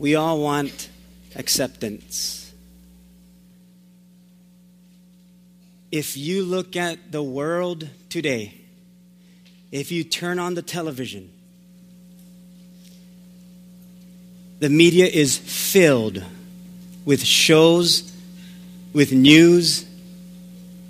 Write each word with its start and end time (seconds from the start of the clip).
we 0.00 0.14
all 0.14 0.40
want 0.40 0.88
acceptance. 1.36 2.54
If 5.92 6.16
you 6.16 6.42
look 6.42 6.74
at 6.74 7.12
the 7.12 7.22
world 7.22 7.86
today, 8.08 8.54
if 9.70 9.92
you 9.92 10.02
turn 10.02 10.38
on 10.38 10.54
the 10.54 10.62
television, 10.62 11.30
the 14.60 14.70
media 14.70 15.04
is 15.04 15.36
filled 15.36 16.24
with 17.04 17.22
shows, 17.22 18.10
with 18.94 19.12
news, 19.12 19.84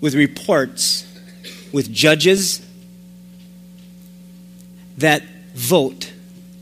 with 0.00 0.14
reports, 0.14 1.04
with 1.72 1.92
judges 1.92 2.64
that 4.98 5.24
vote 5.54 6.12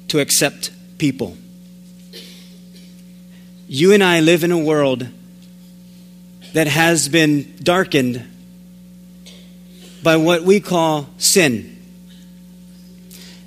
to 0.09 0.19
accept 0.19 0.71
people. 0.97 1.37
You 3.71 3.93
and 3.93 4.03
I 4.03 4.21
live 4.21 4.45
in 4.45 4.51
a 4.51 4.59
world 4.59 5.07
that 6.55 6.67
has 6.67 7.07
been 7.11 7.55
darkened 7.63 8.27
by 10.03 10.17
what 10.17 10.43
we 10.43 10.59
call 10.59 11.11
sin. 11.19 11.77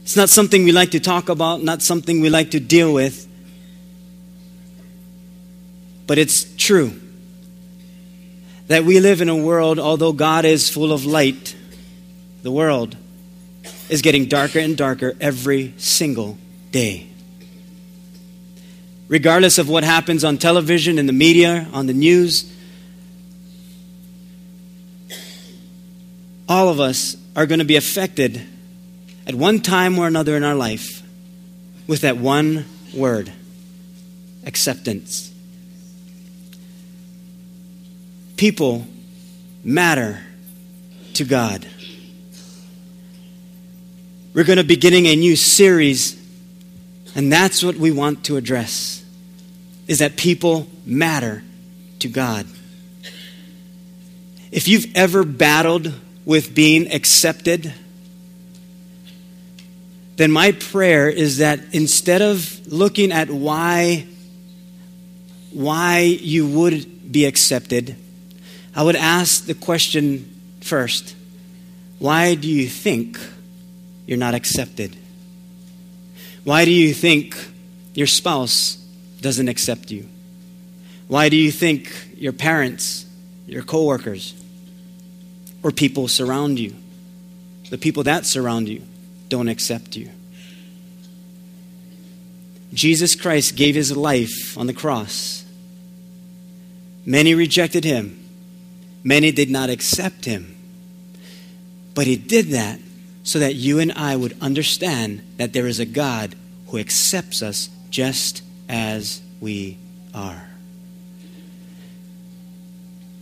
It's 0.03 0.15
not 0.15 0.29
something 0.29 0.63
we 0.63 0.71
like 0.71 0.91
to 0.91 0.99
talk 0.99 1.29
about, 1.29 1.63
not 1.63 1.81
something 1.81 2.21
we 2.21 2.29
like 2.29 2.51
to 2.51 2.59
deal 2.59 2.93
with, 2.93 3.27
but 6.05 6.19
it's 6.19 6.43
true 6.55 6.93
that 8.67 8.83
we 8.83 8.99
live 8.99 9.21
in 9.21 9.29
a 9.29 9.35
world, 9.35 9.79
although 9.79 10.13
God 10.13 10.45
is 10.45 10.69
full 10.69 10.93
of 10.93 11.03
light, 11.03 11.55
the 12.43 12.51
world 12.51 12.95
is 13.89 14.03
getting 14.03 14.25
darker 14.25 14.59
and 14.59 14.77
darker 14.77 15.13
every 15.19 15.73
single 15.77 16.37
day. 16.71 17.10
Regardless 19.11 19.57
of 19.57 19.67
what 19.67 19.83
happens 19.83 20.23
on 20.23 20.37
television, 20.37 20.97
in 20.97 21.05
the 21.05 21.11
media, 21.11 21.67
on 21.73 21.85
the 21.85 21.93
news, 21.93 22.49
all 26.47 26.69
of 26.69 26.79
us 26.79 27.17
are 27.35 27.45
going 27.45 27.59
to 27.59 27.65
be 27.65 27.75
affected 27.75 28.41
at 29.27 29.35
one 29.35 29.59
time 29.59 29.99
or 29.99 30.07
another 30.07 30.37
in 30.37 30.45
our 30.45 30.55
life 30.55 31.03
with 31.87 32.01
that 32.01 32.15
one 32.15 32.63
word 32.95 33.33
acceptance. 34.45 35.33
People 38.37 38.87
matter 39.61 40.21
to 41.15 41.25
God. 41.25 41.67
We're 44.33 44.45
going 44.45 44.55
to 44.55 44.63
be 44.63 44.75
beginning 44.75 45.07
a 45.07 45.17
new 45.17 45.35
series, 45.35 46.17
and 47.13 47.29
that's 47.29 47.61
what 47.61 47.75
we 47.75 47.91
want 47.91 48.23
to 48.25 48.37
address 48.37 49.00
is 49.91 49.99
that 49.99 50.15
people 50.15 50.69
matter 50.85 51.43
to 51.99 52.07
God. 52.07 52.47
If 54.49 54.69
you've 54.69 54.85
ever 54.95 55.25
battled 55.25 55.93
with 56.23 56.55
being 56.55 56.93
accepted, 56.93 57.73
then 60.15 60.31
my 60.31 60.53
prayer 60.53 61.09
is 61.09 61.39
that 61.39 61.59
instead 61.73 62.21
of 62.21 62.65
looking 62.71 63.11
at 63.11 63.29
why 63.29 64.07
why 65.51 65.99
you 65.99 66.47
would 66.47 67.11
be 67.11 67.25
accepted, 67.25 67.97
I 68.73 68.83
would 68.83 68.95
ask 68.95 69.45
the 69.45 69.55
question 69.55 70.33
first 70.61 71.17
why 71.99 72.35
do 72.35 72.47
you 72.47 72.69
think 72.69 73.19
you're 74.05 74.17
not 74.17 74.35
accepted? 74.35 74.95
Why 76.45 76.63
do 76.63 76.71
you 76.71 76.93
think 76.93 77.35
your 77.93 78.07
spouse 78.07 78.80
doesn't 79.21 79.47
accept 79.47 79.91
you? 79.91 80.07
Why 81.07 81.29
do 81.29 81.35
you 81.35 81.51
think 81.51 81.91
your 82.15 82.33
parents, 82.33 83.05
your 83.45 83.63
coworkers, 83.63 84.33
or 85.63 85.71
people 85.71 86.07
surround 86.07 86.59
you, 86.59 86.75
the 87.69 87.77
people 87.77 88.03
that 88.03 88.25
surround 88.25 88.67
you, 88.67 88.81
don't 89.29 89.47
accept 89.47 89.95
you? 89.95 90.09
Jesus 92.73 93.15
Christ 93.15 93.55
gave 93.55 93.75
his 93.75 93.95
life 93.95 94.57
on 94.57 94.67
the 94.67 94.73
cross. 94.73 95.43
Many 97.05 97.33
rejected 97.33 97.83
him. 97.83 98.17
Many 99.03 99.31
did 99.31 99.49
not 99.49 99.69
accept 99.69 100.25
him. 100.25 100.55
But 101.93 102.07
he 102.07 102.15
did 102.15 102.47
that 102.47 102.79
so 103.23 103.39
that 103.39 103.55
you 103.55 103.79
and 103.79 103.91
I 103.91 104.15
would 104.15 104.37
understand 104.39 105.21
that 105.37 105.53
there 105.53 105.67
is 105.67 105.79
a 105.79 105.85
God 105.85 106.35
who 106.67 106.77
accepts 106.77 107.41
us 107.41 107.69
just 107.89 108.41
as 108.71 109.21
we 109.41 109.77
are. 110.15 110.47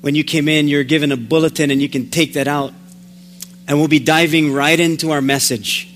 When 0.02 0.16
you 0.16 0.24
came 0.24 0.48
in, 0.48 0.70
you're 0.70 0.86
given 0.86 1.12
a 1.12 1.18
bulletin 1.18 1.72
and 1.72 1.82
you 1.82 1.90
can 1.90 2.10
take 2.10 2.34
that 2.34 2.48
out. 2.48 2.72
And 3.68 3.78
we'll 3.78 3.88
be 3.88 4.00
diving 4.00 4.54
right 4.54 4.80
into 4.80 5.12
our 5.12 5.22
message. 5.22 5.94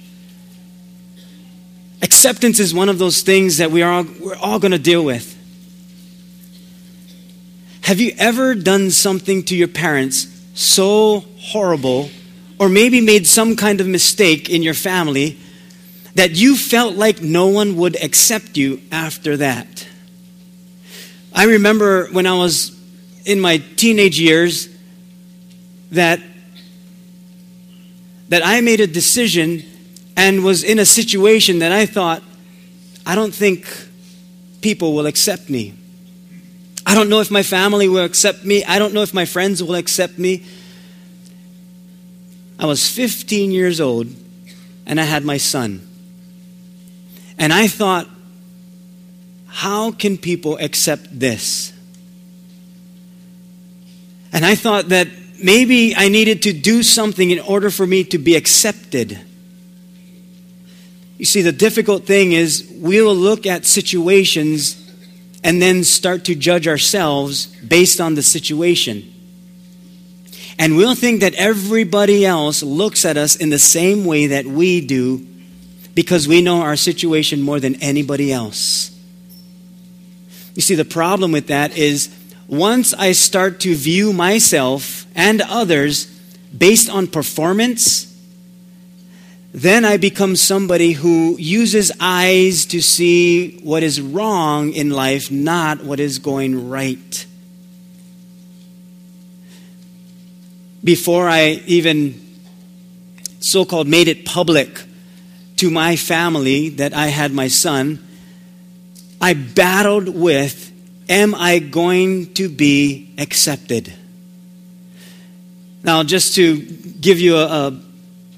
Acceptance 2.02 2.60
is 2.60 2.74
one 2.74 2.90
of 2.90 3.00
those 3.00 3.22
things 3.22 3.58
that 3.58 3.72
we 3.72 3.82
are 3.82 3.92
all, 3.92 4.06
we're 4.20 4.36
all 4.36 4.60
going 4.60 4.74
to 4.74 4.80
deal 4.80 5.06
with. 5.06 5.30
Have 7.82 8.00
you 8.00 8.14
ever 8.18 8.56
done 8.56 8.92
something 8.92 9.44
to 9.44 9.56
your 9.56 9.68
parents 9.68 10.28
so 10.54 11.26
horrible, 11.38 12.10
or 12.60 12.70
maybe 12.70 13.02
made 13.02 13.26
some 13.28 13.56
kind 13.56 13.82
of 13.82 13.88
mistake 13.88 14.50
in 14.50 14.62
your 14.64 14.74
family 14.74 15.38
that 16.16 16.32
you 16.32 16.56
felt 16.56 16.96
like 16.96 17.22
no 17.22 17.48
one 17.48 17.76
would 17.78 18.02
accept 18.02 18.58
you 18.58 18.82
after 18.92 19.38
that? 19.38 19.88
I 21.34 21.46
remember 21.46 22.08
when 22.12 22.28
I 22.28 22.36
was 22.36 22.80
in 23.26 23.40
my 23.40 23.58
teenage 23.58 24.20
years 24.20 24.70
that 25.92 26.20
that 28.30 28.46
I 28.46 28.62
made 28.62 28.80
a 28.80 28.88
decision 28.88 29.64
and 30.16 30.44
was 30.44 30.64
in 30.64 30.80
a 30.80 30.86
situation 30.86 31.60
that 31.60 31.72
I 31.72 31.86
thought 31.86 32.24
I 33.06 33.16
don't 33.16 33.34
think 33.34 33.68
people 34.62 34.94
will 34.96 35.06
accept 35.06 35.50
me. 35.50 35.74
I 36.86 36.96
don't 36.96 37.10
know 37.10 37.20
if 37.20 37.32
my 37.32 37.44
family 37.44 37.88
will 37.88 38.04
accept 38.04 38.44
me. 38.44 38.64
I 38.64 38.80
don't 38.80 38.94
know 38.94 39.02
if 39.02 39.14
my 39.14 39.26
friends 39.26 39.62
will 39.62 39.76
accept 39.76 40.18
me. 40.18 40.44
I 42.60 42.66
was 42.66 42.88
15 42.88 43.52
years 43.52 43.82
old 43.82 44.08
and 44.86 45.00
I 45.00 45.04
had 45.04 45.26
my 45.26 45.38
son. 45.38 45.88
And 47.38 47.52
I 47.52 47.68
thought, 47.68 48.08
how 49.48 49.92
can 49.92 50.18
people 50.18 50.58
accept 50.58 51.20
this? 51.20 51.74
And 54.32 54.46
I 54.46 54.56
thought 54.56 54.90
that 54.90 55.08
maybe 55.44 55.96
I 55.96 56.10
needed 56.10 56.42
to 56.44 56.54
do 56.54 56.82
something 56.82 57.30
in 57.30 57.40
order 57.40 57.70
for 57.70 57.86
me 57.86 58.04
to 58.06 58.18
be 58.18 58.36
accepted. 58.36 59.20
You 61.18 61.26
see, 61.26 61.42
the 61.42 61.52
difficult 61.52 62.06
thing 62.06 62.32
is 62.32 62.68
we'll 62.78 63.16
look 63.16 63.46
at 63.46 63.66
situations 63.66 64.80
and 65.44 65.62
then 65.62 65.84
start 65.84 66.26
to 66.26 66.36
judge 66.36 66.68
ourselves 66.68 67.48
based 67.62 68.02
on 68.02 68.16
the 68.16 68.24
situation. 68.24 69.14
And 70.58 70.78
we'll 70.78 70.96
think 70.96 71.22
that 71.22 71.34
everybody 71.36 72.26
else 72.26 72.64
looks 72.64 73.06
at 73.06 73.18
us 73.18 73.36
in 73.36 73.50
the 73.50 73.60
same 73.60 74.06
way 74.06 74.28
that 74.28 74.46
we 74.46 74.82
do 74.82 75.28
because 75.96 76.28
we 76.28 76.42
know 76.42 76.62
our 76.62 76.76
situation 76.76 77.42
more 77.42 77.60
than 77.60 77.76
anybody 77.76 78.32
else. 78.32 78.90
You 80.56 80.62
see, 80.62 80.76
the 80.76 80.86
problem 80.86 81.32
with 81.32 81.48
that 81.48 81.78
is 81.78 82.14
once 82.48 82.94
I 82.94 83.12
start 83.14 83.60
to 83.62 83.76
view 83.76 84.14
myself 84.14 85.06
and 85.16 85.42
others 85.42 86.06
based 86.56 86.90
on 86.90 87.08
performance, 87.08 88.10
then 89.52 89.86
I 89.86 89.98
become 89.98 90.36
somebody 90.36 90.94
who 90.94 91.38
uses 91.38 91.92
eyes 92.00 92.66
to 92.68 92.82
see 92.82 93.60
what 93.60 93.84
is 93.84 94.02
wrong 94.02 94.74
in 94.74 94.90
life, 94.90 95.32
not 95.32 95.84
what 95.84 96.00
is 96.00 96.20
going 96.20 96.70
right. 96.70 97.26
Before 100.84 101.30
I 101.30 101.62
even 101.66 102.20
so 103.40 103.64
called 103.64 103.88
made 103.88 104.08
it 104.08 104.26
public 104.26 104.84
to 105.58 105.70
my 105.70 105.96
family 105.96 106.70
that 106.70 106.94
I 106.94 107.08
had 107.08 107.32
my 107.32 107.48
son, 107.48 108.06
I 109.22 109.34
battled 109.34 110.10
with 110.10 110.72
Am 111.10 111.36
I 111.36 111.60
going 111.60 112.34
to 112.36 112.48
be 112.48 113.14
accepted? 113.18 113.94
Now, 115.84 116.04
just 116.04 116.36
to 116.36 116.62
give 116.62 117.20
you 117.20 117.36
a, 117.36 117.46
a 117.46 117.82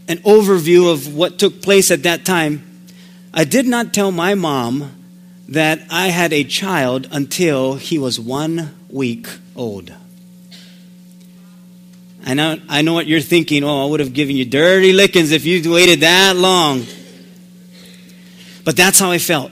an 0.07 0.17
overview 0.19 0.91
of 0.91 1.15
what 1.15 1.39
took 1.39 1.61
place 1.61 1.91
at 1.91 2.03
that 2.03 2.25
time, 2.25 2.63
I 3.33 3.43
did 3.43 3.65
not 3.67 3.93
tell 3.93 4.11
my 4.11 4.35
mom 4.35 4.91
that 5.49 5.81
I 5.89 6.07
had 6.07 6.33
a 6.33 6.43
child 6.43 7.07
until 7.11 7.75
he 7.75 7.97
was 7.97 8.19
one 8.19 8.75
week 8.89 9.27
old. 9.55 9.93
I 12.25 12.33
know, 12.33 12.57
I 12.67 12.81
know 12.81 12.93
what 12.93 13.05
you're 13.05 13.21
thinking. 13.21 13.63
Oh, 13.63 13.85
I 13.85 13.89
would 13.89 13.99
have 13.99 14.13
given 14.13 14.35
you 14.35 14.45
dirty 14.45 14.93
lickings 14.93 15.31
if 15.31 15.45
you 15.45 15.71
waited 15.71 15.99
that 15.99 16.35
long. 16.35 16.85
But 18.65 18.75
that's 18.75 18.99
how 18.99 19.11
I 19.11 19.19
felt. 19.19 19.51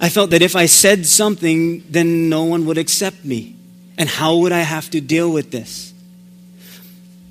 I 0.00 0.10
felt 0.10 0.30
that 0.30 0.42
if 0.42 0.54
I 0.54 0.66
said 0.66 1.06
something, 1.06 1.84
then 1.88 2.28
no 2.28 2.44
one 2.44 2.66
would 2.66 2.76
accept 2.76 3.24
me. 3.24 3.56
And 3.96 4.08
how 4.08 4.36
would 4.36 4.52
I 4.52 4.60
have 4.60 4.90
to 4.90 5.00
deal 5.00 5.32
with 5.32 5.50
this? 5.50 5.94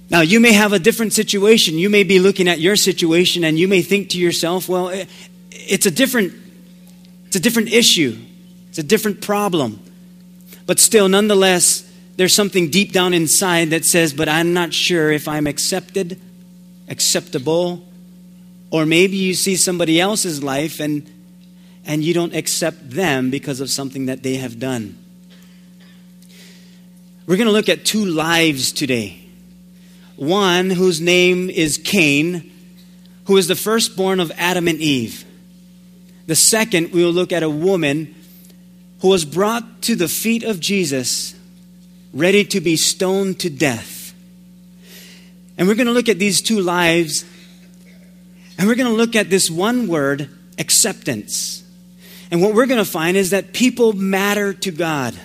Now, 0.10 0.22
you 0.22 0.40
may 0.40 0.54
have 0.54 0.74
a 0.74 0.80
different 0.80 1.14
situation. 1.14 1.78
You 1.78 1.90
may 1.90 2.04
be 2.04 2.20
looking 2.20 2.48
at 2.48 2.60
your 2.60 2.76
situation 2.76 3.44
and 3.44 3.60
you 3.60 3.68
may 3.68 3.82
think 3.82 4.10
to 4.10 4.18
yourself, 4.18 4.70
well, 4.70 4.90
eh, 4.90 5.06
it's 5.52 5.86
a 5.86 5.92
different, 5.92 6.34
it's 7.26 7.36
a 7.36 7.40
different 7.40 7.72
issue. 7.72 8.18
It's 8.70 8.78
a 8.78 8.84
different 8.84 9.22
problem. 9.22 9.82
But 10.66 10.80
still, 10.80 11.10
nonetheless, 11.10 11.90
there's 12.16 12.34
something 12.34 12.70
deep 12.70 12.94
down 12.94 13.14
inside 13.14 13.70
that 13.72 13.86
says, 13.86 14.14
but 14.14 14.28
I'm 14.30 14.54
not 14.54 14.74
sure 14.74 15.12
if 15.12 15.28
I'm 15.28 15.48
accepted, 15.48 16.20
acceptable, 16.90 17.87
or 18.70 18.86
maybe 18.86 19.16
you 19.16 19.34
see 19.34 19.56
somebody 19.56 20.00
else's 20.00 20.44
life 20.44 20.80
and, 20.80 21.10
and 21.86 22.04
you 22.04 22.14
don't 22.14 22.36
accept 22.36 22.90
them 22.90 23.30
because 23.30 23.62
of 23.62 23.70
something 23.70 24.08
that 24.08 24.24
they 24.24 24.36
have 24.36 24.60
done. 24.60 24.98
We're 27.26 27.38
going 27.38 27.48
to 27.48 27.54
look 27.54 27.70
at 27.70 27.86
two 27.86 28.06
lives 28.06 28.72
today. 28.72 29.22
One 30.16 30.70
whose 30.70 31.02
name 31.02 31.50
is 31.50 31.78
Cain, 31.78 32.52
who 33.26 33.38
is 33.38 33.48
the 33.48 33.56
firstborn 33.56 34.20
of 34.20 34.32
Adam 34.38 34.68
and 34.68 34.80
Eve. 34.80 35.26
The 36.26 36.36
second, 36.36 36.92
we 36.92 37.04
will 37.04 37.12
look 37.12 37.32
at 37.32 37.44
a 37.44 37.50
woman 37.50 38.16
who 39.02 39.10
was 39.10 39.26
brought 39.26 39.82
to 39.84 39.96
the 39.96 40.08
feet 40.08 40.44
of 40.44 40.60
Jesus, 40.60 41.36
ready 42.14 42.44
to 42.46 42.60
be 42.60 42.76
stoned 42.76 43.40
to 43.42 43.50
death. 43.50 44.14
And 45.58 45.68
we're 45.68 45.76
going 45.76 45.88
to 45.88 45.94
look 45.94 46.10
at 46.10 46.20
these 46.20 46.42
two 46.42 46.62
lives, 46.62 47.26
and 48.58 48.68
we're 48.68 48.76
going 48.76 48.92
to 48.92 48.98
look 48.98 49.16
at 49.16 49.30
this 49.30 49.50
one 49.50 49.88
word, 49.88 50.30
acceptance. 50.58 51.64
And 52.32 52.42
what 52.42 52.54
we're 52.54 52.66
going 52.66 52.84
to 52.84 52.90
find 52.90 53.16
is 53.16 53.30
that 53.30 53.54
people 53.54 53.94
matter 53.94 54.54
to 54.54 54.72
God. 54.72 55.16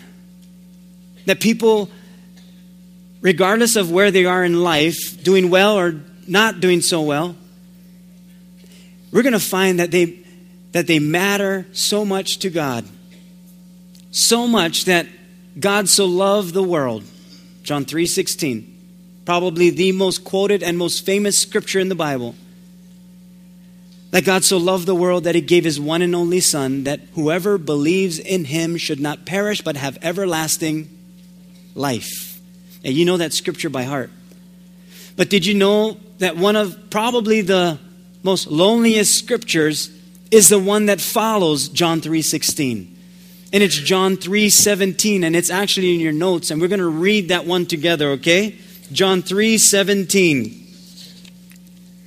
That 1.27 1.41
people, 1.41 1.91
regardless 3.21 3.77
of 3.77 3.91
where 3.91 4.11
they 4.11 4.27
are 4.27 4.45
in 4.45 4.63
life, 4.63 5.23
doing 5.23 5.51
well 5.51 5.79
or 5.79 6.01
not 6.29 6.61
doing 6.61 6.81
so 6.81 7.03
well, 7.03 7.35
we're 9.11 9.23
going 9.23 9.33
to 9.33 9.41
find 9.41 9.81
that 9.81 9.91
they, 9.91 10.21
that 10.73 10.87
they 10.87 10.99
matter 10.99 11.67
so 11.73 12.05
much 12.05 12.39
to 12.41 12.51
God. 12.51 12.85
So 14.11 14.47
much 14.47 14.85
that 14.85 15.07
God 15.59 15.89
so 15.89 16.07
loved 16.07 16.55
the 16.55 16.63
world. 16.63 17.05
John 17.63 17.85
3:16. 17.85 18.69
Probably 19.25 19.71
the 19.71 19.93
most 19.93 20.25
quoted 20.25 20.63
and 20.63 20.77
most 20.77 21.07
famous 21.07 21.39
scripture 21.39 21.79
in 21.79 21.89
the 21.89 21.95
Bible. 21.95 22.35
That 24.13 24.25
God 24.25 24.45
so 24.45 24.59
loved 24.59 24.87
the 24.87 24.95
world 24.95 25.25
that 25.25 25.35
he 25.35 25.41
gave 25.41 25.65
his 25.65 25.81
one 25.81 26.03
and 26.03 26.15
only 26.15 26.41
son 26.41 26.85
that 26.85 27.01
whoever 27.15 27.59
believes 27.59 28.19
in 28.19 28.45
him 28.45 28.77
should 28.77 29.01
not 29.01 29.27
perish 29.27 29.63
but 29.63 29.77
have 29.77 29.99
everlasting 30.03 30.89
life. 31.75 32.41
And 32.85 32.95
you 32.95 33.05
know 33.05 33.17
that 33.17 33.33
scripture 33.33 33.71
by 33.71 33.83
heart. 33.83 34.11
But 35.17 35.29
did 35.29 35.45
you 35.45 35.55
know 35.55 35.99
that 36.19 36.37
one 36.37 36.57
of 36.57 36.91
probably 36.91 37.41
the 37.41 37.79
most 38.23 38.47
loneliest 38.47 39.19
scriptures 39.19 39.91
is 40.31 40.49
the 40.49 40.59
one 40.59 40.87
that 40.87 41.01
follows 41.01 41.69
John 41.69 42.01
3:16? 42.01 42.93
and 43.53 43.63
it's 43.63 43.77
John 43.77 44.17
3:17 44.17 45.25
and 45.25 45.37
it's 45.37 45.51
actually 45.51 45.95
in 45.95 46.01
your 46.01 46.13
notes 46.13 46.51
and 46.51 46.61
we're 46.61 46.69
going 46.69 46.81
to 46.81 46.87
read 46.87 47.29
that 47.29 47.47
one 47.47 47.67
together, 47.67 48.13
okay? 48.13 48.57
John 48.91 49.23
3:17. 49.23 50.59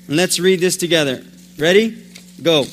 Let's 0.08 0.40
read 0.40 0.60
this 0.60 0.78
together. 0.78 1.24
Ready? 1.58 2.04
Go. 2.42 2.66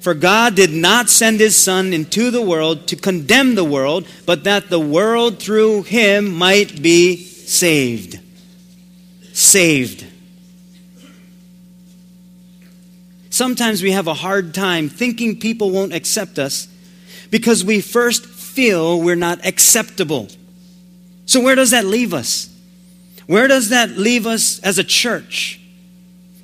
For 0.00 0.14
God 0.14 0.54
did 0.54 0.72
not 0.72 1.10
send 1.10 1.40
his 1.40 1.56
son 1.56 1.92
into 1.92 2.30
the 2.30 2.40
world 2.40 2.86
to 2.88 2.96
condemn 2.96 3.54
the 3.54 3.64
world, 3.64 4.06
but 4.24 4.44
that 4.44 4.70
the 4.70 4.80
world 4.80 5.38
through 5.38 5.82
him 5.82 6.32
might 6.32 6.80
be 6.80 7.16
saved. 7.16 8.20
Saved. 9.32 10.06
Sometimes 13.30 13.82
we 13.82 13.90
have 13.90 14.06
a 14.06 14.14
hard 14.14 14.54
time 14.54 14.88
thinking 14.88 15.38
people 15.38 15.70
won't 15.70 15.92
accept 15.92 16.38
us 16.38 16.68
because 17.30 17.64
we 17.64 17.80
first 17.80 18.24
feel 18.26 19.00
we're 19.00 19.16
not 19.16 19.44
acceptable. 19.44 20.28
So, 21.26 21.40
where 21.40 21.54
does 21.54 21.72
that 21.72 21.84
leave 21.84 22.14
us? 22.14 22.48
Where 23.26 23.46
does 23.46 23.68
that 23.68 23.90
leave 23.90 24.26
us 24.26 24.58
as 24.60 24.78
a 24.78 24.84
church? 24.84 25.60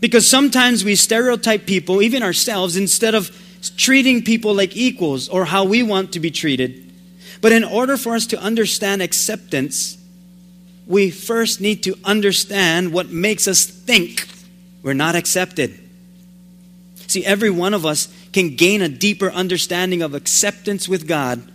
Because 0.04 0.28
sometimes 0.28 0.84
we 0.84 0.96
stereotype 0.96 1.64
people, 1.64 2.02
even 2.02 2.22
ourselves, 2.22 2.76
instead 2.76 3.14
of 3.14 3.30
treating 3.78 4.22
people 4.22 4.52
like 4.52 4.76
equals 4.76 5.30
or 5.30 5.46
how 5.46 5.64
we 5.64 5.82
want 5.82 6.12
to 6.12 6.20
be 6.20 6.30
treated. 6.30 6.92
But 7.40 7.52
in 7.52 7.64
order 7.64 7.96
for 7.96 8.14
us 8.14 8.26
to 8.26 8.38
understand 8.38 9.00
acceptance, 9.00 9.96
we 10.86 11.10
first 11.10 11.62
need 11.62 11.84
to 11.84 11.96
understand 12.04 12.92
what 12.92 13.08
makes 13.08 13.48
us 13.48 13.64
think 13.64 14.28
we're 14.82 14.92
not 14.92 15.14
accepted. 15.14 15.80
See, 17.06 17.24
every 17.24 17.48
one 17.48 17.72
of 17.72 17.86
us 17.86 18.08
can 18.34 18.56
gain 18.56 18.82
a 18.82 18.90
deeper 18.90 19.32
understanding 19.32 20.02
of 20.02 20.12
acceptance 20.12 20.86
with 20.86 21.08
God 21.08 21.50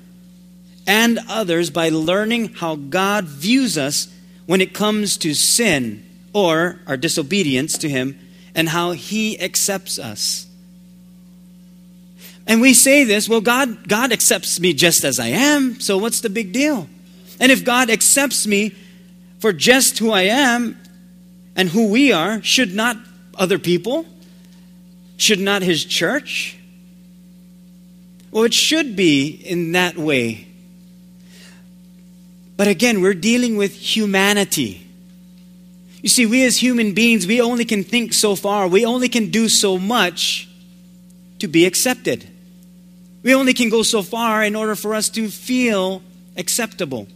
and 0.88 1.20
others 1.30 1.70
by 1.70 1.90
learning 1.90 2.56
how 2.56 2.78
God 2.78 3.26
views 3.26 3.78
us 3.78 4.12
when 4.48 4.60
it 4.60 4.74
comes 4.74 5.18
to 5.18 5.36
sin 5.36 6.04
or 6.34 6.80
our 6.88 6.98
disobedience 6.98 7.78
to 7.78 7.88
Him 7.88 8.20
and 8.56 8.70
how 8.70 8.92
He 8.92 9.40
accepts 9.40 10.00
us. 10.00 10.48
And 12.48 12.62
we 12.62 12.74
say 12.74 13.04
this, 13.04 13.30
well, 13.30 13.42
God, 13.42 13.88
God 13.88 14.12
accepts 14.12 14.60
me 14.60 14.74
just 14.74 15.04
as 15.04 15.20
I 15.20 15.28
am, 15.28 15.80
so 15.80 15.98
what's 15.98 16.22
the 16.22 16.30
big 16.30 16.52
deal? 16.52 16.90
And 17.40 17.52
if 17.52 17.64
God 17.64 17.90
accepts 17.90 18.48
me 18.48 18.76
for 19.40 19.54
just 19.54 20.00
who 20.00 20.12
I 20.12 20.24
am 20.24 20.78
and 21.56 21.70
who 21.70 21.90
we 21.90 22.12
are, 22.12 22.42
should 22.42 22.74
not 22.74 22.98
other 23.38 23.60
people? 23.60 24.06
Should 25.18 25.40
not 25.40 25.62
His 25.62 25.86
church? 25.86 26.58
Well, 28.32 28.44
it 28.44 28.54
should 28.54 28.96
be 28.96 29.28
in 29.28 29.74
that 29.74 29.98
way. 29.98 30.48
But 32.58 32.68
again, 32.68 33.02
we're 33.02 33.14
dealing 33.14 33.58
with 33.58 33.74
humanity. 33.74 34.89
You 36.02 36.10
see, 36.10 36.26
we 36.26 36.46
as 36.46 36.58
human 36.58 36.94
beings, 36.94 37.28
we 37.28 37.42
only 37.42 37.66
can 37.66 37.84
think 37.84 38.14
so 38.14 38.36
far. 38.36 38.68
We 38.68 38.86
only 38.86 39.10
can 39.10 39.32
do 39.32 39.50
so 39.50 39.78
much 39.78 40.48
to 41.40 41.48
be 41.48 41.66
accepted. 41.66 42.28
We 43.22 43.36
only 43.36 43.54
can 43.54 43.70
go 43.70 43.84
so 43.84 44.02
far 44.02 44.44
in 44.44 44.56
order 44.56 44.76
for 44.76 44.96
us 44.96 45.10
to 45.10 45.30
feel 45.30 46.02
acceptable. 46.38 47.08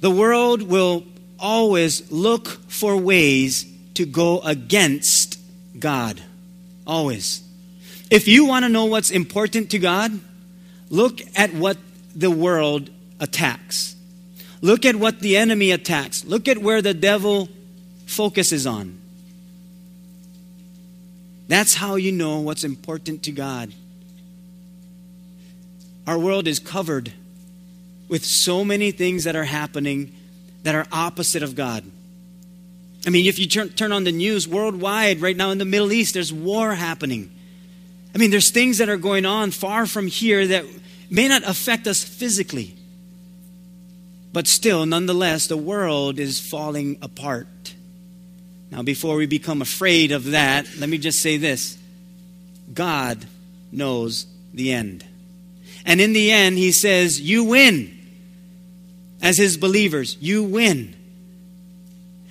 The 0.00 0.10
world 0.10 0.62
will 0.62 1.04
always 1.38 2.10
look 2.10 2.48
for 2.68 2.96
ways 2.96 3.66
to 3.94 4.06
go 4.06 4.40
against 4.40 5.38
God. 5.78 6.22
Always. 6.86 7.42
If 8.10 8.28
you 8.28 8.46
want 8.46 8.64
to 8.64 8.68
know 8.68 8.86
what's 8.86 9.10
important 9.10 9.70
to 9.70 9.78
God, 9.78 10.18
look 10.90 11.20
at 11.36 11.52
what 11.52 11.76
the 12.14 12.30
world 12.30 12.90
attacks. 13.20 13.93
Look 14.64 14.86
at 14.86 14.96
what 14.96 15.20
the 15.20 15.36
enemy 15.36 15.72
attacks. 15.72 16.24
Look 16.24 16.48
at 16.48 16.56
where 16.56 16.80
the 16.80 16.94
devil 16.94 17.50
focuses 18.06 18.66
on. 18.66 18.98
That's 21.48 21.74
how 21.74 21.96
you 21.96 22.10
know 22.10 22.38
what's 22.38 22.64
important 22.64 23.22
to 23.24 23.30
God. 23.30 23.74
Our 26.06 26.18
world 26.18 26.48
is 26.48 26.58
covered 26.58 27.12
with 28.08 28.24
so 28.24 28.64
many 28.64 28.90
things 28.90 29.24
that 29.24 29.36
are 29.36 29.44
happening 29.44 30.14
that 30.62 30.74
are 30.74 30.86
opposite 30.90 31.42
of 31.42 31.54
God. 31.54 31.84
I 33.06 33.10
mean, 33.10 33.26
if 33.26 33.38
you 33.38 33.46
turn, 33.46 33.68
turn 33.68 33.92
on 33.92 34.04
the 34.04 34.12
news 34.12 34.48
worldwide, 34.48 35.20
right 35.20 35.36
now 35.36 35.50
in 35.50 35.58
the 35.58 35.66
Middle 35.66 35.92
East, 35.92 36.14
there's 36.14 36.32
war 36.32 36.72
happening. 36.74 37.30
I 38.14 38.18
mean, 38.18 38.30
there's 38.30 38.50
things 38.50 38.78
that 38.78 38.88
are 38.88 38.96
going 38.96 39.26
on 39.26 39.50
far 39.50 39.84
from 39.84 40.06
here 40.06 40.46
that 40.46 40.64
may 41.10 41.28
not 41.28 41.42
affect 41.42 41.86
us 41.86 42.02
physically. 42.02 42.76
But 44.34 44.48
still, 44.48 44.84
nonetheless, 44.84 45.46
the 45.46 45.56
world 45.56 46.18
is 46.18 46.40
falling 46.40 46.98
apart. 47.00 47.46
Now, 48.68 48.82
before 48.82 49.14
we 49.14 49.26
become 49.26 49.62
afraid 49.62 50.10
of 50.10 50.32
that, 50.32 50.66
let 50.76 50.88
me 50.88 50.98
just 50.98 51.22
say 51.22 51.36
this 51.36 51.78
God 52.74 53.24
knows 53.70 54.26
the 54.52 54.72
end. 54.72 55.06
And 55.86 56.00
in 56.00 56.14
the 56.14 56.32
end, 56.32 56.58
He 56.58 56.72
says, 56.72 57.20
You 57.20 57.44
win. 57.44 57.96
As 59.22 59.38
His 59.38 59.56
believers, 59.56 60.16
you 60.20 60.42
win. 60.42 60.96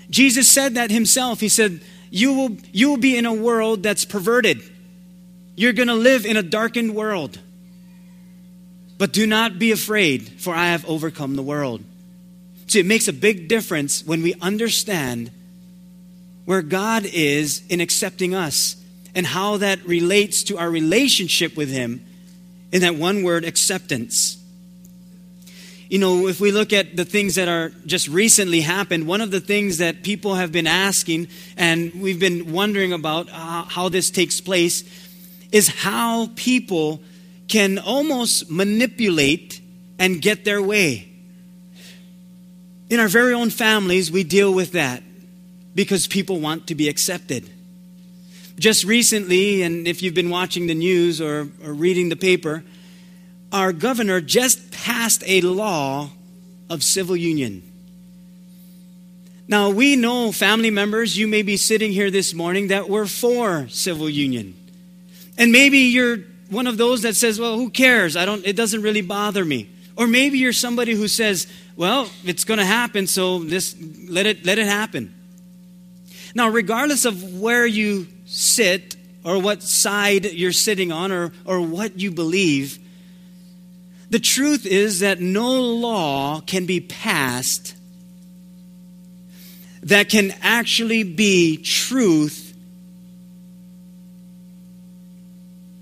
Jesus 0.10 0.50
said 0.50 0.76
that 0.76 0.92
Himself. 0.92 1.40
He 1.40 1.48
said, 1.48 1.80
You 2.12 2.34
will, 2.34 2.58
you 2.74 2.90
will 2.90 2.98
be 2.98 3.18
in 3.18 3.26
a 3.26 3.34
world 3.34 3.82
that's 3.82 4.04
perverted. 4.04 4.62
You're 5.56 5.72
going 5.72 5.88
to 5.88 5.94
live 5.94 6.26
in 6.26 6.36
a 6.36 6.44
darkened 6.44 6.96
world. 6.96 7.40
But 8.98 9.14
do 9.14 9.26
not 9.26 9.58
be 9.58 9.72
afraid, 9.72 10.42
for 10.42 10.54
I 10.54 10.72
have 10.72 10.86
overcome 10.86 11.38
the 11.38 11.42
world. 11.42 11.82
See, 12.74 12.80
it 12.80 12.88
makes 12.88 13.08
a 13.08 13.13
big 13.13 13.48
difference 13.48 14.03
when 14.03 14.24
we 14.24 14.34
understand 14.42 15.30
where 16.46 16.63
God 16.63 17.06
is 17.06 17.62
in 17.70 17.80
accepting 17.80 18.34
us 18.34 18.77
and 19.13 19.27
how 19.27 19.58
that 19.58 19.86
relates 19.86 20.42
to 20.46 20.58
our 20.58 20.72
relationship 20.72 21.56
with 21.56 21.70
Him 21.70 22.03
in 22.72 22.82
that 22.82 22.96
one 22.96 23.22
word, 23.22 23.46
acceptance. 23.46 24.44
You 25.88 26.00
know, 26.00 26.27
if 26.27 26.42
we 26.42 26.51
look 26.51 26.74
at 26.74 26.96
the 26.96 27.06
things 27.06 27.36
that 27.36 27.48
are 27.48 27.70
just 27.86 28.08
recently 28.08 28.62
happened, 28.62 29.06
one 29.06 29.22
of 29.22 29.30
the 29.30 29.39
things 29.39 29.77
that 29.77 30.01
people 30.01 30.34
have 30.34 30.51
been 30.51 30.65
asking 30.65 31.27
and 31.56 31.94
we've 32.01 32.20
been 32.20 32.53
wondering 32.53 32.92
about 32.92 33.30
uh, 33.30 33.65
how 33.65 33.89
this 33.89 34.10
takes 34.10 34.42
place 34.42 34.84
is 35.51 35.68
how 35.68 36.32
people 36.36 37.03
can 37.48 37.77
almost 37.77 38.50
manipulate 38.50 39.62
and 40.00 40.24
get 40.24 40.44
their 40.44 40.60
way. 40.60 41.12
In 42.94 43.00
our 43.00 43.08
very 43.08 43.34
own 43.34 43.50
families, 43.50 44.12
we 44.12 44.24
deal 44.24 44.54
with 44.54 44.74
that 44.74 45.02
because 45.74 46.06
people 46.06 46.40
want 46.40 46.68
to 46.68 46.76
be 46.76 46.90
accepted. 46.90 47.50
Just 48.60 48.84
recently, 48.84 49.64
and 49.64 49.88
if 49.88 50.04
you've 50.04 50.14
been 50.14 50.30
watching 50.30 50.68
the 50.68 50.76
news 50.76 51.20
or, 51.20 51.50
or 51.66 51.74
reading 51.74 52.10
the 52.10 52.16
paper, 52.16 52.64
our 53.52 53.74
governor 53.74 54.22
just 54.22 54.72
passed 54.72 55.24
a 55.26 55.42
law 55.42 56.12
of 56.70 56.84
civil 56.84 57.16
union. 57.16 57.64
Now, 59.48 59.72
we 59.72 59.96
know, 59.96 60.32
family 60.32 60.70
members, 60.70 61.18
you 61.18 61.28
may 61.28 61.42
be 61.42 61.58
sitting 61.58 61.92
here 61.92 62.12
this 62.12 62.32
morning 62.36 62.68
that 62.68 62.90
we're 62.90 63.08
for 63.08 63.68
civil 63.70 64.08
union. 64.08 64.54
And 65.36 65.52
maybe 65.52 65.80
you're 65.80 66.18
one 66.52 66.68
of 66.68 66.78
those 66.78 67.02
that 67.02 67.16
says, 67.16 67.40
well, 67.40 67.56
who 67.56 67.72
cares? 67.72 68.16
I 68.16 68.26
don't, 68.26 68.46
it 68.46 68.56
doesn't 68.56 68.84
really 68.84 69.02
bother 69.02 69.44
me. 69.44 69.68
Or 69.96 70.06
maybe 70.06 70.38
you're 70.38 70.54
somebody 70.54 70.94
who 70.94 71.08
says, 71.08 71.48
well, 71.75 72.10
it's 72.24 72.44
going 72.44 72.60
to 72.60 72.65
happen, 72.65 73.08
so 73.08 73.39
this, 73.39 73.75
let, 74.08 74.25
it, 74.25 74.46
let 74.46 74.60
it 74.60 74.68
happen. 74.68 75.13
Now, 76.36 76.50
regardless 76.50 77.06
of 77.06 77.39
where 77.39 77.65
you 77.65 78.08
sit 78.25 78.96
or 79.24 79.42
what 79.42 79.63
side 79.63 80.25
you're 80.25 80.51
sitting 80.51 80.92
on 80.92 81.12
or, 81.12 81.32
or 81.46 81.62
what 81.62 82.00
you 82.00 82.12
believe, 82.12 82.80
the 84.10 84.20
truth 84.20 84.65
is 84.65 85.00
that 85.00 85.20
no 85.20 85.62
law 85.62 86.42
can 86.42 86.65
be 86.65 86.80
passed 86.80 87.75
that 89.84 90.10
can 90.10 90.34
actually 90.42 91.03
be 91.03 91.58
truth 91.58 92.53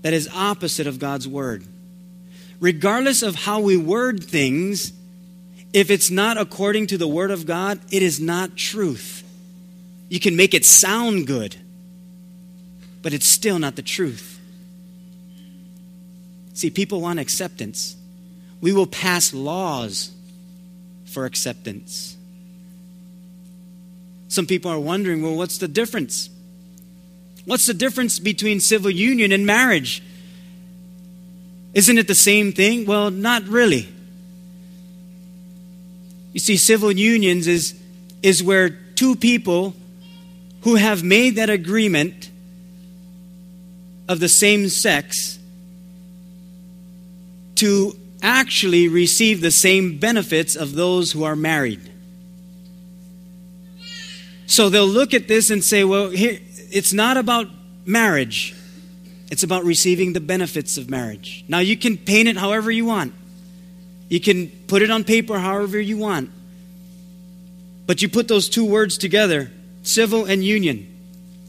that 0.02 0.12
is 0.12 0.28
opposite 0.34 0.88
of 0.88 0.98
God's 0.98 1.28
word. 1.28 1.64
Regardless 2.58 3.22
of 3.22 3.36
how 3.36 3.60
we 3.60 3.76
word 3.76 4.22
things, 4.22 4.92
if 5.72 5.90
it's 5.90 6.10
not 6.10 6.36
according 6.36 6.88
to 6.88 6.98
the 6.98 7.08
word 7.08 7.30
of 7.30 7.46
God, 7.46 7.80
it 7.90 8.02
is 8.02 8.20
not 8.20 8.56
truth. 8.56 9.22
You 10.08 10.20
can 10.20 10.36
make 10.36 10.54
it 10.54 10.64
sound 10.64 11.26
good, 11.26 11.56
but 13.00 13.12
it's 13.12 13.26
still 13.26 13.58
not 13.58 13.76
the 13.76 13.82
truth. 13.82 14.38
See, 16.54 16.70
people 16.70 17.00
want 17.00 17.18
acceptance 17.18 17.96
we 18.62 18.72
will 18.72 18.86
pass 18.86 19.34
laws 19.34 20.12
for 21.04 21.26
acceptance. 21.26 22.16
Some 24.28 24.46
people 24.46 24.70
are 24.70 24.78
wondering 24.78 25.20
well, 25.20 25.34
what's 25.34 25.58
the 25.58 25.68
difference? 25.68 26.30
What's 27.44 27.66
the 27.66 27.74
difference 27.74 28.18
between 28.20 28.60
civil 28.60 28.90
union 28.90 29.32
and 29.32 29.44
marriage? 29.44 30.02
Isn't 31.74 31.98
it 31.98 32.06
the 32.06 32.14
same 32.14 32.52
thing? 32.52 32.86
Well, 32.86 33.10
not 33.10 33.42
really. 33.48 33.88
You 36.32 36.40
see, 36.40 36.56
civil 36.56 36.90
unions 36.92 37.46
is, 37.46 37.80
is 38.22 38.42
where 38.42 38.70
two 38.70 39.16
people 39.16 39.74
who 40.62 40.76
have 40.76 41.02
made 41.02 41.36
that 41.36 41.50
agreement 41.50 42.30
of 44.08 44.20
the 44.20 44.28
same 44.28 44.68
sex 44.68 45.38
to 47.56 47.96
actually 48.22 48.88
receive 48.88 49.40
the 49.40 49.50
same 49.50 49.98
benefits 49.98 50.56
of 50.56 50.74
those 50.74 51.12
who 51.12 51.24
are 51.24 51.36
married. 51.36 51.80
So 54.46 54.68
they'll 54.68 54.86
look 54.86 55.14
at 55.14 55.28
this 55.28 55.50
and 55.50 55.62
say, 55.64 55.82
well, 55.82 56.10
here, 56.10 56.38
it's 56.70 56.92
not 56.92 57.16
about 57.16 57.48
marriage, 57.84 58.54
it's 59.30 59.42
about 59.42 59.64
receiving 59.64 60.12
the 60.12 60.20
benefits 60.20 60.76
of 60.76 60.90
marriage. 60.90 61.44
Now, 61.48 61.58
you 61.58 61.76
can 61.76 61.96
paint 61.96 62.28
it 62.28 62.36
however 62.36 62.70
you 62.70 62.84
want, 62.84 63.14
you 64.08 64.20
can 64.20 64.48
put 64.66 64.82
it 64.82 64.90
on 64.90 65.04
paper 65.04 65.38
however 65.38 65.80
you 65.80 65.96
want. 65.96 66.30
But 67.86 68.02
you 68.02 68.08
put 68.08 68.28
those 68.28 68.48
two 68.48 68.64
words 68.64 68.98
together 68.98 69.50
civil 69.82 70.24
and 70.24 70.44
union. 70.44 70.88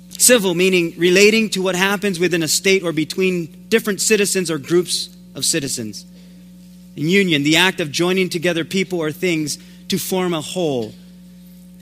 Civil 0.10 0.54
meaning 0.54 0.94
relating 0.98 1.50
to 1.52 1.62
what 1.62 1.76
happens 1.76 2.20
within 2.20 2.44
a 2.44 2.48
state 2.48 2.84
or 2.84 2.92
between 2.92 3.66
different 3.70 4.02
citizens 4.02 4.50
or 4.50 4.58
groups 4.58 5.16
of 5.36 5.46
citizens. 5.46 6.06
And 6.96 7.10
Union, 7.10 7.44
the 7.44 7.58
act 7.58 7.80
of 7.80 7.92
joining 7.92 8.30
together 8.30 8.64
people 8.64 9.00
or 9.00 9.12
things 9.12 9.58
to 9.90 9.98
form 9.98 10.34
a 10.34 10.42
whole. 10.42 10.94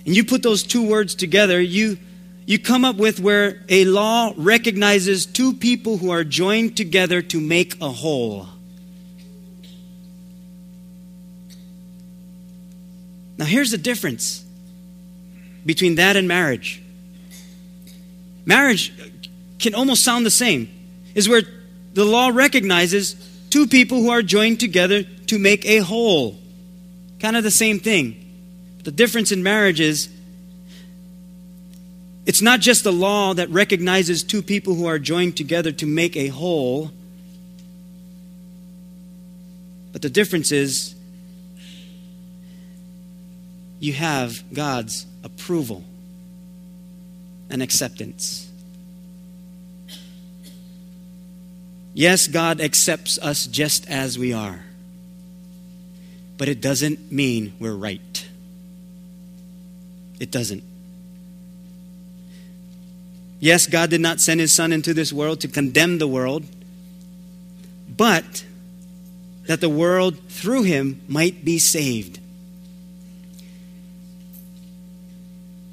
And 0.06 0.16
you 0.16 0.24
put 0.24 0.42
those 0.42 0.64
two 0.64 0.88
words 0.88 1.16
together, 1.16 1.62
you, 1.62 1.98
you 2.46 2.58
come 2.60 2.86
up 2.86 2.96
with 2.96 3.20
where 3.20 3.62
a 3.70 3.86
law 3.86 4.34
recognizes 4.38 5.26
two 5.26 5.54
people 5.54 5.98
who 5.98 6.10
are 6.12 6.24
joined 6.24 6.78
together 6.78 7.22
to 7.24 7.40
make 7.40 7.80
a 7.82 7.90
whole. 7.90 8.48
Now, 13.42 13.48
here's 13.48 13.72
the 13.72 13.80
difference 13.80 14.46
between 15.66 15.96
that 15.96 16.16
and 16.16 16.28
marriage. 16.28 16.80
Marriage 18.46 18.94
can 19.58 19.74
almost 19.74 20.04
sound 20.04 20.28
the 20.28 20.30
same, 20.30 20.70
is 21.16 21.28
where 21.28 21.42
the 21.96 22.06
law 22.06 22.30
recognizes 22.32 23.16
two 23.50 23.66
people 23.66 24.00
who 24.00 24.12
are 24.12 24.22
joined 24.22 24.60
together 24.60 25.02
to 25.02 25.40
make 25.40 25.66
a 25.66 25.80
whole. 25.80 26.38
Kind 27.20 27.36
of 27.36 27.44
the 27.44 27.50
same 27.50 27.80
thing. 27.80 28.16
The 28.84 28.92
difference 28.92 29.32
in 29.32 29.42
marriage 29.42 29.80
is 29.80 30.10
it's 32.28 32.44
not 32.44 32.60
just 32.60 32.84
the 32.84 32.94
law 32.94 33.34
that 33.34 33.50
recognizes 33.50 34.22
two 34.22 34.44
people 34.44 34.76
who 34.76 34.86
are 34.86 35.00
joined 35.00 35.36
together 35.36 35.72
to 35.72 35.88
make 35.88 36.16
a 36.16 36.28
whole, 36.28 36.92
but 39.94 40.04
the 40.04 40.12
difference 40.12 40.52
is 40.52 40.94
you 43.82 43.94
have 43.94 44.44
God's 44.54 45.08
approval 45.24 45.84
and 47.50 47.64
acceptance. 47.64 48.48
Yes, 51.96 52.28
God 52.28 52.62
accepts 52.62 53.18
us 53.18 53.48
just 53.48 53.90
as 53.90 54.20
we 54.20 54.34
are, 54.34 54.64
but 56.38 56.48
it 56.48 56.62
doesn't 56.62 57.12
mean 57.12 57.54
we're 57.60 57.76
right. 57.76 58.28
It 60.20 60.30
doesn't. 60.30 60.64
Yes, 63.40 63.66
God 63.66 63.90
did 63.90 64.00
not 64.00 64.22
send 64.22 64.40
his 64.40 64.54
Son 64.54 64.72
into 64.72 64.94
this 64.94 65.12
world 65.12 65.42
to 65.42 65.48
condemn 65.48 65.98
the 65.98 66.08
world, 66.08 66.46
but 67.90 68.46
that 69.48 69.60
the 69.60 69.70
world 69.70 70.20
through 70.30 70.64
him 70.64 71.02
might 71.08 71.44
be 71.44 71.58
saved. 71.58 72.21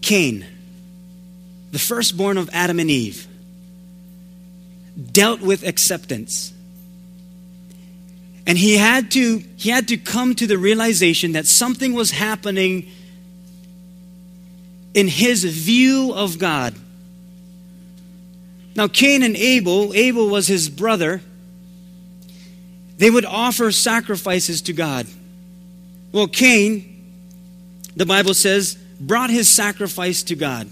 Cain, 0.09 0.47
the 1.71 1.79
firstborn 1.79 2.38
of 2.38 2.49
Adam 2.55 2.81
and 2.81 2.91
Eve, 2.91 3.27
dealt 5.12 5.43
with 5.43 5.69
acceptance. 5.69 6.50
And 8.47 8.57
he 8.57 8.79
had 8.79 9.11
to 9.11 9.43
he 9.57 9.69
had 9.69 9.88
to 9.88 9.99
come 9.99 10.35
to 10.37 10.47
the 10.47 10.57
realization 10.57 11.33
that 11.33 11.47
something 11.47 11.93
was 11.93 12.11
happening 12.11 12.88
in 14.95 15.09
his 15.09 15.45
view 15.45 16.15
of 16.15 16.38
God. 16.38 16.75
Now 18.75 18.88
Cain 18.88 19.23
and 19.23 19.37
Abel, 19.37 19.93
Abel 19.93 20.31
was 20.31 20.47
his 20.47 20.71
brother. 20.71 21.21
They 22.97 23.11
would 23.11 23.27
offer 23.27 23.71
sacrifices 23.73 24.62
to 24.62 24.73
God. 24.73 25.07
Well, 26.12 26.29
Cain, 26.29 27.05
the 27.95 28.07
Bible 28.07 28.33
says, 28.33 28.79
brought 29.00 29.31
his 29.31 29.49
sacrifice 29.49 30.23
to 30.25 30.35
God. 30.35 30.71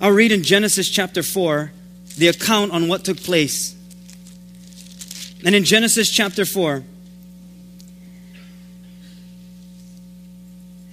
I'll 0.00 0.12
read 0.12 0.32
in 0.32 0.42
Genesis 0.42 0.88
chapter 0.88 1.22
4 1.22 1.72
the 2.16 2.28
account 2.28 2.72
on 2.72 2.88
what 2.88 3.04
took 3.04 3.22
place. 3.22 3.76
And 5.44 5.54
in 5.54 5.64
Genesis 5.64 6.10
chapter 6.10 6.44
4, 6.44 6.82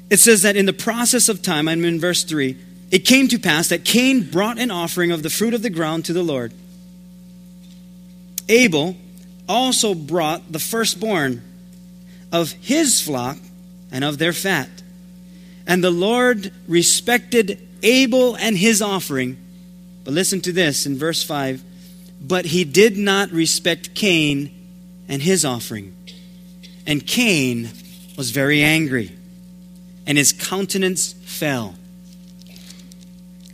it 0.10 0.18
says 0.20 0.42
that 0.44 0.56
in 0.56 0.66
the 0.66 0.74
process 0.74 1.30
of 1.30 1.42
time, 1.42 1.68
I'm 1.68 1.84
in 1.84 2.00
verse 2.00 2.24
3, 2.24 2.58
it 2.92 3.00
came 3.00 3.28
to 3.28 3.40
pass 3.40 3.70
that 3.70 3.84
Cain 3.84 4.30
brought 4.30 4.58
an 4.58 4.72
offering 4.72 5.12
of 5.12 5.24
the 5.24 5.30
fruit 5.30 5.54
of 5.54 5.62
the 5.62 5.70
ground 5.70 6.06
to 6.06 6.14
the 6.14 6.24
Lord. 6.24 6.54
Abel 8.48 8.96
also 9.50 9.94
brought 9.94 10.52
the 10.52 10.60
firstborn 10.60 11.42
of 12.32 12.52
his 12.54 13.02
flock 13.02 13.38
and 13.92 14.04
of 14.04 14.18
their 14.18 14.34
fat. 14.34 14.70
And 15.68 15.84
the 15.84 15.92
Lord 15.92 16.52
respected 16.68 17.60
Abel 17.84 18.36
and 18.36 18.58
his 18.58 18.82
offering 18.82 19.38
but 20.08 20.14
listen 20.14 20.40
to 20.44 20.54
this 20.54 20.86
in 20.86 20.98
verse 20.98 21.22
5 21.22 21.62
But 22.22 22.46
he 22.46 22.64
did 22.64 22.96
not 22.96 23.30
respect 23.30 23.94
Cain 23.94 24.50
and 25.10 25.22
his 25.22 25.44
offering. 25.44 25.98
And 26.86 27.06
Cain 27.06 27.70
was 28.18 28.32
very 28.32 28.64
angry, 28.64 29.12
and 30.06 30.18
his 30.18 30.32
countenance 30.32 31.12
fell. 31.12 31.76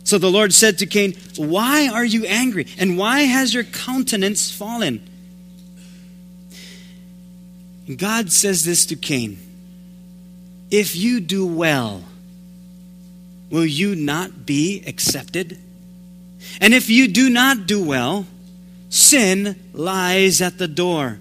So 0.04 0.16
the 0.16 0.30
Lord 0.30 0.54
said 0.54 0.78
to 0.78 0.86
Cain, 0.86 1.14
Why 1.34 1.88
are 1.88 2.04
you 2.04 2.24
angry? 2.24 2.68
And 2.78 2.96
why 2.96 3.22
has 3.22 3.52
your 3.52 3.64
countenance 3.64 4.52
fallen? 4.52 5.02
God 7.96 8.30
says 8.30 8.64
this 8.64 8.86
to 8.86 8.94
Cain 8.94 9.40
If 10.76 10.96
you 10.96 11.20
do 11.20 11.46
well, 11.46 12.02
will 13.48 13.64
you 13.64 13.94
not 13.94 14.44
be 14.44 14.82
accepted? 14.84 15.56
And 16.60 16.74
if 16.74 16.90
you 16.90 17.06
do 17.06 17.30
not 17.30 17.68
do 17.68 17.80
well, 17.80 18.26
sin 18.88 19.54
lies 19.72 20.42
at 20.42 20.58
the 20.58 20.66
door, 20.66 21.20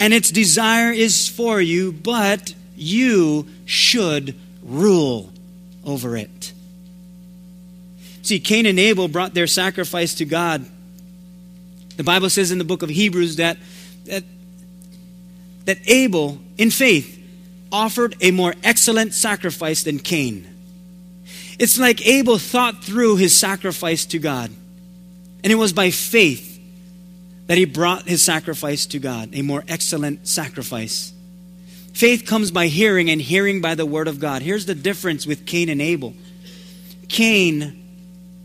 and 0.00 0.14
its 0.14 0.30
desire 0.30 0.92
is 0.92 1.28
for 1.28 1.60
you, 1.60 1.92
but 1.92 2.54
you 2.74 3.46
should 3.66 4.34
rule 4.62 5.30
over 5.84 6.16
it. 6.16 6.54
See, 8.22 8.40
Cain 8.40 8.64
and 8.64 8.80
Abel 8.80 9.08
brought 9.08 9.34
their 9.34 9.46
sacrifice 9.46 10.14
to 10.14 10.24
God. 10.24 10.64
The 11.98 12.04
Bible 12.04 12.30
says 12.30 12.50
in 12.50 12.56
the 12.56 12.64
book 12.64 12.82
of 12.82 12.88
Hebrews 12.88 13.36
that, 13.36 13.58
that, 14.06 14.24
that 15.66 15.76
Abel, 15.84 16.38
in 16.56 16.70
faith, 16.70 17.18
offered 17.72 18.16
a 18.20 18.30
more 18.30 18.54
excellent 18.64 19.14
sacrifice 19.14 19.82
than 19.84 19.98
Cain. 19.98 20.46
It's 21.58 21.78
like 21.78 22.06
Abel 22.06 22.38
thought 22.38 22.82
through 22.82 23.16
his 23.16 23.36
sacrifice 23.36 24.06
to 24.06 24.18
God. 24.18 24.50
And 25.42 25.52
it 25.52 25.56
was 25.56 25.72
by 25.72 25.90
faith 25.90 26.60
that 27.46 27.58
he 27.58 27.64
brought 27.64 28.08
his 28.08 28.22
sacrifice 28.22 28.86
to 28.86 28.98
God, 28.98 29.30
a 29.34 29.42
more 29.42 29.64
excellent 29.68 30.26
sacrifice. 30.26 31.12
Faith 31.92 32.24
comes 32.24 32.50
by 32.50 32.68
hearing, 32.68 33.10
and 33.10 33.20
hearing 33.20 33.60
by 33.60 33.74
the 33.74 33.84
word 33.84 34.08
of 34.08 34.20
God. 34.20 34.42
Here's 34.42 34.66
the 34.66 34.74
difference 34.74 35.26
with 35.26 35.46
Cain 35.46 35.68
and 35.68 35.82
Abel 35.82 36.14
Cain 37.08 37.76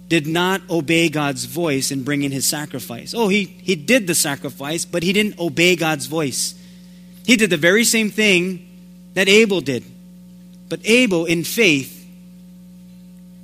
did 0.07 0.27
not 0.27 0.61
obey 0.69 1.09
God's 1.09 1.45
voice 1.45 1.91
in 1.91 2.03
bringing 2.03 2.31
his 2.31 2.45
sacrifice. 2.45 3.13
Oh, 3.15 3.27
he, 3.27 3.43
he 3.43 3.75
did 3.75 4.07
the 4.07 4.15
sacrifice, 4.15 4.85
but 4.85 5.03
he 5.03 5.13
didn't 5.13 5.39
obey 5.39 5.75
God's 5.75 6.05
voice. 6.05 6.53
He 7.25 7.35
did 7.35 7.49
the 7.49 7.57
very 7.57 7.83
same 7.83 8.09
thing 8.09 8.67
that 9.15 9.27
Abel 9.27 9.61
did. 9.61 9.83
But 10.69 10.81
Abel, 10.85 11.25
in 11.25 11.43
faith, 11.43 12.07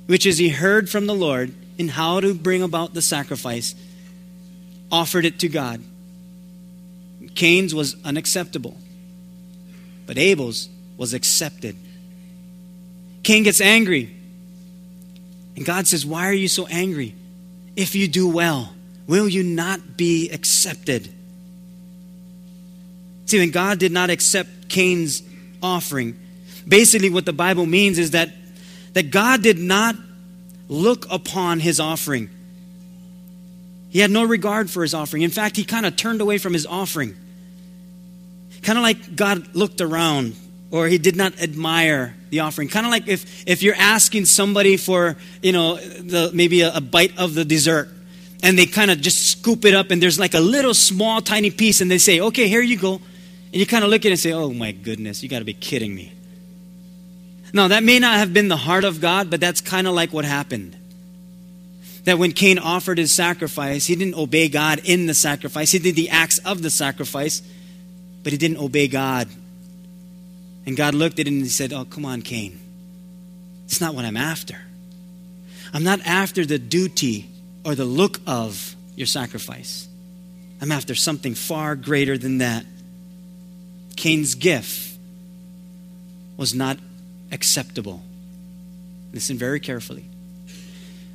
which 0.06 0.26
is 0.26 0.38
he 0.38 0.48
heard 0.48 0.88
from 0.88 1.06
the 1.06 1.14
Lord 1.14 1.52
in 1.78 1.88
how 1.88 2.20
to 2.20 2.34
bring 2.34 2.62
about 2.62 2.94
the 2.94 3.02
sacrifice, 3.02 3.74
offered 4.90 5.24
it 5.24 5.40
to 5.40 5.48
God. 5.48 5.82
Cain's 7.34 7.74
was 7.74 7.96
unacceptable, 8.04 8.76
but 10.06 10.18
Abel's 10.18 10.68
was 10.96 11.14
accepted. 11.14 11.76
Cain 13.22 13.42
gets 13.44 13.60
angry. 13.60 14.14
And 15.56 15.64
God 15.64 15.86
says, 15.86 16.04
Why 16.04 16.28
are 16.28 16.34
you 16.34 16.48
so 16.48 16.66
angry? 16.66 17.14
If 17.76 17.94
you 17.94 18.08
do 18.08 18.28
well, 18.28 18.72
will 19.06 19.28
you 19.28 19.42
not 19.42 19.96
be 19.96 20.30
accepted? 20.30 21.08
See, 23.26 23.38
when 23.38 23.50
God 23.50 23.78
did 23.78 23.92
not 23.92 24.10
accept 24.10 24.68
Cain's 24.68 25.22
offering, 25.62 26.18
basically 26.66 27.10
what 27.10 27.24
the 27.24 27.32
Bible 27.32 27.66
means 27.66 27.98
is 27.98 28.12
that 28.12 28.30
that 28.92 29.10
God 29.10 29.42
did 29.42 29.58
not 29.58 29.96
look 30.68 31.06
upon 31.10 31.60
his 31.60 31.80
offering. 31.80 32.30
He 33.90 33.98
had 33.98 34.10
no 34.10 34.24
regard 34.24 34.70
for 34.70 34.82
his 34.82 34.94
offering. 34.94 35.22
In 35.22 35.30
fact, 35.30 35.56
he 35.56 35.64
kind 35.64 35.84
of 35.84 35.96
turned 35.96 36.20
away 36.20 36.38
from 36.38 36.54
his 36.54 36.66
offering. 36.66 37.14
Kind 38.62 38.78
of 38.78 38.82
like 38.82 39.16
God 39.16 39.54
looked 39.54 39.80
around 39.80 40.34
or 40.70 40.88
he 40.88 40.96
did 40.98 41.16
not 41.16 41.40
admire 41.42 42.14
the 42.30 42.40
offering. 42.40 42.68
Kind 42.68 42.86
of 42.86 42.92
like 42.92 43.08
if, 43.08 43.46
if 43.46 43.62
you're 43.62 43.74
asking 43.74 44.24
somebody 44.24 44.76
for, 44.76 45.16
you 45.42 45.52
know, 45.52 45.76
the, 45.76 46.30
maybe 46.32 46.62
a, 46.62 46.76
a 46.76 46.80
bite 46.80 47.18
of 47.18 47.34
the 47.34 47.44
dessert 47.44 47.88
and 48.42 48.58
they 48.58 48.66
kind 48.66 48.90
of 48.90 49.00
just 49.00 49.30
scoop 49.30 49.64
it 49.64 49.74
up 49.74 49.90
and 49.90 50.02
there's 50.02 50.18
like 50.18 50.34
a 50.34 50.40
little 50.40 50.74
small 50.74 51.20
tiny 51.20 51.50
piece 51.50 51.80
and 51.80 51.90
they 51.90 51.98
say, 51.98 52.20
okay, 52.20 52.48
here 52.48 52.62
you 52.62 52.78
go. 52.78 53.00
And 53.52 53.60
you 53.60 53.66
kind 53.66 53.84
of 53.84 53.90
look 53.90 54.02
at 54.02 54.06
it 54.06 54.12
and 54.12 54.20
say, 54.20 54.32
oh 54.32 54.50
my 54.50 54.72
goodness, 54.72 55.22
you 55.22 55.28
got 55.28 55.40
to 55.40 55.44
be 55.44 55.52
kidding 55.52 55.94
me. 55.94 56.12
Now, 57.52 57.68
that 57.68 57.82
may 57.82 57.98
not 57.98 58.16
have 58.16 58.32
been 58.32 58.48
the 58.48 58.56
heart 58.56 58.84
of 58.84 59.00
God, 59.00 59.28
but 59.28 59.40
that's 59.40 59.60
kind 59.60 59.86
of 59.86 59.94
like 59.94 60.12
what 60.12 60.24
happened. 60.24 60.74
That 62.04 62.18
when 62.18 62.32
Cain 62.32 62.58
offered 62.58 62.96
his 62.96 63.12
sacrifice, 63.12 63.86
he 63.86 63.94
didn't 63.94 64.14
obey 64.14 64.48
God 64.48 64.80
in 64.84 65.06
the 65.06 65.14
sacrifice. 65.14 65.70
He 65.70 65.78
did 65.78 65.94
the 65.94 66.08
acts 66.08 66.38
of 66.38 66.62
the 66.62 66.70
sacrifice, 66.70 67.42
but 68.22 68.32
he 68.32 68.38
didn't 68.38 68.56
obey 68.56 68.88
God. 68.88 69.28
And 70.64 70.76
God 70.76 70.94
looked 70.94 71.18
at 71.18 71.26
him 71.26 71.34
and 71.34 71.42
he 71.42 71.48
said, 71.48 71.72
Oh, 71.72 71.84
come 71.84 72.06
on, 72.06 72.22
Cain. 72.22 72.58
It's 73.66 73.80
not 73.80 73.94
what 73.94 74.04
I'm 74.04 74.16
after. 74.16 74.56
I'm 75.74 75.84
not 75.84 76.00
after 76.06 76.46
the 76.46 76.58
duty 76.58 77.30
or 77.64 77.74
the 77.74 77.84
look 77.84 78.18
of 78.26 78.74
your 78.96 79.06
sacrifice. 79.06 79.88
I'm 80.60 80.72
after 80.72 80.94
something 80.94 81.34
far 81.34 81.76
greater 81.76 82.16
than 82.16 82.38
that. 82.38 82.64
Cain's 83.96 84.34
gift 84.34 84.98
was 86.36 86.54
not 86.54 86.78
acceptable. 87.30 88.02
Listen 89.12 89.36
very 89.36 89.60
carefully. 89.60 90.04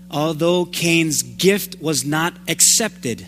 Although 0.10 0.66
Cain's 0.66 1.22
gift 1.22 1.82
was 1.82 2.06
not 2.06 2.34
accepted, 2.48 3.28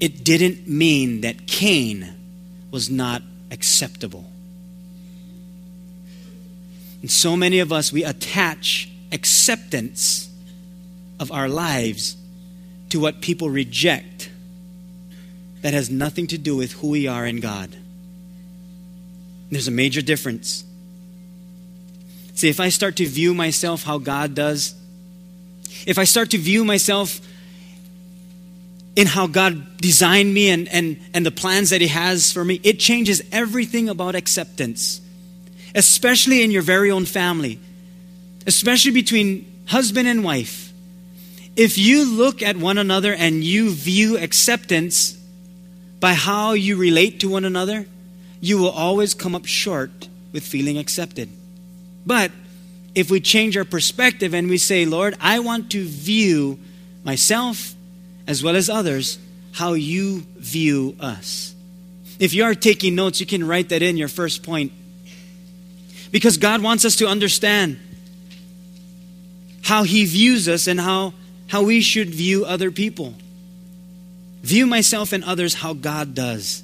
it 0.00 0.24
didn't 0.24 0.66
mean 0.66 1.20
that 1.22 1.46
Cain 1.46 2.14
was 2.70 2.88
not 2.88 3.22
acceptable. 3.50 4.24
And 7.02 7.10
so 7.10 7.36
many 7.36 7.58
of 7.58 7.72
us, 7.72 7.92
we 7.92 8.04
attach 8.04 8.90
acceptance 9.12 10.30
of 11.20 11.30
our 11.32 11.48
lives 11.48 12.16
to 12.90 13.00
what 13.00 13.20
people 13.20 13.50
reject 13.50 14.30
that 15.62 15.74
has 15.74 15.90
nothing 15.90 16.26
to 16.28 16.38
do 16.38 16.56
with 16.56 16.72
who 16.72 16.88
we 16.88 17.06
are 17.06 17.26
in 17.26 17.40
God. 17.40 17.76
There's 19.50 19.68
a 19.68 19.72
major 19.72 20.02
difference. 20.02 20.64
See, 22.34 22.48
if 22.48 22.60
I 22.60 22.68
start 22.68 22.96
to 22.96 23.06
view 23.06 23.34
myself 23.34 23.82
how 23.82 23.98
God 23.98 24.34
does, 24.34 24.74
if 25.86 25.98
I 25.98 26.04
start 26.04 26.30
to 26.30 26.38
view 26.38 26.64
myself 26.64 27.20
in 28.94 29.06
how 29.06 29.26
God 29.26 29.78
designed 29.78 30.34
me 30.34 30.50
and, 30.50 30.68
and, 30.68 31.00
and 31.14 31.24
the 31.24 31.30
plans 31.30 31.70
that 31.70 31.80
He 31.80 31.88
has 31.88 32.32
for 32.32 32.44
me, 32.44 32.60
it 32.62 32.78
changes 32.78 33.22
everything 33.32 33.88
about 33.88 34.14
acceptance, 34.14 35.00
especially 35.74 36.42
in 36.42 36.50
your 36.50 36.62
very 36.62 36.90
own 36.90 37.04
family, 37.04 37.58
especially 38.46 38.92
between 38.92 39.50
husband 39.66 40.08
and 40.08 40.22
wife. 40.24 40.72
If 41.56 41.76
you 41.76 42.08
look 42.08 42.42
at 42.42 42.56
one 42.56 42.78
another 42.78 43.12
and 43.12 43.42
you 43.42 43.70
view 43.70 44.16
acceptance 44.16 45.18
by 45.98 46.14
how 46.14 46.52
you 46.52 46.76
relate 46.76 47.20
to 47.20 47.28
one 47.28 47.44
another, 47.44 47.86
you 48.40 48.58
will 48.58 48.70
always 48.70 49.14
come 49.14 49.34
up 49.34 49.46
short 49.46 50.08
with 50.32 50.44
feeling 50.44 50.78
accepted. 50.78 51.28
But 52.06 52.30
if 52.94 53.10
we 53.10 53.20
change 53.20 53.56
our 53.56 53.64
perspective 53.64 54.34
and 54.34 54.48
we 54.48 54.58
say, 54.58 54.84
Lord, 54.84 55.16
I 55.20 55.40
want 55.40 55.70
to 55.72 55.84
view 55.84 56.58
myself 57.04 57.74
as 58.26 58.42
well 58.42 58.56
as 58.56 58.68
others 58.68 59.18
how 59.52 59.72
you 59.72 60.20
view 60.36 60.96
us. 61.00 61.54
If 62.18 62.34
you 62.34 62.44
are 62.44 62.54
taking 62.54 62.94
notes, 62.94 63.20
you 63.20 63.26
can 63.26 63.46
write 63.46 63.70
that 63.70 63.82
in 63.82 63.96
your 63.96 64.08
first 64.08 64.42
point. 64.42 64.72
Because 66.10 66.36
God 66.36 66.62
wants 66.62 66.84
us 66.84 66.96
to 66.96 67.06
understand 67.06 67.78
how 69.62 69.82
He 69.82 70.04
views 70.04 70.48
us 70.48 70.66
and 70.66 70.80
how, 70.80 71.12
how 71.48 71.62
we 71.62 71.80
should 71.80 72.08
view 72.08 72.44
other 72.44 72.70
people. 72.70 73.14
View 74.42 74.66
myself 74.66 75.12
and 75.12 75.22
others 75.24 75.54
how 75.54 75.74
God 75.74 76.14
does. 76.14 76.62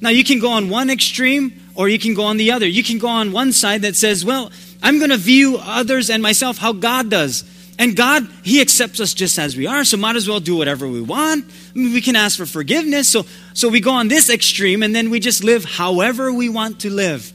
Now, 0.00 0.10
you 0.10 0.24
can 0.24 0.38
go 0.38 0.50
on 0.50 0.70
one 0.70 0.90
extreme 0.90 1.52
or 1.74 1.88
you 1.88 1.98
can 1.98 2.14
go 2.14 2.24
on 2.24 2.36
the 2.36 2.52
other. 2.52 2.66
You 2.66 2.82
can 2.82 2.98
go 2.98 3.08
on 3.08 3.32
one 3.32 3.52
side 3.52 3.82
that 3.82 3.96
says, 3.96 4.24
well, 4.24 4.50
I'm 4.82 4.98
going 4.98 5.10
to 5.10 5.16
view 5.16 5.58
others 5.60 6.10
and 6.10 6.22
myself 6.22 6.58
how 6.58 6.72
God 6.72 7.10
does. 7.10 7.44
And 7.78 7.96
God, 7.96 8.28
He 8.42 8.60
accepts 8.60 9.00
us 9.00 9.14
just 9.14 9.38
as 9.38 9.56
we 9.56 9.66
are, 9.66 9.84
so 9.84 9.96
might 9.96 10.16
as 10.16 10.28
well 10.28 10.40
do 10.40 10.56
whatever 10.56 10.86
we 10.86 11.00
want. 11.00 11.44
I 11.44 11.78
mean, 11.78 11.94
we 11.94 12.00
can 12.02 12.16
ask 12.16 12.36
for 12.36 12.44
forgiveness. 12.44 13.08
So, 13.08 13.24
so 13.54 13.68
we 13.68 13.80
go 13.80 13.92
on 13.92 14.08
this 14.08 14.28
extreme 14.28 14.82
and 14.82 14.94
then 14.94 15.08
we 15.08 15.20
just 15.20 15.42
live 15.42 15.64
however 15.64 16.32
we 16.32 16.48
want 16.48 16.80
to 16.80 16.90
live. 16.90 17.32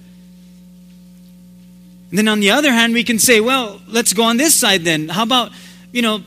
And 2.12 2.20
then 2.20 2.28
on 2.28 2.40
the 2.40 2.52
other 2.52 2.72
hand, 2.72 2.94
we 2.94 3.04
can 3.04 3.18
say, 3.18 3.42
well, 3.42 3.82
let's 3.88 4.14
go 4.14 4.24
on 4.24 4.38
this 4.38 4.54
side 4.56 4.82
then. 4.82 5.10
How 5.10 5.24
about, 5.24 5.52
you 5.92 6.02
know, 6.02 6.24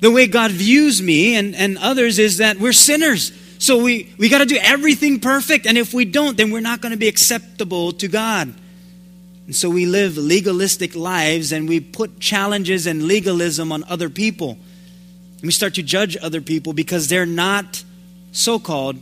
the 0.00 0.10
way 0.10 0.26
God 0.26 0.50
views 0.50 1.00
me 1.00 1.36
and, 1.36 1.54
and 1.54 1.78
others 1.78 2.18
is 2.18 2.38
that 2.38 2.58
we're 2.58 2.72
sinners. 2.72 3.32
So 3.58 3.82
we, 3.82 4.12
we 4.18 4.28
got 4.28 4.38
to 4.38 4.46
do 4.46 4.58
everything 4.60 5.20
perfect. 5.20 5.66
And 5.66 5.78
if 5.78 5.94
we 5.94 6.04
don't, 6.04 6.36
then 6.36 6.50
we're 6.50 6.60
not 6.60 6.80
going 6.80 6.92
to 6.92 6.98
be 6.98 7.08
acceptable 7.08 7.92
to 7.92 8.08
God. 8.08 8.54
And 9.46 9.54
so 9.54 9.70
we 9.70 9.86
live 9.86 10.16
legalistic 10.16 10.94
lives 10.94 11.52
and 11.52 11.68
we 11.68 11.80
put 11.80 12.18
challenges 12.18 12.86
and 12.86 13.04
legalism 13.04 13.72
on 13.72 13.84
other 13.84 14.10
people. 14.10 14.50
And 14.50 15.42
we 15.42 15.52
start 15.52 15.74
to 15.74 15.82
judge 15.82 16.16
other 16.20 16.40
people 16.40 16.72
because 16.72 17.08
they're 17.08 17.26
not 17.26 17.84
so 18.32 18.58
called 18.58 18.96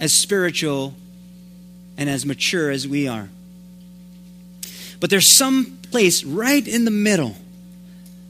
as 0.00 0.12
spiritual 0.12 0.94
and 1.96 2.10
as 2.10 2.26
mature 2.26 2.70
as 2.70 2.88
we 2.88 3.06
are. 3.06 3.28
But 4.98 5.10
there's 5.10 5.30
some 5.30 5.78
place 5.90 6.24
right 6.24 6.66
in 6.66 6.84
the 6.84 6.90
middle, 6.90 7.36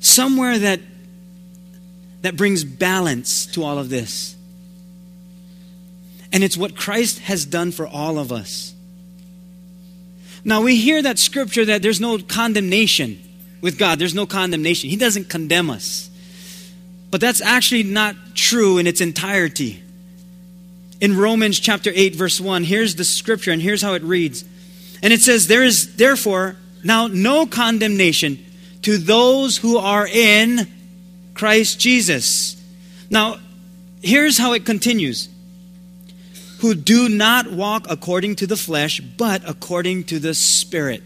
somewhere 0.01 0.59
that, 0.59 0.81
that 2.23 2.37
brings 2.37 2.65
balance 2.65 3.47
to 3.47 3.65
all 3.65 3.79
of 3.79 3.89
this. 3.89 4.37
And 6.33 6.43
it's 6.43 6.57
what 6.57 6.77
Christ 6.77 7.19
has 7.21 7.45
done 7.45 7.73
for 7.73 7.87
all 7.87 8.19
of 8.19 8.33
us. 8.33 8.75
Now, 10.45 10.63
we 10.63 10.77
hear 10.77 11.03
that 11.03 11.19
scripture 11.19 11.65
that 11.67 11.83
there's 11.83 12.01
no 12.01 12.19
condemnation 12.19 13.23
with 13.61 13.79
God, 13.79 13.99
there's 13.99 14.15
no 14.15 14.27
condemnation. 14.27 14.91
He 14.91 14.97
doesn't 14.97 15.29
condemn 15.29 15.71
us. 15.71 16.11
But 17.11 17.21
that's 17.21 17.41
actually 17.41 17.85
not 17.85 18.17
true 18.35 18.79
in 18.79 18.87
its 18.87 19.01
entirety. 19.01 19.83
In 21.01 21.17
Romans 21.17 21.61
chapter 21.61 21.93
8, 21.95 22.17
verse 22.17 22.41
1, 22.41 22.65
here's 22.65 22.97
the 22.97 23.05
scripture, 23.05 23.53
and 23.53 23.63
here's 23.63 23.83
how 23.83 23.95
it 23.95 24.03
reads. 24.03 24.45
And 25.03 25.13
it 25.13 25.21
says, 25.21 25.47
There 25.47 25.63
is 25.63 25.97
therefore 25.97 26.57
now 26.83 27.07
no 27.07 27.47
condemnation 27.47 28.45
to 28.83 28.99
those 28.99 29.59
who 29.59 29.79
are 29.79 30.07
in 30.07 30.67
Christ 31.35 31.79
Jesus. 31.79 32.61
Now, 33.11 33.37
here's 34.01 34.39
how 34.39 34.55
it 34.55 34.65
continues 34.65 35.29
who 36.63 36.77
do 36.77 37.09
not 37.09 37.51
walk 37.51 37.87
according 37.91 38.37
to 38.37 38.47
the 38.47 38.57
flesh, 38.57 39.01
but 39.01 39.43
according 39.49 40.05
to 40.05 40.21
the 40.21 40.33
Spirit. 40.33 41.03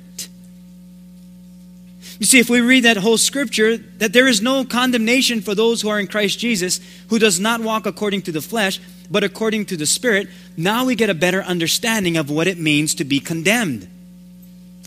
You 2.18 2.26
see, 2.26 2.38
if 2.38 2.50
we 2.50 2.60
read 2.60 2.84
that 2.84 2.98
whole 2.98 3.16
scripture, 3.16 3.78
that 3.78 4.12
there 4.12 4.26
is 4.26 4.42
no 4.42 4.66
condemnation 4.66 5.40
for 5.40 5.54
those 5.54 5.80
who 5.80 5.88
are 5.88 5.98
in 5.98 6.08
Christ 6.08 6.38
Jesus, 6.38 6.78
who 7.08 7.18
does 7.18 7.40
not 7.40 7.62
walk 7.62 7.86
according 7.86 8.20
to 8.22 8.32
the 8.32 8.42
flesh, 8.42 8.78
but 9.10 9.24
according 9.24 9.64
to 9.66 9.78
the 9.78 9.86
Spirit, 9.86 10.28
now 10.58 10.84
we 10.84 10.94
get 10.94 11.08
a 11.08 11.14
better 11.14 11.42
understanding 11.42 12.18
of 12.18 12.30
what 12.30 12.46
it 12.46 12.58
means 12.58 12.94
to 12.96 13.04
be 13.04 13.18
condemned. 13.18 13.88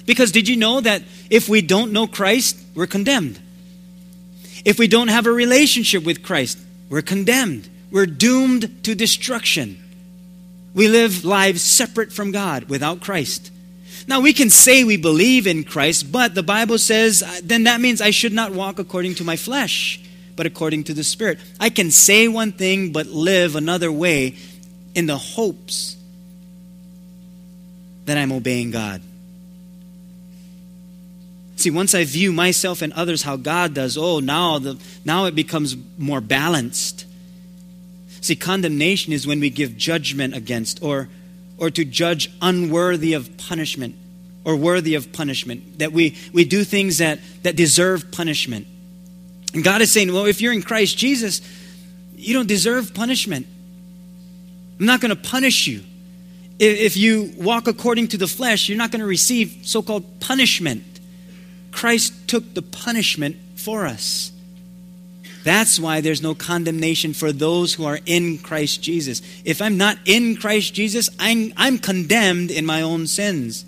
Because 0.06 0.32
did 0.32 0.48
you 0.48 0.56
know 0.56 0.82
that 0.82 1.02
if 1.32 1.50
we 1.50 1.64
don't 1.64 1.94
know 1.94 2.06
Christ, 2.06 2.60
we're 2.76 2.86
condemned? 2.86 3.40
If 4.66 4.78
we 4.78 4.88
don't 4.88 5.08
have 5.08 5.26
a 5.26 5.32
relationship 5.32 6.04
with 6.04 6.22
Christ, 6.22 6.60
we're 6.92 7.02
condemned. 7.02 7.68
We're 7.90 8.06
doomed 8.06 8.84
to 8.84 8.94
destruction. 8.94 9.84
We 10.74 10.88
live 10.88 11.26
lives 11.26 11.62
separate 11.62 12.14
from 12.14 12.32
God 12.32 12.66
without 12.66 13.02
Christ. 13.02 13.52
Now, 14.08 14.22
we 14.22 14.34
can 14.34 14.50
say 14.50 14.84
we 14.84 14.98
believe 14.98 15.46
in 15.46 15.64
Christ, 15.64 16.12
but 16.12 16.34
the 16.34 16.44
Bible 16.44 16.78
says, 16.78 17.22
uh, 17.22 17.40
then 17.44 17.66
that 17.66 17.82
means 17.82 18.02
I 18.02 18.12
should 18.12 18.34
not 18.34 18.54
walk 18.54 18.80
according 18.80 19.16
to 19.16 19.24
my 19.24 19.36
flesh, 19.36 20.00
but 20.36 20.46
according 20.46 20.86
to 20.86 20.94
the 20.94 21.04
Spirit. 21.04 21.40
I 21.60 21.70
can 21.70 21.92
say 21.92 22.28
one 22.28 22.52
thing, 22.52 22.92
but 22.92 23.08
live 23.08 23.56
another 23.56 23.92
way 23.92 24.36
in 24.96 25.06
the 25.06 25.18
hopes 25.18 25.96
that 28.06 28.18
I'm 28.18 28.32
obeying 28.32 28.72
God. 28.72 29.02
See, 31.58 31.72
once 31.72 31.94
I 31.94 32.06
view 32.06 32.32
myself 32.32 32.82
and 32.82 32.94
others 32.94 33.22
how 33.22 33.36
God 33.36 33.74
does, 33.74 33.98
oh, 33.98 34.22
now, 34.22 34.60
the, 34.60 34.80
now 35.04 35.26
it 35.26 35.36
becomes 35.36 35.76
more 35.98 36.22
balanced. 36.22 37.06
See, 38.22 38.36
condemnation 38.36 39.14
is 39.14 39.26
when 39.26 39.40
we 39.40 39.50
give 39.50 39.78
judgment 39.78 40.36
against 40.36 40.84
or, 40.84 41.10
or 41.58 41.70
to 41.70 41.86
judge 41.86 42.32
unworthy 42.42 43.14
of 43.14 43.38
punishment 43.38 43.96
or 44.44 44.56
worthy 44.56 44.96
of 44.96 45.12
punishment. 45.12 45.80
That 45.80 45.92
we, 45.92 46.18
we 46.34 46.46
do 46.46 46.64
things 46.64 46.98
that, 46.98 47.20
that 47.44 47.56
deserve 47.56 48.12
punishment. 48.12 48.68
And 49.54 49.64
God 49.64 49.82
is 49.82 49.92
saying, 49.92 50.14
well, 50.14 50.26
if 50.26 50.42
you're 50.42 50.54
in 50.54 50.62
Christ 50.62 50.98
Jesus, 50.98 51.42
you 52.16 52.34
don't 52.34 52.48
deserve 52.48 52.94
punishment. 52.94 53.48
I'm 54.80 54.86
not 54.86 55.02
going 55.02 55.16
to 55.16 55.22
punish 55.22 55.68
you. 55.68 55.84
If 56.60 56.98
you 56.98 57.34
walk 57.38 57.68
according 57.68 58.10
to 58.10 58.18
the 58.18 58.28
flesh, 58.28 58.68
you're 58.68 58.78
not 58.78 58.92
going 58.92 59.00
to 59.00 59.06
receive 59.08 59.60
so 59.64 59.82
called 59.82 60.20
punishment. 60.20 60.84
Christ 61.72 62.28
took 62.28 62.54
the 62.54 62.62
punishment 62.62 63.38
for 63.56 63.86
us. 63.86 64.32
That's 65.44 65.80
why 65.80 66.02
there's 66.02 66.22
no 66.22 66.36
condemnation 66.36 67.14
for 67.14 67.32
those 67.32 67.74
who 67.74 67.86
are 67.86 68.00
in 68.06 68.38
Christ 68.40 68.82
Jesus. 68.82 69.22
If 69.46 69.62
I'm 69.62 69.78
not 69.78 69.98
in 70.06 70.36
Christ 70.36 70.74
Jesus, 70.74 71.10
I'm, 71.18 71.54
I'm 71.56 71.78
condemned 71.78 72.52
in 72.52 72.66
my 72.66 72.82
own 72.82 73.08
sins. 73.08 73.66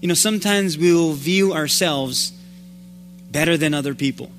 You 0.00 0.08
know, 0.08 0.14
sometimes 0.14 0.78
we 0.78 0.92
will 0.92 1.12
view 1.12 1.52
ourselves 1.52 2.32
better 3.30 3.56
than 3.56 3.74
other 3.74 3.94
people. 3.94 4.30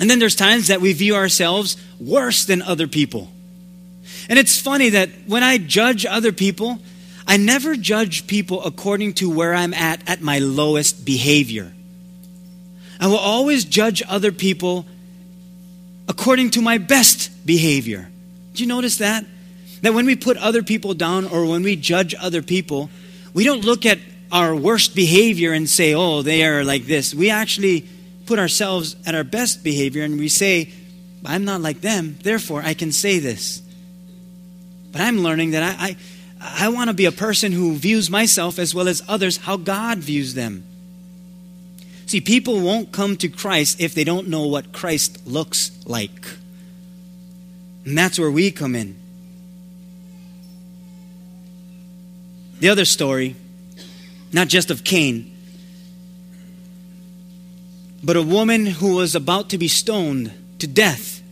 And 0.00 0.10
then 0.10 0.18
there's 0.18 0.36
times 0.36 0.68
that 0.68 0.80
we 0.80 0.92
view 0.92 1.16
ourselves 1.16 1.76
worse 1.98 2.44
than 2.44 2.62
other 2.62 2.86
people. 2.86 3.30
And 4.28 4.38
it's 4.38 4.60
funny 4.60 4.90
that 4.90 5.08
when 5.26 5.42
I 5.42 5.58
judge 5.58 6.06
other 6.06 6.32
people, 6.32 6.78
I 7.26 7.38
never 7.38 7.74
judge 7.74 8.26
people 8.26 8.62
according 8.64 9.14
to 9.14 9.30
where 9.30 9.54
I'm 9.54 9.74
at 9.74 10.08
at 10.08 10.20
my 10.20 10.38
lowest 10.38 11.04
behavior. 11.04 11.72
I 13.00 13.08
will 13.08 13.16
always 13.16 13.64
judge 13.64 14.02
other 14.08 14.32
people 14.32 14.86
according 16.08 16.50
to 16.50 16.62
my 16.62 16.78
best 16.78 17.46
behavior. 17.46 18.08
Do 18.54 18.62
you 18.62 18.68
notice 18.68 18.98
that? 18.98 19.24
That 19.82 19.92
when 19.92 20.06
we 20.06 20.16
put 20.16 20.36
other 20.38 20.62
people 20.62 20.94
down 20.94 21.26
or 21.26 21.44
when 21.46 21.62
we 21.62 21.76
judge 21.76 22.14
other 22.18 22.42
people, 22.42 22.90
we 23.34 23.44
don't 23.44 23.64
look 23.64 23.84
at 23.84 23.98
our 24.32 24.54
worst 24.54 24.94
behavior 24.94 25.52
and 25.52 25.68
say, 25.68 25.94
oh, 25.94 26.22
they 26.22 26.44
are 26.44 26.64
like 26.64 26.86
this. 26.86 27.14
We 27.14 27.30
actually 27.30 27.86
put 28.24 28.38
ourselves 28.38 28.96
at 29.06 29.14
our 29.14 29.24
best 29.24 29.62
behavior 29.62 30.02
and 30.02 30.18
we 30.18 30.28
say, 30.28 30.72
I'm 31.24 31.44
not 31.44 31.60
like 31.60 31.80
them, 31.80 32.18
therefore 32.22 32.62
I 32.62 32.74
can 32.74 32.92
say 32.92 33.18
this. 33.18 33.62
But 34.92 35.00
I'm 35.00 35.18
learning 35.18 35.50
that 35.52 35.62
I, 35.62 35.96
I, 36.40 36.66
I 36.66 36.68
want 36.68 36.88
to 36.88 36.94
be 36.94 37.04
a 37.04 37.12
person 37.12 37.52
who 37.52 37.74
views 37.74 38.08
myself 38.08 38.58
as 38.58 38.74
well 38.74 38.88
as 38.88 39.02
others 39.08 39.36
how 39.36 39.56
God 39.56 39.98
views 39.98 40.34
them. 40.34 40.64
See, 42.06 42.20
people 42.20 42.60
won't 42.60 42.92
come 42.92 43.16
to 43.16 43.28
Christ 43.28 43.80
if 43.80 43.94
they 43.94 44.04
don't 44.04 44.28
know 44.28 44.46
what 44.46 44.72
Christ 44.72 45.26
looks 45.26 45.72
like. 45.86 46.26
And 47.84 47.98
that's 47.98 48.18
where 48.18 48.30
we 48.30 48.52
come 48.52 48.76
in. 48.76 48.96
The 52.60 52.68
other 52.68 52.84
story, 52.84 53.34
not 54.32 54.48
just 54.48 54.70
of 54.70 54.84
Cain, 54.84 55.32
but 58.04 58.16
a 58.16 58.22
woman 58.22 58.66
who 58.66 58.94
was 58.94 59.16
about 59.16 59.50
to 59.50 59.58
be 59.58 59.68
stoned 59.68 60.32
to 60.60 60.66
death 60.68 61.22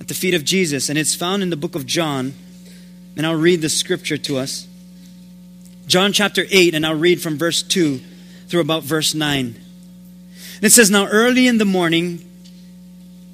at 0.00 0.06
the 0.06 0.14
feet 0.14 0.34
of 0.34 0.44
Jesus. 0.44 0.88
And 0.88 0.96
it's 0.96 1.14
found 1.14 1.42
in 1.42 1.50
the 1.50 1.56
book 1.56 1.74
of 1.74 1.86
John. 1.86 2.34
And 3.16 3.26
I'll 3.26 3.34
read 3.34 3.62
the 3.62 3.68
scripture 3.68 4.16
to 4.18 4.38
us. 4.38 4.66
John 5.86 6.12
chapter 6.12 6.44
8, 6.50 6.74
and 6.74 6.86
I'll 6.86 6.94
read 6.94 7.20
from 7.20 7.36
verse 7.36 7.62
2 7.62 8.00
through 8.46 8.60
about 8.60 8.84
verse 8.84 9.14
9. 9.14 9.63
It 10.62 10.70
says, 10.70 10.90
Now 10.90 11.06
early 11.06 11.46
in 11.46 11.58
the 11.58 11.64
morning, 11.64 12.24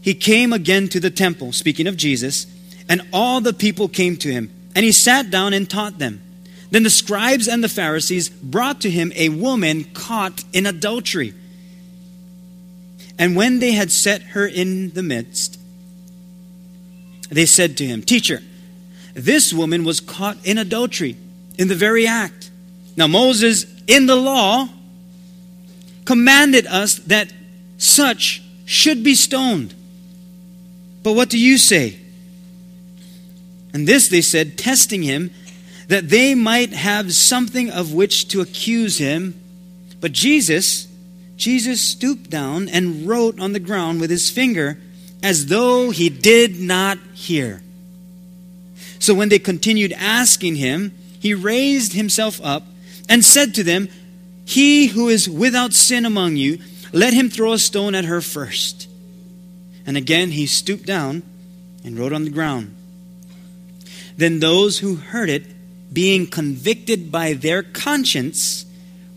he 0.00 0.14
came 0.14 0.52
again 0.52 0.88
to 0.88 1.00
the 1.00 1.10
temple, 1.10 1.52
speaking 1.52 1.86
of 1.86 1.96
Jesus, 1.96 2.46
and 2.88 3.02
all 3.12 3.40
the 3.40 3.52
people 3.52 3.88
came 3.88 4.16
to 4.18 4.30
him. 4.30 4.50
And 4.74 4.84
he 4.84 4.92
sat 4.92 5.30
down 5.30 5.52
and 5.52 5.68
taught 5.68 5.98
them. 5.98 6.22
Then 6.70 6.84
the 6.84 6.90
scribes 6.90 7.48
and 7.48 7.62
the 7.62 7.68
Pharisees 7.68 8.28
brought 8.28 8.80
to 8.82 8.90
him 8.90 9.12
a 9.16 9.28
woman 9.28 9.84
caught 9.92 10.44
in 10.52 10.66
adultery. 10.66 11.34
And 13.18 13.36
when 13.36 13.58
they 13.58 13.72
had 13.72 13.90
set 13.90 14.22
her 14.22 14.46
in 14.46 14.90
the 14.90 15.02
midst, 15.02 15.58
they 17.28 17.46
said 17.46 17.76
to 17.78 17.86
him, 17.86 18.02
Teacher, 18.02 18.40
this 19.14 19.52
woman 19.52 19.84
was 19.84 20.00
caught 20.00 20.38
in 20.46 20.58
adultery 20.58 21.16
in 21.58 21.68
the 21.68 21.74
very 21.74 22.06
act. 22.06 22.50
Now, 22.96 23.06
Moses, 23.06 23.66
in 23.86 24.06
the 24.06 24.16
law, 24.16 24.68
commanded 26.04 26.66
us 26.66 26.96
that 27.00 27.32
such 27.78 28.42
should 28.64 29.02
be 29.02 29.14
stoned. 29.14 29.74
But 31.02 31.14
what 31.14 31.30
do 31.30 31.38
you 31.38 31.58
say? 31.58 31.98
And 33.72 33.86
this 33.86 34.08
they 34.08 34.20
said, 34.20 34.58
testing 34.58 35.02
him, 35.02 35.30
that 35.88 36.08
they 36.08 36.34
might 36.34 36.72
have 36.72 37.12
something 37.12 37.70
of 37.70 37.92
which 37.92 38.28
to 38.28 38.40
accuse 38.40 38.98
him. 38.98 39.40
But 40.00 40.12
Jesus, 40.12 40.86
Jesus 41.36 41.80
stooped 41.80 42.30
down 42.30 42.68
and 42.68 43.06
wrote 43.08 43.40
on 43.40 43.52
the 43.52 43.60
ground 43.60 44.00
with 44.00 44.10
his 44.10 44.30
finger 44.30 44.78
as 45.22 45.46
though 45.46 45.90
he 45.90 46.08
did 46.08 46.60
not 46.60 46.98
hear. 47.14 47.62
So 48.98 49.14
when 49.14 49.30
they 49.30 49.38
continued 49.38 49.92
asking 49.92 50.56
him, 50.56 50.92
he 51.18 51.34
raised 51.34 51.92
himself 51.92 52.40
up 52.42 52.64
and 53.08 53.24
said 53.24 53.54
to 53.54 53.64
them, 53.64 53.88
he 54.50 54.88
who 54.88 55.08
is 55.08 55.28
without 55.28 55.72
sin 55.72 56.04
among 56.04 56.36
you, 56.36 56.58
let 56.92 57.12
him 57.12 57.30
throw 57.30 57.52
a 57.52 57.58
stone 57.58 57.94
at 57.94 58.04
her 58.04 58.20
first. 58.20 58.88
And 59.86 59.96
again 59.96 60.30
he 60.30 60.46
stooped 60.46 60.86
down 60.86 61.22
and 61.84 61.98
wrote 61.98 62.12
on 62.12 62.24
the 62.24 62.30
ground. 62.30 62.74
Then 64.16 64.40
those 64.40 64.80
who 64.80 64.96
heard 64.96 65.30
it, 65.30 65.46
being 65.92 66.26
convicted 66.26 67.10
by 67.10 67.32
their 67.32 67.62
conscience, 67.62 68.66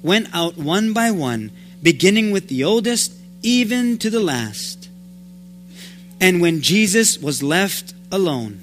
went 0.01 0.27
out 0.33 0.57
one 0.57 0.93
by 0.93 1.11
one, 1.11 1.51
beginning 1.81 2.31
with 2.31 2.47
the 2.47 2.63
oldest, 2.63 3.13
even 3.41 3.97
to 3.97 4.09
the 4.09 4.19
last. 4.19 4.89
And 6.21 6.41
when 6.41 6.61
Jesus 6.61 7.17
was 7.17 7.43
left 7.43 7.93
alone, 8.11 8.61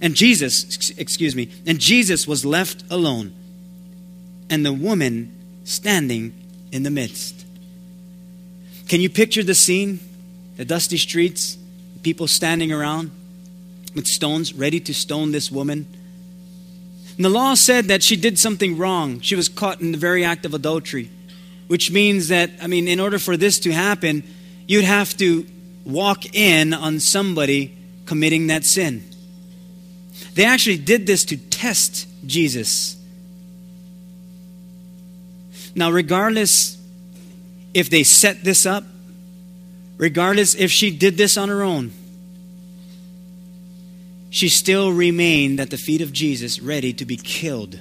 and 0.00 0.14
Jesus, 0.14 0.90
excuse 0.96 1.34
me, 1.34 1.50
and 1.66 1.78
Jesus 1.78 2.26
was 2.26 2.44
left 2.44 2.84
alone, 2.90 3.32
and 4.48 4.64
the 4.64 4.72
woman 4.72 5.34
standing 5.64 6.34
in 6.70 6.82
the 6.82 6.90
midst. 6.90 7.46
Can 8.88 9.00
you 9.00 9.08
picture 9.08 9.42
the 9.42 9.54
scene? 9.54 10.00
The 10.56 10.64
dusty 10.64 10.98
streets, 10.98 11.56
people 12.02 12.26
standing 12.26 12.72
around 12.72 13.10
with 13.94 14.06
stones, 14.06 14.52
ready 14.54 14.80
to 14.80 14.94
stone 14.94 15.32
this 15.32 15.50
woman. 15.50 15.86
And 17.16 17.24
the 17.24 17.30
law 17.30 17.54
said 17.54 17.86
that 17.86 18.02
she 18.02 18.16
did 18.16 18.38
something 18.38 18.78
wrong. 18.78 19.20
She 19.20 19.34
was 19.34 19.48
caught 19.48 19.80
in 19.80 19.92
the 19.92 19.98
very 19.98 20.24
act 20.24 20.44
of 20.46 20.54
adultery, 20.54 21.10
which 21.68 21.90
means 21.90 22.28
that, 22.28 22.50
I 22.60 22.66
mean, 22.66 22.88
in 22.88 23.00
order 23.00 23.18
for 23.18 23.36
this 23.36 23.58
to 23.60 23.72
happen, 23.72 24.24
you'd 24.66 24.84
have 24.84 25.16
to 25.18 25.46
walk 25.84 26.34
in 26.34 26.72
on 26.72 27.00
somebody 27.00 27.76
committing 28.06 28.48
that 28.48 28.64
sin. 28.64 29.04
They 30.34 30.44
actually 30.44 30.78
did 30.78 31.06
this 31.06 31.24
to 31.26 31.36
test 31.36 32.06
Jesus. 32.26 32.96
Now, 35.74 35.90
regardless 35.90 36.78
if 37.74 37.88
they 37.88 38.02
set 38.02 38.44
this 38.44 38.66
up, 38.66 38.84
regardless 39.96 40.54
if 40.54 40.70
she 40.70 40.90
did 40.90 41.16
this 41.16 41.36
on 41.36 41.48
her 41.48 41.62
own, 41.62 41.92
she 44.30 44.48
still 44.48 44.92
remained 44.92 45.60
at 45.60 45.70
the 45.70 45.76
feet 45.76 46.00
of 46.00 46.12
Jesus, 46.12 46.60
ready 46.60 46.92
to 46.94 47.04
be 47.04 47.16
killed. 47.16 47.78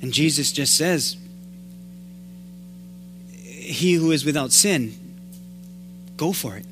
And 0.00 0.12
Jesus 0.12 0.52
just 0.52 0.76
says, 0.76 1.16
He 3.32 3.94
who 3.94 4.10
is 4.10 4.24
without 4.24 4.52
sin, 4.52 4.94
go 6.16 6.32
for 6.32 6.56
it. 6.56 6.66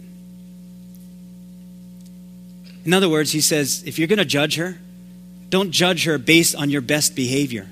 In 2.86 2.92
other 2.92 3.08
words, 3.08 3.32
he 3.32 3.40
says, 3.40 3.82
if 3.84 3.98
you're 3.98 4.06
going 4.06 4.20
to 4.20 4.24
judge 4.24 4.54
her, 4.56 4.78
don't 5.50 5.72
judge 5.72 6.04
her 6.04 6.18
based 6.18 6.54
on 6.54 6.70
your 6.70 6.80
best 6.80 7.16
behavior. 7.16 7.68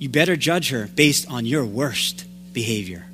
You 0.00 0.08
better 0.08 0.34
judge 0.34 0.70
her 0.70 0.88
based 0.88 1.30
on 1.30 1.44
your 1.44 1.64
worst 1.64 2.24
behavior. 2.54 3.04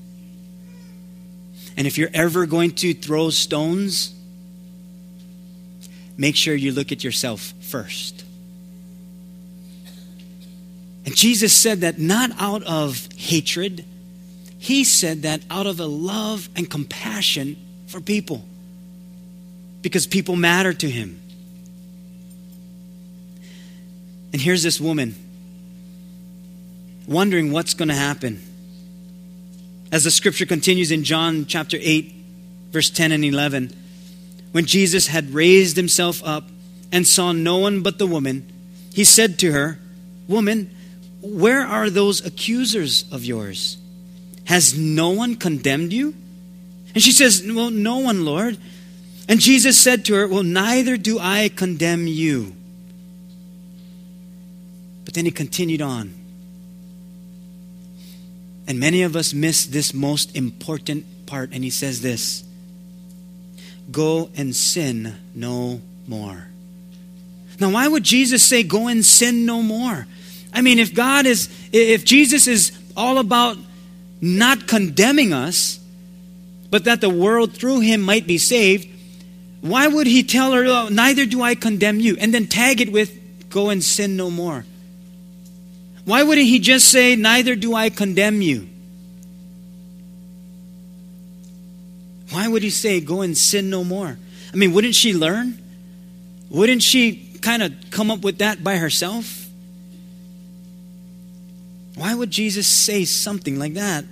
And 1.77 1.87
if 1.87 1.99
you're 1.99 2.11
ever 2.15 2.47
going 2.47 2.71
to 2.77 2.95
throw 2.95 3.29
stones, 3.31 4.15
make 6.17 6.37
sure 6.37 6.55
you 6.55 6.71
look 6.71 6.93
at 6.93 7.03
yourself 7.03 7.53
first. 7.61 8.25
And 11.05 11.15
Jesus 11.15 11.53
said 11.53 11.81
that 11.81 11.99
not 11.99 12.31
out 12.39 12.63
of 12.63 13.09
hatred, 13.17 13.85
he 14.59 14.85
said 14.85 15.23
that 15.23 15.43
out 15.51 15.67
of 15.67 15.81
a 15.81 15.87
love 15.87 16.49
and 16.55 16.71
compassion 16.71 17.57
for 17.89 18.01
people 18.01 18.45
because 19.83 20.07
people 20.07 20.37
matter 20.37 20.73
to 20.73 20.89
him. 20.89 21.21
And 24.33 24.41
here's 24.41 24.63
this 24.63 24.81
woman 24.81 25.17
wondering 27.07 27.53
what's 27.53 27.75
going 27.75 27.89
to 27.89 27.95
happen. 27.95 28.43
As 29.93 30.05
the 30.05 30.11
scripture 30.11 30.47
continues 30.47 30.91
in 30.91 31.05
John 31.05 31.47
chapter 31.47 31.79
8, 31.81 32.13
verse 32.71 32.91
10 32.91 33.13
and 33.13 33.25
11, 33.25 33.73
when 34.53 34.65
Jesus 34.65 35.07
had 35.07 35.33
raised 35.33 35.77
himself 35.77 36.23
up 36.25 36.45
and 36.91 37.07
saw 37.07 37.33
no 37.33 37.59
one 37.59 37.83
but 37.83 37.99
the 37.99 38.07
woman, 38.07 38.51
he 38.93 39.05
said 39.05 39.39
to 39.41 39.53
her, 39.53 39.79
Woman, 40.29 40.75
where 41.21 41.65
are 41.67 41.91
those 41.91 42.25
accusers 42.25 43.11
of 43.13 43.25
yours? 43.25 43.77
Has 44.45 44.77
no 44.77 45.11
one 45.11 45.37
condemned 45.37 45.93
you? 45.93 46.15
And 46.95 47.03
she 47.03 47.13
says, 47.13 47.45
Well, 47.47 47.71
no 47.71 47.99
one, 47.99 48.25
Lord. 48.25 48.57
And 49.29 49.41
Jesus 49.41 49.79
said 49.79 50.05
to 50.07 50.15
her, 50.15 50.27
Well, 50.27 50.43
neither 50.43 50.97
do 50.97 51.19
I 51.21 51.51
condemn 51.55 52.07
you. 52.07 52.57
But 55.05 55.15
then 55.15 55.25
he 55.25 55.31
continued 55.31 55.83
on. 55.83 56.15
And 58.67 58.81
many 58.81 59.03
of 59.03 59.15
us 59.15 59.33
miss 59.33 59.67
this 59.67 59.95
most 59.95 60.37
important 60.37 61.27
part. 61.27 61.51
And 61.53 61.63
he 61.63 61.71
says 61.71 62.01
this 62.03 62.45
Go 63.91 64.31
and 64.37 64.55
sin 64.55 65.17
no 65.35 65.81
more. 66.07 66.49
Now, 67.59 67.71
why 67.71 67.89
would 67.89 68.03
Jesus 68.03 68.43
say, 68.43 68.63
Go 68.63 68.89
and 68.89 69.05
sin 69.05 69.47
no 69.47 69.63
more? 69.63 70.07
I 70.53 70.63
mean, 70.63 70.79
if 70.79 70.95
God 70.95 71.27
is, 71.27 71.49
if 71.73 72.05
Jesus 72.05 72.47
is 72.47 72.73
all 72.97 73.19
about 73.19 73.57
not 74.21 74.67
condemning 74.67 75.33
us, 75.33 75.79
but 76.71 76.85
that 76.85 77.01
the 77.01 77.11
world 77.11 77.53
through 77.53 77.81
him 77.81 78.01
might 78.01 78.27
be 78.27 78.39
saved, 78.39 78.89
why 79.61 79.87
would 79.87 80.07
he 80.07 80.23
tell 80.23 80.53
her, 80.53 80.65
oh, 80.67 80.89
Neither 80.89 81.27
do 81.27 81.43
I 81.43 81.55
condemn 81.55 82.01
you, 82.01 82.17
and 82.19 82.33
then 82.33 82.47
tag 82.47 82.81
it 82.81 82.91
with, 82.91 83.49
Go 83.49 83.71
and 83.71 83.83
sin 83.83 84.17
no 84.17 84.31
more? 84.31 84.65
Why 86.07 86.23
wouldn't 86.23 86.47
he 86.47 86.61
just 86.61 86.89
say, 86.89 87.17
Neither 87.17 87.57
do 87.57 87.75
I 87.75 87.91
condemn 87.91 88.41
you? 88.41 88.69
Why 92.31 92.47
would 92.47 92.63
he 92.63 92.71
say, 92.71 93.01
Go 93.01 93.23
and 93.23 93.37
sin 93.37 93.69
no 93.71 93.83
more? 93.83 94.17
I 94.55 94.57
mean, 94.57 94.73
wouldn't 94.73 94.95
she 94.95 95.13
learn? 95.13 95.59
Wouldn't 96.49 96.83
she 96.83 97.39
kind 97.43 97.61
of 97.63 97.73
come 97.91 98.13
up 98.13 98.23
with 98.23 98.39
that 98.39 98.63
by 98.63 98.77
herself? 98.77 99.49
Why 101.97 102.15
would 102.15 102.31
Jesus 102.31 102.69
say 102.69 103.05
something 103.05 103.59
like 103.59 103.75
that? 103.75 104.05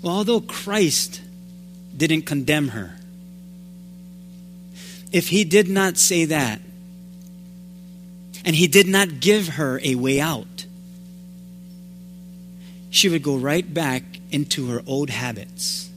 Well, 0.00 0.14
although 0.14 0.40
Christ 0.40 1.20
didn't 1.94 2.22
condemn 2.22 2.68
her. 2.68 2.96
If 5.12 5.28
he 5.28 5.44
did 5.44 5.68
not 5.68 5.98
say 5.98 6.24
that, 6.26 6.62
and 8.44 8.56
he 8.56 8.66
did 8.66 8.86
not 8.86 9.20
give 9.20 9.48
her 9.48 9.80
a 9.82 9.94
way 9.94 10.20
out, 10.20 10.66
she 12.90 13.08
would 13.08 13.22
go 13.22 13.36
right 13.36 13.72
back 13.72 14.02
into 14.30 14.68
her 14.68 14.82
old 14.86 15.10
habits. 15.10 15.90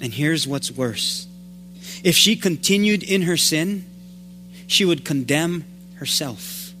And 0.00 0.12
here's 0.12 0.46
what's 0.46 0.70
worse 0.70 1.26
if 2.04 2.14
she 2.14 2.36
continued 2.36 3.02
in 3.02 3.22
her 3.22 3.36
sin, 3.36 3.84
she 4.66 4.84
would 4.84 5.04
condemn 5.04 5.64
herself. 5.96 6.72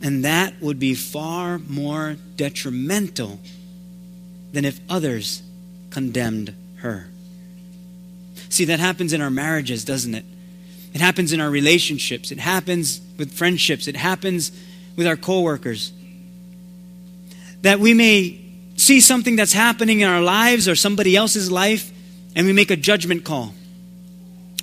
And 0.00 0.24
that 0.24 0.60
would 0.60 0.78
be 0.78 0.94
far 0.94 1.58
more 1.58 2.16
detrimental 2.36 3.40
than 4.52 4.64
if 4.64 4.80
others 4.88 5.42
condemned 5.90 6.54
her. 6.76 7.08
See, 8.48 8.64
that 8.66 8.80
happens 8.80 9.12
in 9.12 9.20
our 9.20 9.30
marriages, 9.30 9.84
doesn't 9.84 10.14
it? 10.14 10.24
It 10.94 11.00
happens 11.00 11.32
in 11.32 11.40
our 11.40 11.50
relationships. 11.50 12.30
It 12.30 12.38
happens 12.38 13.00
with 13.18 13.32
friendships. 13.32 13.88
It 13.88 13.96
happens 13.96 14.52
with 14.96 15.06
our 15.06 15.16
coworkers. 15.16 15.92
That 17.62 17.80
we 17.80 17.94
may 17.94 18.40
see 18.76 19.00
something 19.00 19.36
that's 19.36 19.52
happening 19.52 20.00
in 20.00 20.08
our 20.08 20.20
lives 20.20 20.68
or 20.68 20.74
somebody 20.74 21.16
else's 21.16 21.50
life 21.50 21.92
and 22.38 22.46
we 22.46 22.52
make 22.52 22.70
a 22.70 22.76
judgment 22.76 23.24
call. 23.24 23.52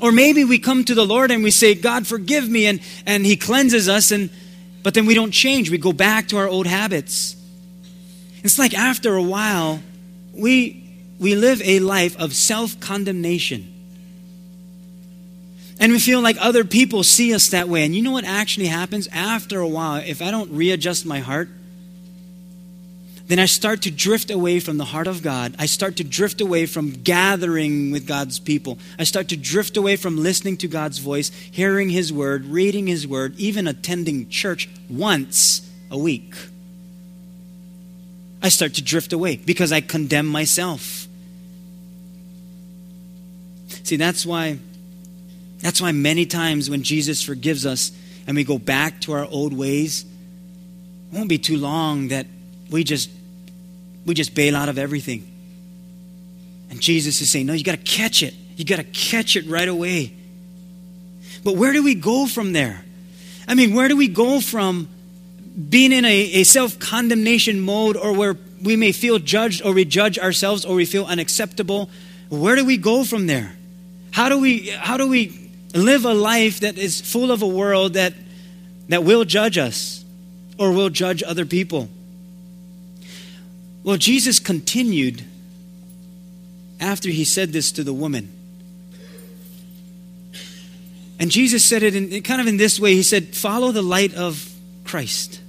Or 0.02 0.12
maybe 0.12 0.46
we 0.46 0.60
come 0.60 0.86
to 0.86 0.96
the 0.96 1.06
Lord 1.06 1.30
and 1.30 1.44
we 1.44 1.52
say, 1.52 1.76
God, 1.76 2.08
forgive 2.08 2.50
me, 2.50 2.68
and, 2.68 2.80
and 3.06 3.26
He 3.26 3.36
cleanses 3.36 3.90
us, 3.90 4.12
and 4.12 4.30
but 4.82 4.94
then 4.94 5.06
we 5.06 5.14
don't 5.14 5.32
change. 5.32 5.70
We 5.70 5.78
go 5.78 5.94
back 5.94 6.30
to 6.30 6.38
our 6.38 6.48
old 6.48 6.68
habits. 6.68 7.36
It's 8.44 8.60
like 8.60 8.74
after 8.74 9.16
a 9.16 9.24
while, 9.24 9.82
we 10.34 10.84
we 11.20 11.36
live 11.36 11.62
a 11.64 11.80
life 11.80 12.18
of 12.18 12.34
self 12.34 12.80
condemnation. 12.80 13.74
And 15.80 15.92
we 15.92 16.00
feel 16.00 16.22
like 16.22 16.38
other 16.40 16.64
people 16.64 17.04
see 17.04 17.34
us 17.34 17.50
that 17.50 17.68
way. 17.68 17.84
And 17.84 17.94
you 17.94 18.02
know 18.02 18.12
what 18.12 18.24
actually 18.24 18.68
happens? 18.68 19.08
After 19.12 19.60
a 19.60 19.68
while, 19.68 20.02
if 20.06 20.22
I 20.22 20.32
don't 20.32 20.52
readjust 20.52 21.06
my 21.06 21.20
heart, 21.20 21.50
then 23.28 23.40
I 23.40 23.46
start 23.46 23.82
to 23.84 23.92
drift 23.92 24.30
away 24.30 24.60
from 24.60 24.78
the 24.78 24.86
heart 24.86 25.08
of 25.08 25.24
God. 25.24 25.56
I 25.58 25.66
start 25.66 25.96
to 25.98 26.04
drift 26.04 26.42
away 26.42 26.68
from 26.68 26.92
gathering 26.92 27.92
with 27.92 28.06
God's 28.06 28.40
people. 28.40 28.78
I 29.00 29.04
start 29.04 29.30
to 29.30 29.38
drift 29.38 29.78
away 29.78 29.96
from 29.96 30.22
listening 30.22 30.58
to 30.58 30.68
God's 30.68 31.00
voice, 31.00 31.30
hearing 31.30 31.90
His 31.90 32.14
word, 32.14 32.46
reading 32.46 32.86
His 32.86 33.08
word, 33.08 33.36
even 33.38 33.68
attending 33.68 34.30
church 34.30 34.70
once 34.90 35.68
a 35.90 35.98
week. 35.98 36.36
I 38.44 38.50
start 38.50 38.76
to 38.76 38.84
drift 38.84 39.12
away 39.12 39.38
because 39.38 39.72
I 39.72 39.82
condemn 39.82 40.28
myself. 40.28 41.08
See, 43.84 43.96
that's 43.96 44.24
why 44.24 44.60
that's 45.65 45.82
why 45.82 45.91
many 45.91 46.28
times 46.28 46.69
when 46.69 46.84
Jesus 46.84 47.23
forgives 47.23 47.65
us 47.65 47.91
and 48.28 48.38
we 48.38 48.43
go 48.43 48.60
back 48.60 49.01
to 49.01 49.13
our 49.13 49.25
old 49.25 49.51
ways, 49.51 50.06
it 51.12 51.15
won't 51.15 51.28
be 51.28 51.39
too 51.39 51.58
long 51.58 52.10
that 52.10 52.28
we 52.69 52.84
just 52.84 53.10
we 54.06 54.13
just 54.13 54.36
bail 54.36 54.56
out 54.56 54.69
of 54.69 54.78
everything. 54.78 55.25
And 56.69 56.80
Jesus 56.80 57.19
is 57.19 57.32
saying, 57.32 57.47
"No, 57.47 57.54
you 57.54 57.63
got 57.63 57.71
to 57.71 57.78
catch 57.84 58.21
it. 58.21 58.36
You 58.56 58.63
got 58.63 58.75
to 58.75 58.84
catch 58.84 59.36
it 59.36 59.47
right 59.47 59.67
away." 59.67 60.13
But 61.43 61.56
where 61.56 61.73
do 61.73 61.84
we 61.84 61.95
go 61.95 62.28
from 62.28 62.54
there? 62.54 62.86
I 63.47 63.56
mean, 63.56 63.73
where 63.73 63.88
do 63.88 63.97
we 63.97 64.08
go 64.08 64.41
from 64.41 64.88
being 65.69 65.91
in 65.91 66.06
a, 66.06 66.21
a 66.34 66.43
self 66.43 66.78
condemnation 66.78 67.60
mode 67.60 67.97
or 67.97 68.13
where 68.13 68.38
we 68.62 68.75
may 68.75 68.91
feel 68.91 69.17
judged 69.17 69.65
or 69.65 69.73
we 69.73 69.84
judge 69.84 70.19
ourselves 70.19 70.63
or 70.63 70.75
we 70.75 70.86
feel 70.86 71.06
unacceptable 71.06 71.89
where 72.30 72.56
do 72.56 72.65
we 72.65 72.78
go 72.78 73.04
from 73.04 73.25
there? 73.25 73.56
How 74.12 74.30
do 74.30 74.39
we 74.39 74.69
how 74.69 74.97
do 74.97 75.08
we 75.08 75.45
live 75.76 76.06
a 76.06 76.14
life 76.14 76.62
that 76.62 76.78
is 76.78 77.02
full 77.02 77.32
of 77.32 77.42
a 77.42 77.48
world 77.48 77.94
that 77.94 78.14
that 78.88 79.04
will 79.04 79.26
judge 79.26 79.58
us 79.58 80.06
or 80.58 80.72
will 80.72 80.90
judge 80.90 81.24
other 81.24 81.46
people? 81.46 81.90
Well, 83.84 83.98
Jesus 83.98 84.40
continued 84.40 85.24
after 86.80 87.10
he 87.10 87.24
said 87.24 87.54
this 87.54 87.72
to 87.74 87.84
the 87.84 87.94
woman. 87.94 88.32
And 91.20 91.32
Jesus 91.32 91.64
said 91.64 91.84
it 91.84 91.96
in, 91.96 92.22
kind 92.24 92.42
of 92.42 92.48
in 92.48 92.58
this 92.58 92.80
way 92.80 92.94
He 92.94 93.04
said, 93.04 93.36
Follow 93.36 93.72
the 93.72 93.82
light 93.82 94.14
of 94.16 94.52
Christ, 94.84 95.42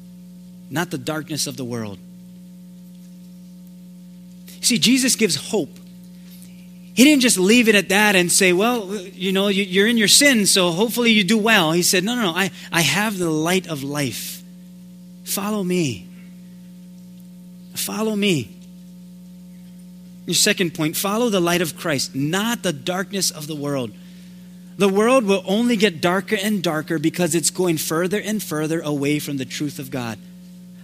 not 0.70 0.90
the 0.90 0.98
darkness 0.98 1.46
of 1.46 1.56
the 1.56 1.64
world. 1.64 1.98
See, 4.60 4.78
Jesus 4.78 5.16
gives 5.16 5.36
hope. 5.36 5.78
He 6.96 7.04
didn't 7.04 7.20
just 7.20 7.38
leave 7.38 7.68
it 7.68 7.74
at 7.74 7.90
that 7.90 8.16
and 8.16 8.32
say, 8.32 8.54
Well, 8.54 8.96
you 8.96 9.30
know, 9.30 9.48
you're 9.48 9.86
in 9.86 9.98
your 9.98 10.08
sin, 10.08 10.46
so 10.46 10.70
hopefully 10.70 11.12
you 11.12 11.24
do 11.24 11.36
well. 11.36 11.72
He 11.72 11.82
said, 11.82 12.02
No, 12.02 12.14
no, 12.14 12.22
no, 12.22 12.30
I, 12.30 12.50
I 12.72 12.80
have 12.80 13.18
the 13.18 13.28
light 13.28 13.66
of 13.66 13.82
life. 13.82 14.42
Follow 15.24 15.62
me. 15.62 16.08
Follow 17.74 18.16
me. 18.16 18.50
Your 20.24 20.34
second 20.34 20.72
point 20.72 20.96
follow 20.96 21.28
the 21.28 21.38
light 21.38 21.60
of 21.60 21.76
Christ, 21.76 22.14
not 22.14 22.62
the 22.62 22.72
darkness 22.72 23.30
of 23.30 23.46
the 23.46 23.54
world. 23.54 23.92
The 24.78 24.88
world 24.88 25.24
will 25.24 25.42
only 25.46 25.76
get 25.76 26.00
darker 26.00 26.36
and 26.42 26.62
darker 26.62 26.98
because 26.98 27.34
it's 27.34 27.50
going 27.50 27.76
further 27.76 28.20
and 28.20 28.42
further 28.42 28.80
away 28.80 29.18
from 29.18 29.36
the 29.36 29.44
truth 29.44 29.78
of 29.78 29.90
God. 29.90 30.18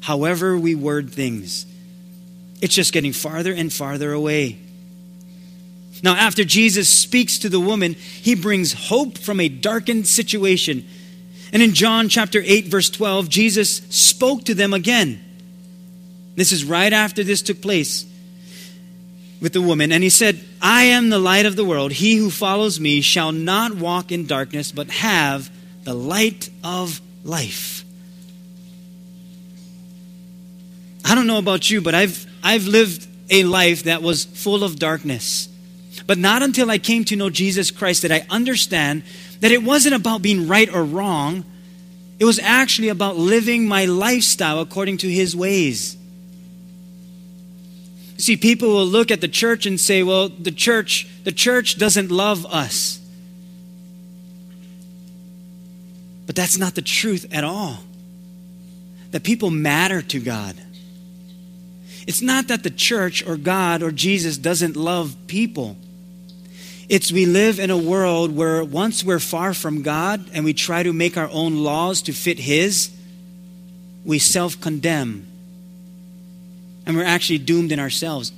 However, 0.02 0.58
we 0.58 0.74
word 0.74 1.10
things, 1.10 1.64
it's 2.60 2.74
just 2.74 2.92
getting 2.92 3.14
farther 3.14 3.54
and 3.54 3.72
farther 3.72 4.12
away. 4.12 4.58
Now, 6.02 6.16
after 6.16 6.44
Jesus 6.44 6.88
speaks 6.88 7.38
to 7.38 7.48
the 7.48 7.60
woman, 7.60 7.94
he 7.94 8.34
brings 8.34 8.72
hope 8.72 9.16
from 9.18 9.38
a 9.38 9.48
darkened 9.48 10.08
situation. 10.08 10.84
And 11.52 11.62
in 11.62 11.74
John 11.74 12.08
chapter 12.08 12.42
8, 12.44 12.66
verse 12.66 12.90
12, 12.90 13.28
Jesus 13.28 13.76
spoke 13.88 14.44
to 14.44 14.54
them 14.54 14.74
again. 14.74 15.22
This 16.34 16.50
is 16.50 16.64
right 16.64 16.92
after 16.92 17.22
this 17.22 17.42
took 17.42 17.60
place 17.60 18.04
with 19.40 19.52
the 19.52 19.60
woman, 19.60 19.92
and 19.92 20.02
he 20.02 20.10
said, 20.10 20.40
I 20.60 20.84
am 20.84 21.08
the 21.08 21.18
light 21.18 21.46
of 21.46 21.56
the 21.56 21.64
world. 21.64 21.92
He 21.92 22.16
who 22.16 22.30
follows 22.30 22.80
me 22.80 23.00
shall 23.00 23.32
not 23.32 23.76
walk 23.76 24.10
in 24.10 24.26
darkness, 24.26 24.72
but 24.72 24.88
have 24.90 25.50
the 25.84 25.94
light 25.94 26.48
of 26.64 27.00
life. 27.24 27.84
I 31.04 31.14
don't 31.14 31.26
know 31.26 31.38
about 31.38 31.70
you, 31.70 31.80
but 31.80 31.94
I've, 31.94 32.26
I've 32.42 32.66
lived 32.66 33.06
a 33.30 33.44
life 33.44 33.84
that 33.84 34.02
was 34.02 34.24
full 34.24 34.64
of 34.64 34.78
darkness. 34.78 35.48
But 36.06 36.18
not 36.18 36.42
until 36.42 36.70
I 36.70 36.78
came 36.78 37.04
to 37.04 37.16
know 37.16 37.30
Jesus 37.30 37.70
Christ 37.70 38.02
did 38.02 38.12
I 38.12 38.26
understand 38.28 39.02
that 39.40 39.52
it 39.52 39.62
wasn't 39.62 39.94
about 39.94 40.22
being 40.22 40.48
right 40.48 40.72
or 40.72 40.84
wrong. 40.84 41.44
It 42.18 42.24
was 42.24 42.38
actually 42.38 42.88
about 42.88 43.16
living 43.16 43.66
my 43.66 43.84
lifestyle 43.84 44.60
according 44.60 44.98
to 44.98 45.08
his 45.08 45.34
ways. 45.34 45.96
See, 48.18 48.36
people 48.36 48.68
will 48.68 48.86
look 48.86 49.10
at 49.10 49.20
the 49.20 49.28
church 49.28 49.66
and 49.66 49.80
say, 49.80 50.04
well, 50.04 50.28
the 50.28 50.52
church, 50.52 51.08
the 51.24 51.32
church 51.32 51.78
doesn't 51.78 52.10
love 52.10 52.46
us. 52.46 53.00
But 56.26 56.36
that's 56.36 56.56
not 56.56 56.76
the 56.76 56.82
truth 56.82 57.26
at 57.32 57.42
all. 57.42 57.78
That 59.10 59.24
people 59.24 59.50
matter 59.50 60.02
to 60.02 60.20
God. 60.20 60.56
It's 62.06 62.22
not 62.22 62.48
that 62.48 62.62
the 62.62 62.70
church 62.70 63.26
or 63.26 63.36
God 63.36 63.82
or 63.82 63.90
Jesus 63.90 64.38
doesn't 64.38 64.76
love 64.76 65.16
people. 65.26 65.76
It's 66.88 67.12
we 67.12 67.26
live 67.26 67.58
in 67.58 67.70
a 67.70 67.76
world 67.76 68.34
where 68.34 68.64
once 68.64 69.04
we're 69.04 69.18
far 69.18 69.54
from 69.54 69.82
God 69.82 70.30
and 70.32 70.44
we 70.44 70.52
try 70.52 70.82
to 70.82 70.92
make 70.92 71.16
our 71.16 71.30
own 71.30 71.62
laws 71.62 72.02
to 72.02 72.12
fit 72.12 72.38
His, 72.38 72.90
we 74.04 74.18
self 74.18 74.60
condemn 74.60 75.26
and 76.86 76.96
we're 76.96 77.04
actually 77.04 77.38
doomed 77.38 77.72
in 77.72 77.78
ourselves. 77.78 78.32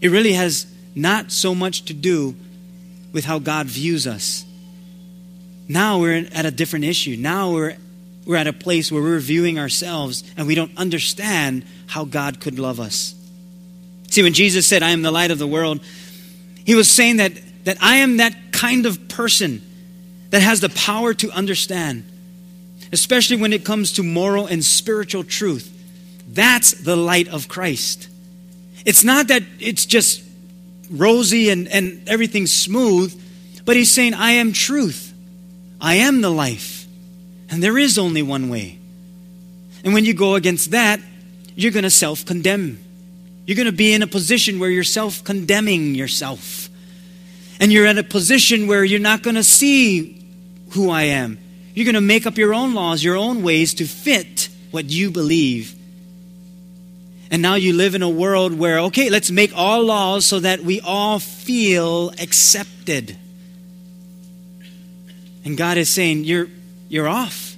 It 0.00 0.08
really 0.08 0.34
has 0.34 0.66
not 0.94 1.32
so 1.32 1.54
much 1.54 1.86
to 1.86 1.94
do 1.94 2.34
with 3.12 3.24
how 3.24 3.38
God 3.38 3.66
views 3.66 4.06
us. 4.06 4.44
Now 5.68 5.98
we're 5.98 6.26
at 6.32 6.46
a 6.46 6.50
different 6.50 6.84
issue. 6.84 7.16
Now 7.16 7.52
we're, 7.52 7.76
we're 8.26 8.36
at 8.36 8.46
a 8.46 8.52
place 8.52 8.92
where 8.92 9.02
we're 9.02 9.18
viewing 9.18 9.58
ourselves 9.58 10.22
and 10.36 10.46
we 10.46 10.54
don't 10.54 10.76
understand 10.76 11.64
how 11.86 12.04
God 12.04 12.40
could 12.40 12.58
love 12.58 12.78
us. 12.78 13.14
See, 14.10 14.22
when 14.22 14.34
Jesus 14.34 14.66
said, 14.66 14.82
I 14.82 14.90
am 14.90 15.02
the 15.02 15.10
light 15.10 15.30
of 15.30 15.38
the 15.38 15.46
world, 15.46 15.80
he 16.66 16.74
was 16.74 16.90
saying 16.90 17.18
that, 17.18 17.32
that 17.64 17.78
I 17.80 17.98
am 17.98 18.16
that 18.16 18.34
kind 18.50 18.86
of 18.86 19.08
person 19.08 19.62
that 20.30 20.42
has 20.42 20.60
the 20.60 20.68
power 20.68 21.14
to 21.14 21.30
understand, 21.30 22.04
especially 22.92 23.36
when 23.36 23.52
it 23.52 23.64
comes 23.64 23.92
to 23.92 24.02
moral 24.02 24.46
and 24.46 24.64
spiritual 24.64 25.22
truth. 25.22 25.72
That's 26.28 26.72
the 26.72 26.96
light 26.96 27.28
of 27.28 27.46
Christ. 27.46 28.08
It's 28.84 29.04
not 29.04 29.28
that 29.28 29.44
it's 29.60 29.86
just 29.86 30.24
rosy 30.90 31.50
and, 31.50 31.68
and 31.68 32.08
everything's 32.08 32.52
smooth, 32.52 33.14
but 33.64 33.76
he's 33.76 33.94
saying, 33.94 34.14
I 34.14 34.32
am 34.32 34.52
truth. 34.52 35.14
I 35.80 35.96
am 35.96 36.20
the 36.20 36.30
life. 36.30 36.86
And 37.48 37.62
there 37.62 37.78
is 37.78 37.96
only 37.96 38.22
one 38.22 38.48
way. 38.48 38.78
And 39.84 39.94
when 39.94 40.04
you 40.04 40.14
go 40.14 40.34
against 40.34 40.72
that, 40.72 40.98
you're 41.54 41.70
going 41.70 41.84
to 41.84 41.90
self 41.90 42.26
condemn. 42.26 42.80
You're 43.46 43.56
going 43.56 43.66
to 43.66 43.72
be 43.72 43.92
in 43.92 44.02
a 44.02 44.06
position 44.06 44.58
where 44.58 44.70
you're 44.70 44.84
self 44.84 45.24
condemning 45.24 45.94
yourself. 45.94 46.68
And 47.58 47.72
you're 47.72 47.86
at 47.86 47.96
a 47.96 48.02
position 48.02 48.66
where 48.66 48.84
you're 48.84 49.00
not 49.00 49.22
going 49.22 49.36
to 49.36 49.44
see 49.44 50.22
who 50.70 50.90
I 50.90 51.02
am. 51.04 51.38
You're 51.74 51.86
going 51.86 51.94
to 51.94 52.00
make 52.00 52.26
up 52.26 52.36
your 52.36 52.52
own 52.52 52.74
laws, 52.74 53.02
your 53.02 53.16
own 53.16 53.42
ways 53.42 53.74
to 53.74 53.86
fit 53.86 54.48
what 54.72 54.90
you 54.90 55.10
believe 55.10 55.76
and 57.30 57.42
now 57.42 57.54
you 57.56 57.72
live 57.72 57.94
in 57.94 58.02
a 58.02 58.08
world 58.08 58.56
where, 58.56 58.78
okay, 58.80 59.10
let's 59.10 59.30
make 59.30 59.52
all 59.54 59.84
laws 59.84 60.24
so 60.24 60.40
that 60.40 60.60
we 60.60 60.80
all 60.80 61.18
feel 61.18 62.10
accepted. 62.20 63.16
And 65.44 65.56
God 65.56 65.76
is 65.76 65.90
saying, 65.90 66.24
You're, 66.24 66.48
you're 66.88 67.08
off. 67.08 67.56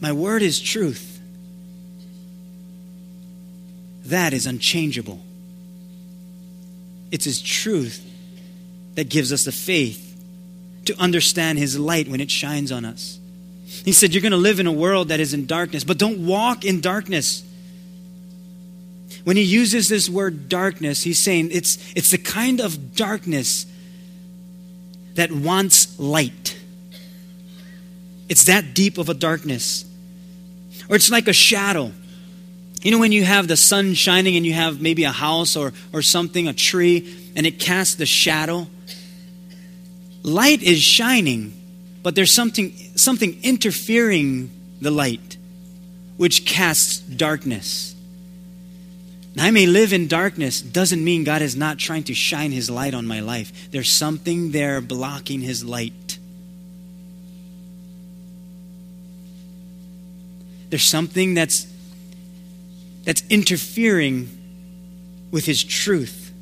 My 0.00 0.12
word 0.12 0.42
is 0.42 0.60
truth. 0.60 1.09
That 4.10 4.32
is 4.32 4.46
unchangeable. 4.46 5.20
It's 7.10 7.24
His 7.24 7.40
truth 7.40 8.04
that 8.94 9.08
gives 9.08 9.32
us 9.32 9.44
the 9.44 9.52
faith 9.52 10.06
to 10.84 11.00
understand 11.00 11.58
His 11.58 11.78
light 11.78 12.08
when 12.08 12.20
it 12.20 12.30
shines 12.30 12.70
on 12.70 12.84
us. 12.84 13.18
He 13.84 13.92
said, 13.92 14.12
You're 14.12 14.22
going 14.22 14.32
to 14.32 14.38
live 14.38 14.60
in 14.60 14.66
a 14.66 14.72
world 14.72 15.08
that 15.08 15.20
is 15.20 15.32
in 15.32 15.46
darkness, 15.46 15.84
but 15.84 15.98
don't 15.98 16.26
walk 16.26 16.64
in 16.64 16.80
darkness. 16.80 17.44
When 19.24 19.36
he 19.36 19.42
uses 19.42 19.88
this 19.88 20.08
word 20.08 20.48
darkness, 20.48 21.02
he's 21.02 21.18
saying 21.18 21.50
it's, 21.52 21.78
it's 21.94 22.10
the 22.10 22.18
kind 22.18 22.60
of 22.60 22.96
darkness 22.96 23.66
that 25.14 25.30
wants 25.30 25.98
light. 25.98 26.58
It's 28.28 28.44
that 28.44 28.74
deep 28.74 28.96
of 28.98 29.08
a 29.08 29.14
darkness. 29.14 29.84
Or 30.88 30.96
it's 30.96 31.10
like 31.10 31.28
a 31.28 31.32
shadow. 31.32 31.92
You 32.82 32.90
know, 32.90 32.98
when 32.98 33.12
you 33.12 33.24
have 33.24 33.46
the 33.46 33.56
sun 33.56 33.94
shining 33.94 34.36
and 34.36 34.46
you 34.46 34.54
have 34.54 34.80
maybe 34.80 35.04
a 35.04 35.10
house 35.10 35.56
or, 35.56 35.72
or 35.92 36.00
something, 36.00 36.48
a 36.48 36.54
tree, 36.54 37.32
and 37.36 37.46
it 37.46 37.58
casts 37.58 37.96
the 37.96 38.06
shadow? 38.06 38.66
Light 40.22 40.62
is 40.62 40.80
shining, 40.80 41.52
but 42.02 42.14
there's 42.14 42.34
something, 42.34 42.70
something 42.96 43.38
interfering 43.42 44.50
the 44.80 44.90
light, 44.90 45.36
which 46.16 46.46
casts 46.46 46.98
darkness. 46.98 47.94
I 49.38 49.50
may 49.50 49.66
live 49.66 49.92
in 49.92 50.06
darkness 50.06 50.60
doesn't 50.60 51.02
mean 51.02 51.24
God 51.24 51.40
is 51.40 51.56
not 51.56 51.78
trying 51.78 52.02
to 52.04 52.14
shine 52.14 52.50
his 52.50 52.68
light 52.68 52.94
on 52.94 53.06
my 53.06 53.20
life. 53.20 53.70
There's 53.70 53.90
something 53.90 54.50
there 54.50 54.80
blocking 54.80 55.40
his 55.40 55.64
light. 55.64 56.18
There's 60.68 60.84
something 60.84 61.34
that's 61.34 61.66
that's 63.10 63.24
interfering 63.28 64.30
with 65.32 65.44
his 65.44 65.64
truth. 65.64 66.32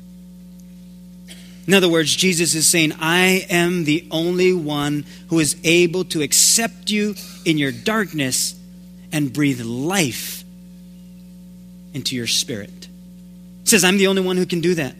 In 1.65 1.73
other 1.73 1.89
words, 1.89 2.15
Jesus 2.15 2.53
is 2.53 2.67
saying, 2.67 2.93
I 2.99 3.47
am 3.49 3.85
the 3.85 4.07
only 4.11 4.53
one 4.53 5.03
who 5.29 5.39
is 5.39 5.57
able 5.63 6.03
to 6.05 6.21
accept 6.21 6.91
you 6.91 7.15
in 7.43 7.57
your 7.57 7.71
darkness 7.71 8.53
and 9.11 9.33
breathe 9.33 9.61
life 9.61 10.43
into 11.95 12.15
your 12.15 12.27
spirit 12.27 12.79
says, 13.69 13.83
I'm 13.83 13.97
the 13.97 14.07
only 14.07 14.21
one 14.21 14.37
who 14.37 14.45
can 14.45 14.61
do 14.61 14.75
that. 14.75 14.95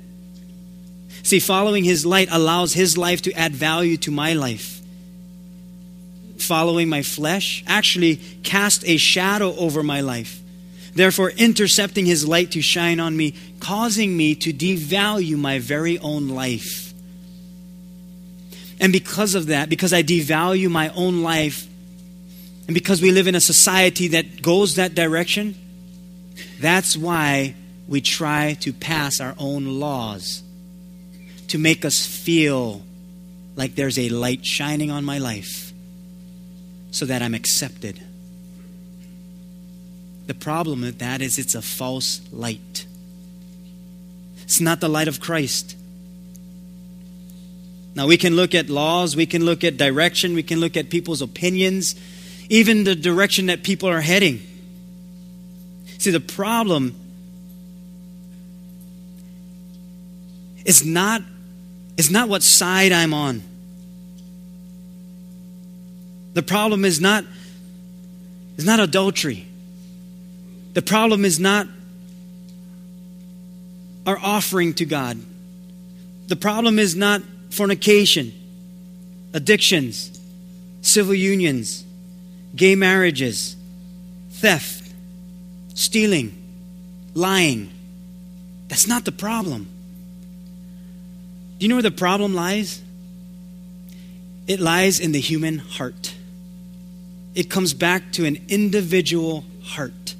See, 1.23 1.39
following 1.39 1.83
his 1.83 2.05
light 2.05 2.29
allows 2.31 2.73
his 2.73 2.97
life 2.97 3.23
to 3.23 3.33
add 3.33 3.53
value 3.53 3.97
to 3.97 4.11
my 4.11 4.33
life. 4.33 4.79
Following 6.37 6.87
my 6.87 7.01
flesh 7.01 7.63
actually 7.67 8.17
cast 8.43 8.87
a 8.87 8.97
shadow 8.97 9.55
over 9.55 9.83
my 9.83 10.01
life. 10.01 10.38
Therefore 10.95 11.31
intercepting 11.31 12.05
his 12.05 12.27
light 12.27 12.51
to 12.51 12.61
shine 12.61 12.99
on 12.99 13.15
me, 13.15 13.35
causing 13.59 14.15
me 14.15 14.35
to 14.35 14.53
devalue 14.53 15.37
my 15.37 15.59
very 15.59 15.97
own 15.99 16.29
life. 16.29 16.93
And 18.79 18.93
because 18.93 19.35
of 19.35 19.47
that, 19.47 19.69
because 19.69 19.93
I 19.93 20.03
devalue 20.03 20.69
my 20.69 20.89
own 20.89 21.21
life, 21.21 21.67
and 22.67 22.73
because 22.73 23.01
we 23.01 23.11
live 23.11 23.27
in 23.27 23.35
a 23.35 23.41
society 23.41 24.09
that 24.09 24.41
goes 24.41 24.75
that 24.75 24.95
direction, 24.95 25.55
that's 26.59 26.95
why 26.95 27.55
we 27.87 28.01
try 28.01 28.55
to 28.61 28.71
pass 28.71 29.19
our 29.19 29.35
own 29.37 29.65
laws 29.79 30.43
to 31.47 31.57
make 31.57 31.83
us 31.83 32.05
feel 32.05 32.83
like 33.55 33.75
there's 33.75 33.97
a 33.97 34.09
light 34.09 34.45
shining 34.45 34.91
on 34.91 35.03
my 35.03 35.17
life 35.17 35.73
so 36.91 37.05
that 37.05 37.21
I'm 37.21 37.33
accepted. 37.33 38.01
The 40.29 40.35
problem 40.35 40.81
with 40.81 40.99
that 40.99 41.23
is 41.23 41.39
it's 41.39 41.55
a 41.55 41.61
false 41.61 42.21
light. 42.31 42.85
It's 44.43 44.61
not 44.61 44.79
the 44.79 44.87
light 44.87 45.07
of 45.07 45.19
Christ. 45.19 45.75
Now, 47.95 48.05
we 48.05 48.15
can 48.15 48.35
look 48.35 48.53
at 48.53 48.69
laws, 48.69 49.15
we 49.15 49.25
can 49.25 49.43
look 49.43 49.63
at 49.63 49.77
direction, 49.77 50.35
we 50.35 50.43
can 50.43 50.59
look 50.59 50.77
at 50.77 50.91
people's 50.91 51.23
opinions, 51.23 51.95
even 52.47 52.83
the 52.83 52.93
direction 52.93 53.47
that 53.47 53.63
people 53.63 53.89
are 53.89 54.01
heading. 54.01 54.39
See, 55.97 56.11
the 56.11 56.19
problem 56.19 56.93
is 60.63 60.85
not, 60.85 61.23
is 61.97 62.11
not 62.11 62.29
what 62.29 62.43
side 62.43 62.91
I'm 62.91 63.15
on. 63.15 63.41
The 66.35 66.43
problem 66.43 66.85
is 66.85 67.01
not, 67.01 67.25
is 68.57 68.65
not 68.65 68.79
adultery. 68.79 69.48
The 70.73 70.81
problem 70.81 71.25
is 71.25 71.39
not 71.39 71.67
our 74.05 74.17
offering 74.17 74.73
to 74.75 74.85
God. 74.85 75.19
The 76.27 76.35
problem 76.35 76.79
is 76.79 76.95
not 76.95 77.21
fornication, 77.49 78.33
addictions, 79.33 80.19
civil 80.81 81.13
unions, 81.13 81.83
gay 82.55 82.75
marriages, 82.75 83.55
theft, 84.31 84.91
stealing, 85.73 86.35
lying. 87.13 87.71
That's 88.67 88.87
not 88.87 89.05
the 89.05 89.11
problem. 89.11 89.67
Do 91.57 91.65
you 91.65 91.69
know 91.69 91.75
where 91.75 91.83
the 91.83 91.91
problem 91.91 92.33
lies? 92.35 92.81
It 94.47 94.59
lies 94.59 94.99
in 94.99 95.11
the 95.11 95.19
human 95.19 95.57
heart. 95.57 96.15
It 97.35 97.49
comes 97.49 97.73
back 97.73 98.11
to 98.13 98.25
an 98.25 98.37
individual 98.47 99.43
heart. 99.63 100.15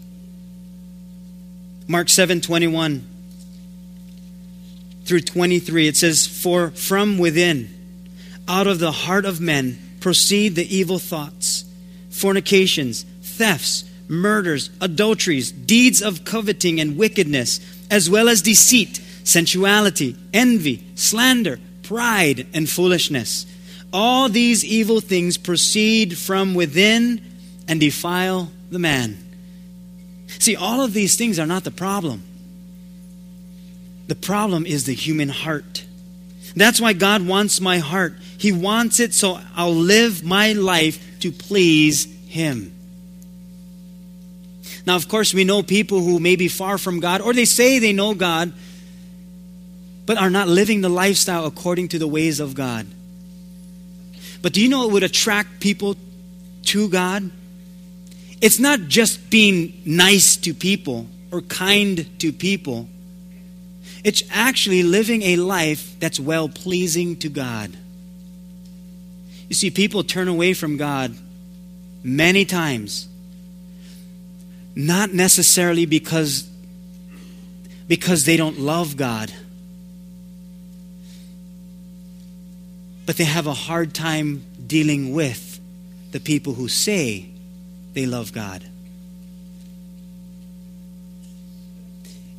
Mark 1.92 2.08
7 2.08 2.40
21 2.40 3.04
through 5.06 5.22
23, 5.22 5.88
it 5.88 5.98
says, 5.98 6.28
For 6.28 6.70
from 6.70 7.18
within, 7.18 7.68
out 8.48 8.68
of 8.68 8.78
the 8.78 8.92
heart 8.92 9.26
of 9.26 9.42
men, 9.42 9.80
proceed 10.00 10.54
the 10.54 10.78
evil 10.78 11.00
thoughts, 11.00 11.66
fornications, 12.12 13.08
thefts, 13.24 13.86
murders, 14.08 14.70
adulteries, 14.80 15.52
deeds 15.52 16.04
of 16.04 16.26
coveting 16.26 16.80
and 16.80 16.96
wickedness, 16.96 17.60
as 17.90 18.08
well 18.08 18.30
as 18.30 18.44
deceit, 18.44 19.02
sensuality, 19.24 20.16
envy, 20.32 20.86
slander, 20.94 21.60
pride, 21.82 22.46
and 22.54 22.70
foolishness. 22.70 23.48
All 23.92 24.30
these 24.30 24.64
evil 24.64 25.02
things 25.02 25.40
proceed 25.40 26.20
from 26.20 26.54
within 26.54 27.20
and 27.68 27.80
defile 27.80 28.52
the 28.70 28.78
man. 28.78 29.29
See, 30.40 30.56
all 30.56 30.82
of 30.82 30.94
these 30.94 31.16
things 31.16 31.38
are 31.38 31.46
not 31.46 31.64
the 31.64 31.72
problem. 31.72 32.24
The 34.08 34.16
problem 34.16 34.66
is 34.66 34.86
the 34.86 34.94
human 34.94 35.30
heart. 35.30 35.86
That's 36.56 36.82
why 36.82 36.94
God 36.94 37.28
wants 37.28 37.62
my 37.62 37.78
heart. 37.78 38.16
He 38.38 38.52
wants 38.52 39.00
it 39.00 39.14
so 39.14 39.40
I'll 39.56 39.76
live 39.76 40.24
my 40.24 40.54
life 40.54 41.20
to 41.20 41.32
please 41.32 42.06
Him. 42.28 42.74
Now, 44.88 44.96
of 44.96 45.08
course, 45.08 45.34
we 45.34 45.44
know 45.44 45.62
people 45.62 46.00
who 46.00 46.20
may 46.20 46.36
be 46.36 46.48
far 46.48 46.78
from 46.78 47.00
God, 47.00 47.22
or 47.22 47.34
they 47.34 47.46
say 47.46 47.78
they 47.78 47.94
know 47.94 48.16
God, 48.16 48.54
but 50.06 50.18
are 50.18 50.30
not 50.32 50.48
living 50.48 50.82
the 50.82 50.90
lifestyle 50.90 51.46
according 51.46 51.90
to 51.90 52.00
the 52.00 52.08
ways 52.08 52.40
of 52.40 52.56
God. 52.56 52.88
But 54.42 54.54
do 54.54 54.62
you 54.62 54.70
know 54.70 54.80
what 54.80 54.94
would 54.94 55.04
attract 55.04 55.60
people 55.60 55.98
to 56.64 56.90
God? 56.90 57.30
It's 58.42 58.60
not 58.60 58.82
just 58.82 59.30
being 59.30 59.82
nice 59.86 60.38
to 60.38 60.54
people 60.54 61.08
or 61.32 61.42
kind 61.42 62.08
to 62.20 62.32
people 62.32 62.88
it's 64.04 64.24
actually 64.32 64.84
living 64.84 65.24
a 65.24 65.36
life 65.36 66.00
that's 66.00 66.20
well 66.20 66.48
pleasing 66.48 67.18
to 67.18 67.30
God. 67.30 67.76
You 69.50 69.56
see, 69.56 69.72
people 69.72 70.04
turn 70.04 70.28
away 70.28 70.54
from 70.54 70.78
God 70.78 71.16
many 72.04 72.46
times, 72.46 73.10
not 74.76 75.14
necessarily 75.14 75.86
because, 75.86 76.50
because 77.88 78.26
they 78.26 78.38
don't 78.38 78.60
love 78.60 78.96
God, 78.96 79.34
but 83.06 83.18
they 83.18 83.26
have 83.26 83.48
a 83.48 83.54
hard 83.54 83.94
time 83.94 84.46
dealing 84.66 85.14
with 85.14 85.60
the 86.12 86.20
people 86.20 86.54
who 86.54 86.68
say 86.68 87.28
they 87.94 88.06
love 88.06 88.34
God. 88.34 88.64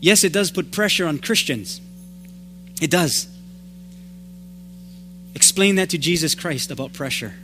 Yes, 0.01 0.25
it 0.25 0.33
does 0.33 0.51
put 0.51 0.73
pressure 0.73 1.07
on 1.07 1.19
Christians. 1.19 1.81
It 2.81 2.91
does. 2.91 3.29
Explain 5.35 5.77
that 5.77 5.91
to 5.91 5.99
Jesus 5.99 6.35
Christ 6.35 6.71
about 6.71 6.93
pressure. 6.93 7.35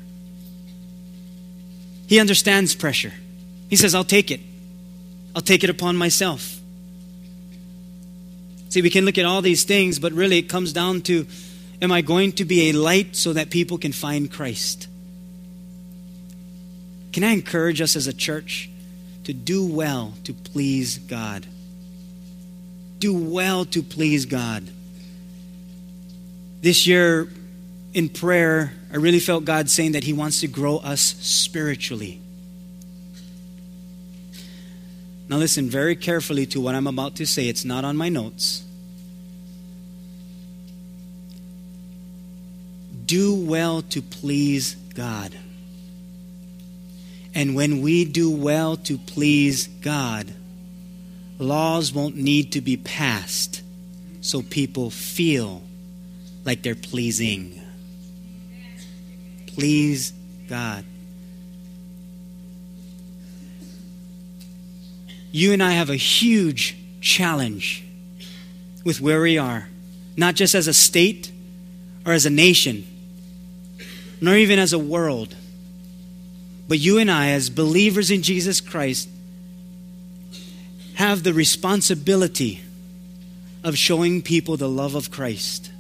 He 2.07 2.19
understands 2.19 2.75
pressure. 2.75 3.13
He 3.69 3.77
says, 3.77 3.95
I'll 3.95 4.05
take 4.05 4.31
it. 4.31 4.41
I'll 5.35 5.43
take 5.43 5.65
it 5.65 5.71
upon 5.71 5.97
myself. 5.97 6.61
See, 8.71 8.83
we 8.83 8.91
can 8.91 9.05
look 9.05 9.19
at 9.19 9.25
all 9.25 9.43
these 9.43 9.65
things, 9.65 9.99
but 9.99 10.13
really 10.13 10.39
it 10.39 10.49
comes 10.49 10.73
down 10.73 11.03
to 11.03 11.27
am 11.83 11.93
I 11.93 12.01
going 12.01 12.33
to 12.33 12.45
be 12.45 12.71
a 12.71 12.73
light 12.73 13.17
so 13.17 13.33
that 13.35 13.51
people 13.51 13.79
can 13.79 13.93
find 13.93 14.31
Christ? 14.31 14.89
Can 17.17 17.25
I 17.25 17.33
encourage 17.33 17.81
us 17.81 17.97
as 17.97 18.07
a 18.07 18.13
church 18.13 18.69
to 19.25 19.33
do 19.33 19.65
well 19.65 20.13
to 20.25 20.35
please 20.35 20.99
God? 20.99 21.47
do 22.99 23.15
well 23.15 23.65
to 23.65 23.83
please 23.83 24.27
God. 24.27 24.65
This 26.61 26.87
year 26.87 27.29
in 27.95 28.09
prayer, 28.09 28.73
I 28.93 28.97
really 28.97 29.21
felt 29.21 29.45
God 29.45 29.71
saying 29.71 29.93
that 29.93 30.05
He 30.05 30.13
wants 30.13 30.41
to 30.41 30.49
grow 30.49 30.79
us 30.79 31.01
spiritually. 31.01 32.21
Now, 35.29 35.37
listen 35.39 35.71
very 35.71 35.97
carefully 35.97 36.47
to 36.47 36.61
what 36.61 36.75
I'm 36.75 36.87
about 36.87 37.17
to 37.17 37.27
say. 37.27 37.49
It's 37.49 37.65
not 37.65 37.85
on 37.85 37.97
my 37.97 38.09
notes. 38.09 38.65
Do 43.07 43.35
well 43.35 43.83
to 43.83 44.03
please 44.03 44.75
God. 44.95 45.37
And 47.37 47.55
when 47.55 47.83
we 47.83 48.07
do 48.07 48.31
well 48.31 48.79
to 48.79 48.97
please 48.97 49.67
God, 49.67 50.33
laws 51.39 51.93
won't 51.93 52.17
need 52.17 52.53
to 52.53 52.63
be 52.63 52.79
passed 52.79 53.61
so 54.23 54.41
people 54.41 54.89
feel 54.89 55.63
like 56.47 56.63
they're 56.63 56.75
pleasing. 56.75 57.61
Please 59.49 60.15
God. 60.49 60.87
You 65.31 65.53
and 65.53 65.63
I 65.63 65.73
have 65.73 65.91
a 65.91 65.97
huge 65.97 66.75
challenge 67.03 67.85
with 68.83 68.99
where 68.99 69.21
we 69.21 69.37
are, 69.37 69.69
not 70.17 70.37
just 70.37 70.55
as 70.55 70.69
a 70.69 70.73
state 70.73 71.31
or 72.07 72.15
as 72.15 72.25
a 72.25 72.31
nation, 72.31 72.87
nor 74.23 74.37
even 74.37 74.59
as 74.59 74.73
a 74.73 74.79
world, 74.79 75.37
but 76.69 76.79
you 76.79 76.99
and 76.99 77.11
I, 77.11 77.31
as 77.31 77.51
believers 77.51 78.11
in 78.11 78.23
Jesus 78.23 78.61
Christ, 78.61 79.09
have 80.95 81.23
the 81.23 81.35
responsibility 81.35 82.63
of 83.63 83.77
showing 83.77 84.23
people 84.23 84.57
the 84.57 84.69
love 84.69 84.95
of 84.95 85.11
Christ. 85.11 85.71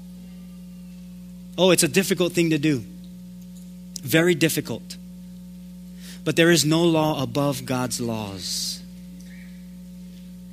Oh, 1.58 1.70
it's 1.70 1.82
a 1.82 1.88
difficult 1.88 2.32
thing 2.32 2.50
to 2.50 2.58
do. 2.58 2.84
Very 4.02 4.34
difficult. 4.34 4.96
But 6.24 6.36
there 6.36 6.50
is 6.50 6.64
no 6.64 6.84
law 6.84 7.22
above 7.22 7.64
God's 7.64 8.00
laws. 8.00 8.82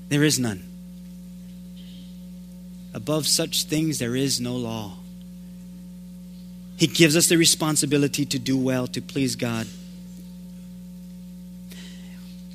There 0.10 0.24
is 0.24 0.40
none. 0.40 0.64
Above 2.94 3.28
such 3.28 3.64
things, 3.64 4.00
there 4.00 4.16
is 4.16 4.40
no 4.40 4.56
law. 4.56 4.94
He 6.78 6.88
gives 6.88 7.18
us 7.18 7.28
the 7.28 7.38
responsibility 7.38 8.26
to 8.26 8.40
do 8.40 8.58
well, 8.58 8.88
to 8.88 9.02
please 9.02 9.36
God. 9.36 9.68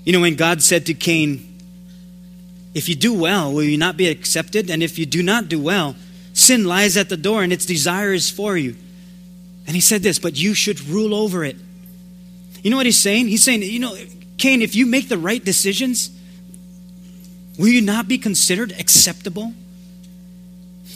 You 0.09 0.15
know, 0.15 0.21
when 0.21 0.37
God 0.37 0.63
said 0.63 0.87
to 0.87 0.95
Cain, 0.95 1.47
If 2.73 2.89
you 2.89 2.95
do 2.95 3.13
well, 3.13 3.53
will 3.53 3.63
you 3.63 3.77
not 3.77 3.99
be 3.99 4.09
accepted? 4.09 4.71
And 4.71 4.83
if 4.83 4.99
you 4.99 5.05
do 5.05 5.23
not 5.23 5.51
do 5.51 5.61
well, 5.61 5.97
sin 6.33 6.65
lies 6.65 6.97
at 6.97 7.11
the 7.11 7.17
door 7.19 7.43
and 7.43 7.53
its 7.53 7.67
desire 7.67 8.15
is 8.15 8.31
for 8.31 8.57
you. 8.57 8.75
And 9.67 9.75
he 9.75 9.83
said 9.83 10.03
this, 10.03 10.19
but 10.19 10.35
you 10.35 10.55
should 10.55 10.81
rule 10.81 11.15
over 11.15 11.45
it. 11.45 11.57
You 12.63 12.71
know 12.71 12.79
what 12.79 12.87
he's 12.87 12.99
saying? 12.99 13.29
He's 13.29 13.45
saying, 13.45 13.63
you 13.63 13.81
know, 13.81 13.95
Cain, 14.39 14.63
if 14.63 14.75
you 14.75 14.87
make 14.87 15.11
the 15.11 15.19
right 15.19 15.45
decisions, 15.45 16.11
will 17.59 17.69
you 17.69 17.83
not 17.83 18.09
be 18.09 18.17
considered 18.17 18.73
acceptable? 18.79 19.53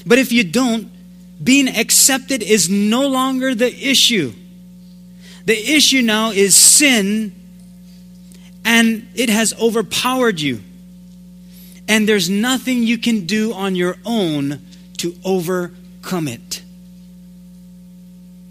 But 0.07 0.21
if 0.21 0.33
you 0.33 0.43
don't, 0.43 0.91
being 1.45 1.69
accepted 1.69 2.43
is 2.43 2.71
no 2.71 3.07
longer 3.09 3.55
the 3.55 3.91
issue. 3.91 4.33
The 5.45 5.75
issue 5.75 6.01
now 6.01 6.31
is 6.31 6.57
sin, 6.57 7.42
and 8.65 9.09
it 9.15 9.29
has 9.29 9.55
overpowered 9.61 10.41
you. 10.41 10.63
And 11.89 12.09
there's 12.09 12.31
nothing 12.31 12.83
you 12.85 12.99
can 12.99 13.27
do 13.27 13.53
on 13.53 13.75
your 13.75 13.97
own 14.05 14.61
to 14.99 15.15
overcome 15.25 16.29
it. 16.29 16.63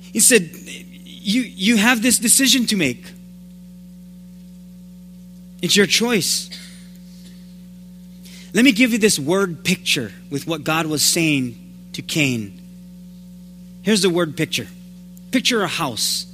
He 0.02 0.20
said, 0.20 0.52
You, 0.54 1.42
you 1.42 1.78
have 1.78 2.02
this 2.02 2.20
decision 2.20 2.66
to 2.68 2.76
make. 2.76 3.06
It's 5.62 5.78
your 5.78 5.86
choice. 5.86 6.50
Let 8.54 8.66
me 8.66 8.74
give 8.74 8.92
you 8.92 8.98
this 8.98 9.18
word 9.18 9.64
picture 9.64 10.12
with 10.30 10.46
what 10.46 10.64
God 10.64 10.88
was 10.88 11.04
saying 11.04 11.58
to 11.94 12.02
Cain. 12.02 12.60
Here's 13.82 14.02
the 14.02 14.10
word 14.10 14.36
picture 14.36 14.68
picture 15.32 15.62
a 15.62 15.68
house. 15.68 16.26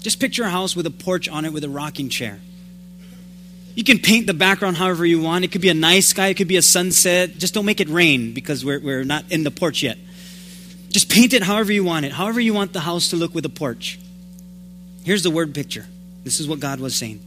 Just 0.00 0.20
picture 0.20 0.44
a 0.44 0.50
house 0.50 0.76
with 0.76 0.86
a 0.86 0.90
porch 0.90 1.28
on 1.28 1.44
it 1.44 1.52
with 1.52 1.64
a 1.64 1.68
rocking 1.68 2.08
chair. 2.08 2.40
You 3.74 3.84
can 3.84 3.98
paint 3.98 4.26
the 4.26 4.34
background 4.34 4.76
however 4.76 5.06
you 5.06 5.20
want. 5.20 5.44
It 5.44 5.52
could 5.52 5.60
be 5.60 5.70
a 5.70 5.74
nice 5.74 6.08
sky, 6.08 6.28
it 6.28 6.34
could 6.34 6.48
be 6.48 6.56
a 6.56 6.62
sunset. 6.62 7.38
Just 7.38 7.54
don't 7.54 7.64
make 7.64 7.80
it 7.80 7.88
rain 7.88 8.34
because 8.34 8.64
we're, 8.64 8.80
we're 8.80 9.04
not 9.04 9.30
in 9.30 9.44
the 9.44 9.50
porch 9.50 9.82
yet. 9.82 9.98
Just 10.90 11.08
paint 11.08 11.32
it 11.32 11.42
however 11.42 11.72
you 11.72 11.84
want 11.84 12.04
it, 12.04 12.12
however 12.12 12.38
you 12.38 12.52
want 12.52 12.74
the 12.74 12.80
house 12.80 13.08
to 13.10 13.16
look 13.16 13.34
with 13.34 13.46
a 13.46 13.50
porch. 13.50 13.98
Here's 15.04 15.22
the 15.22 15.30
word 15.30 15.54
picture. 15.54 15.86
This 16.22 16.38
is 16.38 16.46
what 16.46 16.60
God 16.60 16.80
was 16.80 16.94
saying. 16.94 17.20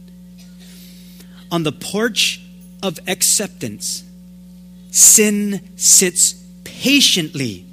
On 1.50 1.64
the 1.64 1.72
porch 1.72 2.40
of 2.82 2.98
acceptance, 3.08 4.04
sin 4.90 5.60
sits 5.76 6.34
patiently 6.64 7.66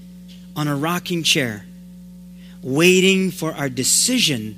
on 0.56 0.68
a 0.68 0.76
rocking 0.76 1.24
chair, 1.24 1.66
waiting 2.62 3.32
for 3.32 3.54
our 3.54 3.70
decision 3.70 4.58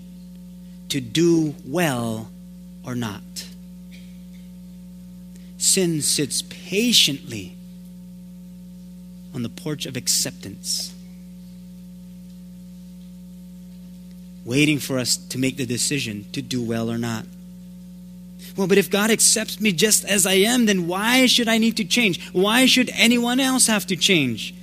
to 0.90 1.02
do 1.02 1.54
well 1.66 2.30
or 2.86 2.96
not. 2.96 3.45
Sin 5.66 6.04
sits 6.04 6.44
patiently 6.44 7.58
on 9.34 9.42
the 9.42 9.50
porch 9.50 9.88
of 9.88 9.98
acceptance, 9.98 10.94
waiting 14.46 14.78
for 14.78 15.00
us 15.00 15.18
to 15.18 15.40
make 15.40 15.58
the 15.58 15.66
decision 15.66 16.24
to 16.34 16.42
do 16.44 16.62
well 16.62 16.90
or 16.90 17.00
not. 17.00 17.26
Well, 18.56 18.68
but 18.68 18.78
if 18.78 18.92
God 18.92 19.10
accepts 19.10 19.60
me 19.60 19.72
just 19.72 20.06
as 20.06 20.28
I 20.28 20.34
am, 20.34 20.68
then 20.68 20.86
why 20.86 21.26
should 21.26 21.50
I 21.50 21.58
need 21.58 21.78
to 21.78 21.84
change? 21.84 22.24
Why 22.32 22.68
should 22.68 22.92
anyone 22.94 23.40
else 23.40 23.66
have 23.66 23.88
to 23.88 23.96
change? 23.96 24.54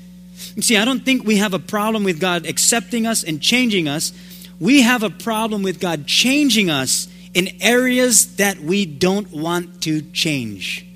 You 0.54 0.62
see, 0.62 0.76
I 0.76 0.84
don't 0.84 1.04
think 1.04 1.24
we 1.24 1.38
have 1.38 1.52
a 1.52 1.58
problem 1.58 2.04
with 2.04 2.20
God 2.20 2.46
accepting 2.46 3.08
us 3.08 3.24
and 3.24 3.42
changing 3.42 3.88
us. 3.88 4.12
We 4.60 4.82
have 4.82 5.02
a 5.02 5.10
problem 5.10 5.64
with 5.64 5.80
God 5.80 6.06
changing 6.06 6.70
us 6.70 7.08
in 7.34 7.48
areas 7.60 8.36
that 8.36 8.60
we 8.60 8.86
don't 8.86 9.32
want 9.32 9.82
to 9.82 10.02
change. 10.12 10.86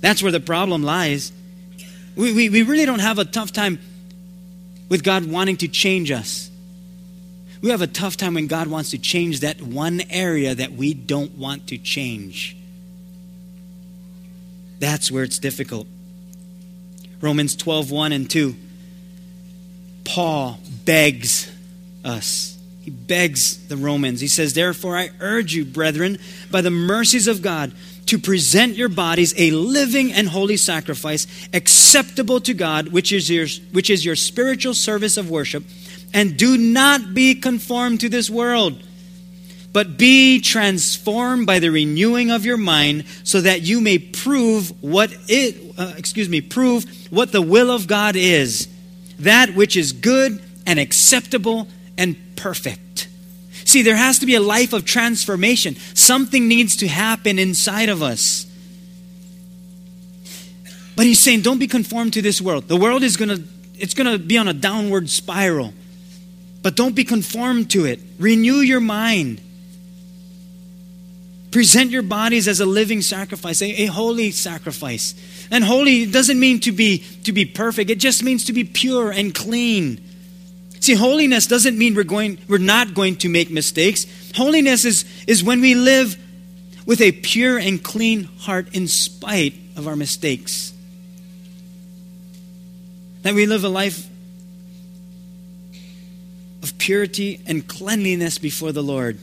That's 0.00 0.22
where 0.22 0.32
the 0.32 0.40
problem 0.40 0.82
lies. 0.82 1.32
We, 2.16 2.32
we, 2.32 2.48
we 2.48 2.62
really 2.62 2.86
don't 2.86 3.00
have 3.00 3.18
a 3.18 3.24
tough 3.24 3.52
time 3.52 3.78
with 4.88 5.02
God 5.02 5.24
wanting 5.24 5.56
to 5.58 5.68
change 5.68 6.10
us. 6.10 6.50
We 7.60 7.70
have 7.70 7.82
a 7.82 7.86
tough 7.86 8.16
time 8.16 8.34
when 8.34 8.46
God 8.46 8.68
wants 8.68 8.90
to 8.90 8.98
change 8.98 9.40
that 9.40 9.60
one 9.60 10.02
area 10.10 10.54
that 10.54 10.72
we 10.72 10.94
don't 10.94 11.36
want 11.36 11.68
to 11.68 11.78
change. 11.78 12.56
That's 14.78 15.10
where 15.10 15.24
it's 15.24 15.38
difficult. 15.38 15.88
Romans 17.20 17.56
12, 17.56 17.90
1 17.90 18.12
and 18.12 18.30
2. 18.30 18.54
Paul 20.04 20.60
begs 20.84 21.50
us. 22.04 22.56
He 22.82 22.90
begs 22.90 23.66
the 23.66 23.76
Romans. 23.76 24.20
He 24.20 24.28
says, 24.28 24.54
Therefore, 24.54 24.96
I 24.96 25.10
urge 25.20 25.52
you, 25.52 25.64
brethren, 25.64 26.18
by 26.50 26.60
the 26.60 26.70
mercies 26.70 27.26
of 27.28 27.42
God, 27.42 27.72
to 28.06 28.18
present 28.18 28.74
your 28.74 28.88
bodies 28.88 29.34
a 29.36 29.50
living 29.50 30.12
and 30.12 30.28
holy 30.28 30.56
sacrifice, 30.56 31.26
acceptable 31.52 32.40
to 32.40 32.54
God, 32.54 32.88
which 32.88 33.12
is 33.12 33.28
your, 33.28 33.46
which 33.72 33.90
is 33.90 34.04
your 34.04 34.16
spiritual 34.16 34.72
service 34.72 35.16
of 35.18 35.30
worship. 35.30 35.62
And 36.14 36.38
do 36.38 36.56
not 36.56 37.12
be 37.12 37.34
conformed 37.34 38.00
to 38.00 38.08
this 38.08 38.30
world, 38.30 38.82
but 39.74 39.98
be 39.98 40.40
transformed 40.40 41.46
by 41.46 41.58
the 41.58 41.70
renewing 41.70 42.30
of 42.30 42.46
your 42.46 42.56
mind, 42.56 43.04
so 43.24 43.42
that 43.42 43.60
you 43.60 43.80
may 43.82 43.98
prove 43.98 44.72
what 44.82 45.14
it, 45.28 45.74
uh, 45.78 45.92
excuse 45.98 46.30
me, 46.30 46.40
prove 46.40 46.86
what 47.10 47.30
the 47.32 47.42
will 47.42 47.70
of 47.70 47.86
God 47.86 48.16
is, 48.16 48.68
that 49.18 49.54
which 49.54 49.76
is 49.76 49.92
good 49.92 50.42
and 50.66 50.78
acceptable 50.78 51.68
and 51.98 52.16
perfect. 52.36 53.08
See, 53.68 53.82
there 53.82 53.96
has 53.96 54.20
to 54.20 54.24
be 54.24 54.34
a 54.34 54.40
life 54.40 54.72
of 54.72 54.86
transformation. 54.86 55.76
Something 55.92 56.48
needs 56.48 56.76
to 56.76 56.88
happen 56.88 57.38
inside 57.38 57.90
of 57.90 58.02
us. 58.02 58.46
But 60.96 61.04
he's 61.04 61.20
saying, 61.20 61.42
don't 61.42 61.58
be 61.58 61.66
conformed 61.66 62.14
to 62.14 62.22
this 62.22 62.40
world. 62.40 62.66
The 62.66 62.78
world 62.78 63.02
is 63.02 63.18
going 63.18 63.28
to 63.28 63.42
it's 63.78 63.92
going 63.92 64.10
to 64.10 64.18
be 64.18 64.38
on 64.38 64.48
a 64.48 64.54
downward 64.54 65.10
spiral. 65.10 65.74
But 66.62 66.76
don't 66.76 66.94
be 66.94 67.04
conformed 67.04 67.70
to 67.72 67.84
it. 67.84 68.00
Renew 68.18 68.60
your 68.60 68.80
mind. 68.80 69.42
Present 71.50 71.90
your 71.90 72.00
bodies 72.00 72.48
as 72.48 72.60
a 72.60 72.66
living 72.66 73.02
sacrifice, 73.02 73.60
a, 73.60 73.82
a, 73.82 73.86
holy 73.86 74.30
sacrifice. 74.30 75.14
And 75.50 75.62
holy 75.62 76.06
doesn't 76.06 76.40
mean 76.40 76.60
to 76.60 76.72
be 76.72 77.04
to 77.24 77.32
be 77.32 77.44
perfect. 77.44 77.90
It 77.90 77.98
just 77.98 78.22
means 78.22 78.46
to 78.46 78.54
be 78.54 78.64
pure 78.64 79.10
and 79.10 79.34
clean. 79.34 80.07
See, 80.80 80.94
holiness 80.94 81.46
doesn't 81.46 81.76
mean 81.76 81.94
we're 81.94 82.04
going 82.04 82.38
we're 82.48 82.58
not 82.58 82.94
going 82.94 83.16
to 83.16 83.28
make 83.28 83.50
mistakes. 83.50 84.06
Holiness 84.34 84.84
is, 84.84 85.04
is 85.26 85.42
when 85.42 85.60
we 85.60 85.74
live 85.74 86.16
with 86.86 87.00
a 87.00 87.12
pure 87.12 87.58
and 87.58 87.82
clean 87.82 88.24
heart 88.38 88.74
in 88.74 88.88
spite 88.88 89.54
of 89.76 89.86
our 89.86 89.96
mistakes. 89.96 90.72
That 93.22 93.34
we 93.34 93.46
live 93.46 93.64
a 93.64 93.68
life 93.68 94.08
of 96.62 96.78
purity 96.78 97.40
and 97.46 97.66
cleanliness 97.66 98.38
before 98.38 98.72
the 98.72 98.82
Lord. 98.82 99.18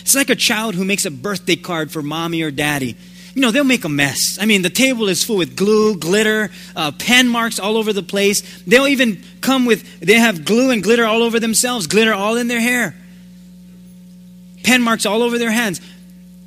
It's 0.00 0.14
like 0.14 0.30
a 0.30 0.36
child 0.36 0.74
who 0.74 0.84
makes 0.84 1.06
a 1.06 1.10
birthday 1.10 1.56
card 1.56 1.90
for 1.90 2.02
mommy 2.02 2.42
or 2.42 2.50
daddy. 2.50 2.96
You 3.36 3.42
know, 3.42 3.50
they'll 3.50 3.64
make 3.64 3.84
a 3.84 3.90
mess. 3.90 4.38
I 4.40 4.46
mean, 4.46 4.62
the 4.62 4.70
table 4.70 5.08
is 5.08 5.22
full 5.22 5.36
with 5.36 5.56
glue, 5.56 5.98
glitter, 5.98 6.50
uh, 6.74 6.90
pen 6.92 7.28
marks 7.28 7.58
all 7.58 7.76
over 7.76 7.92
the 7.92 8.02
place. 8.02 8.62
They'll 8.62 8.86
even 8.86 9.22
come 9.42 9.66
with, 9.66 10.00
they 10.00 10.14
have 10.14 10.46
glue 10.46 10.70
and 10.70 10.82
glitter 10.82 11.04
all 11.04 11.22
over 11.22 11.38
themselves, 11.38 11.86
glitter 11.86 12.14
all 12.14 12.38
in 12.38 12.48
their 12.48 12.60
hair, 12.60 12.96
pen 14.62 14.80
marks 14.80 15.04
all 15.04 15.22
over 15.22 15.36
their 15.36 15.50
hands. 15.50 15.82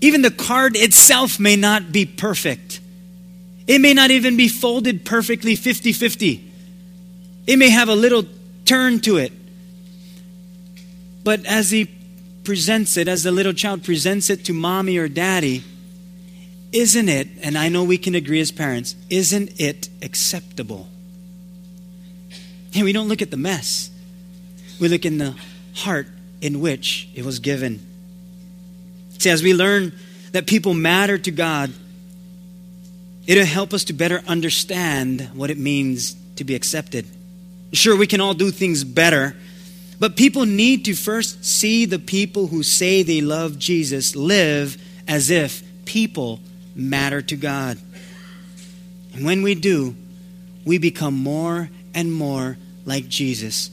Even 0.02 0.24
the 0.24 0.32
card 0.32 0.76
itself 0.76 1.40
may 1.40 1.56
not 1.56 1.92
be 1.92 2.08
perfect. 2.08 2.80
It 3.68 3.82
may 3.82 3.94
not 3.94 4.10
even 4.10 4.36
be 4.36 4.48
folded 4.48 5.06
perfectly 5.06 5.56
50 5.56 5.94
50. 5.94 6.52
It 7.46 7.58
may 7.58 7.70
have 7.70 7.90
a 7.90 7.96
little 7.96 8.24
turn 8.66 9.00
to 9.02 9.18
it. 9.18 9.32
But 11.24 11.46
as 11.46 11.70
he 11.70 11.88
presents 12.44 12.98
it, 12.98 13.08
as 13.08 13.22
the 13.22 13.32
little 13.32 13.54
child 13.54 13.84
presents 13.84 14.32
it 14.32 14.44
to 14.46 14.54
mommy 14.54 14.98
or 14.98 15.08
daddy, 15.08 15.64
isn't 16.72 17.10
it, 17.10 17.28
and 17.42 17.58
I 17.58 17.70
know 17.70 17.84
we 17.84 17.98
can 17.98 18.16
agree 18.16 18.40
as 18.40 18.52
parents, 18.52 18.96
isn't 19.10 19.60
it 19.60 19.90
acceptable? 20.02 20.88
And 22.76 22.84
we 22.84 22.94
don't 22.94 23.08
look 23.08 23.22
at 23.22 23.32
the 23.32 23.38
mess, 23.38 23.90
we 24.80 24.88
look 24.88 25.06
in 25.06 25.18
the 25.18 25.36
heart 25.76 26.08
in 26.42 26.62
which 26.62 27.10
it 27.16 27.26
was 27.26 27.40
given. 27.40 27.86
See, 29.18 29.30
as 29.30 29.44
we 29.44 29.54
learn 29.54 29.94
that 30.32 30.48
people 30.48 30.74
matter 30.74 31.18
to 31.18 31.32
God, 31.32 31.74
it'll 33.28 33.46
help 33.46 33.74
us 33.74 33.84
to 33.86 33.94
better 33.94 34.22
understand 34.28 35.30
what 35.34 35.50
it 35.50 35.58
means 35.58 36.16
to 36.38 36.44
be 36.44 36.56
accepted. 36.56 37.06
Sure, 37.74 37.96
we 37.96 38.08
can 38.08 38.22
all 38.22 38.34
do 38.34 38.52
things 38.52 38.84
better 38.84 39.36
but 40.00 40.16
people 40.16 40.46
need 40.46 40.86
to 40.86 40.96
first 40.96 41.44
see 41.44 41.86
the 41.86 42.00
people 42.00 42.48
who 42.48 42.64
say 42.64 43.04
they 43.04 43.20
love 43.20 43.60
Jesus 43.60 44.16
live 44.16 44.82
as 45.08 45.30
if 45.30 45.62
people 45.84 46.40
matter 46.80 47.22
to 47.22 47.36
God. 47.36 47.78
And 49.14 49.26
when 49.26 49.42
we 49.42 49.56
do, 49.56 49.96
we 50.66 50.78
become 50.78 51.16
more 51.16 51.70
and 51.94 52.12
more 52.14 52.58
like 52.86 53.08
Jesus, 53.08 53.70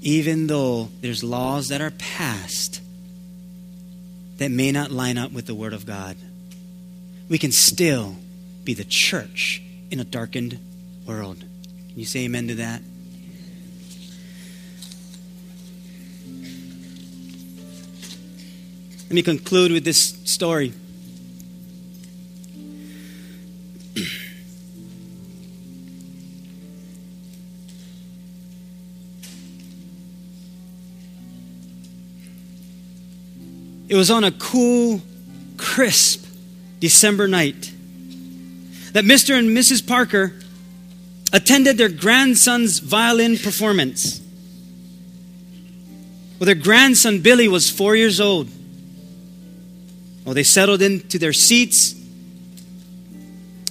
even 0.00 0.46
though 0.46 0.88
there's 1.00 1.24
laws 1.24 1.68
that 1.68 1.80
are 1.80 1.90
passed 1.92 2.80
that 4.38 4.50
may 4.50 4.72
not 4.72 4.90
line 4.90 5.18
up 5.18 5.32
with 5.32 5.46
the 5.46 5.54
Word 5.54 5.72
of 5.72 5.84
God. 5.84 6.16
We 7.28 7.38
can 7.38 7.52
still 7.52 8.16
be 8.64 8.74
the 8.74 8.84
church 8.84 9.62
in 9.90 10.00
a 10.00 10.04
darkened 10.04 10.58
world. 11.06 11.40
Can 11.40 11.98
you 11.98 12.04
say 12.06 12.20
amen 12.20 12.48
to 12.48 12.54
that? 12.56 12.82
Let 19.04 19.14
me 19.14 19.22
conclude 19.22 19.72
with 19.72 19.84
this 19.84 20.16
story. 20.24 20.72
It 33.90 33.96
was 33.96 34.08
on 34.08 34.22
a 34.22 34.30
cool, 34.30 35.02
crisp 35.56 36.24
December 36.78 37.26
night 37.26 37.72
that 38.92 39.04
Mr. 39.04 39.36
and 39.36 39.48
Mrs. 39.48 39.84
Parker 39.84 40.32
attended 41.32 41.76
their 41.76 41.88
grandson's 41.88 42.78
violin 42.78 43.36
performance. 43.36 44.20
Well, 46.38 46.46
their 46.46 46.54
grandson 46.54 47.20
Billy 47.20 47.48
was 47.48 47.68
four 47.68 47.96
years 47.96 48.20
old. 48.20 48.48
Well, 50.24 50.36
they 50.36 50.44
settled 50.44 50.82
into 50.82 51.18
their 51.18 51.32
seats, 51.32 51.94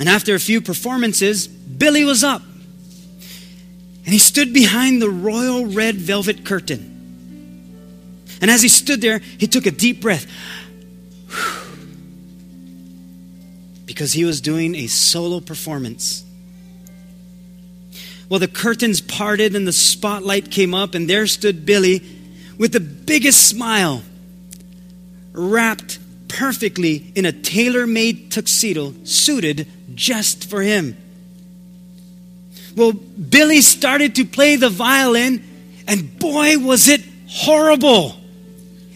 and 0.02 0.10
after 0.10 0.36
a 0.36 0.40
few 0.40 0.60
performances, 0.60 1.48
Billy 1.48 2.04
was 2.04 2.26
up. 2.26 2.42
And 4.04 4.14
he 4.14 4.20
stood 4.20 4.54
behind 4.54 5.02
the 5.02 5.10
royal 5.10 5.66
red 5.68 5.96
velvet 5.96 6.44
curtain. 6.44 6.89
And 8.42 8.50
as 8.50 8.62
he 8.62 8.70
stood 8.70 9.02
there, 9.02 9.20
he 9.20 9.48
took 9.48 9.66
a 9.66 9.72
deep 9.72 10.02
breath. 10.02 10.26
Because 13.86 14.14
he 14.14 14.24
was 14.24 14.40
doing 14.40 14.76
a 14.76 14.88
solo 14.88 15.40
performance. 15.40 16.24
Well, 18.30 18.40
the 18.40 18.48
curtains 18.48 19.02
parted 19.02 19.56
and 19.56 19.68
the 19.68 19.74
spotlight 19.74 20.52
came 20.52 20.76
up, 20.76 20.94
and 20.94 21.10
there 21.10 21.26
stood 21.26 21.66
Billy 21.66 22.04
with 22.60 22.72
the 22.72 22.80
biggest 22.80 23.48
smile, 23.48 24.04
wrapped 25.34 25.98
perfectly 26.28 27.12
in 27.16 27.26
a 27.26 27.32
tailor 27.32 27.88
made 27.88 28.32
tuxedo 28.32 28.94
suited 29.04 29.68
just 29.96 30.50
for 30.50 30.62
him. 30.62 30.96
Well, 32.76 32.94
Billy 32.94 33.62
started 33.62 34.16
to 34.16 34.26
play 34.26 34.56
the 34.56 34.70
violin, 34.70 35.44
and 35.88 36.18
boy, 36.20 36.60
was 36.60 36.88
it 36.88 37.02
horrible! 37.28 38.19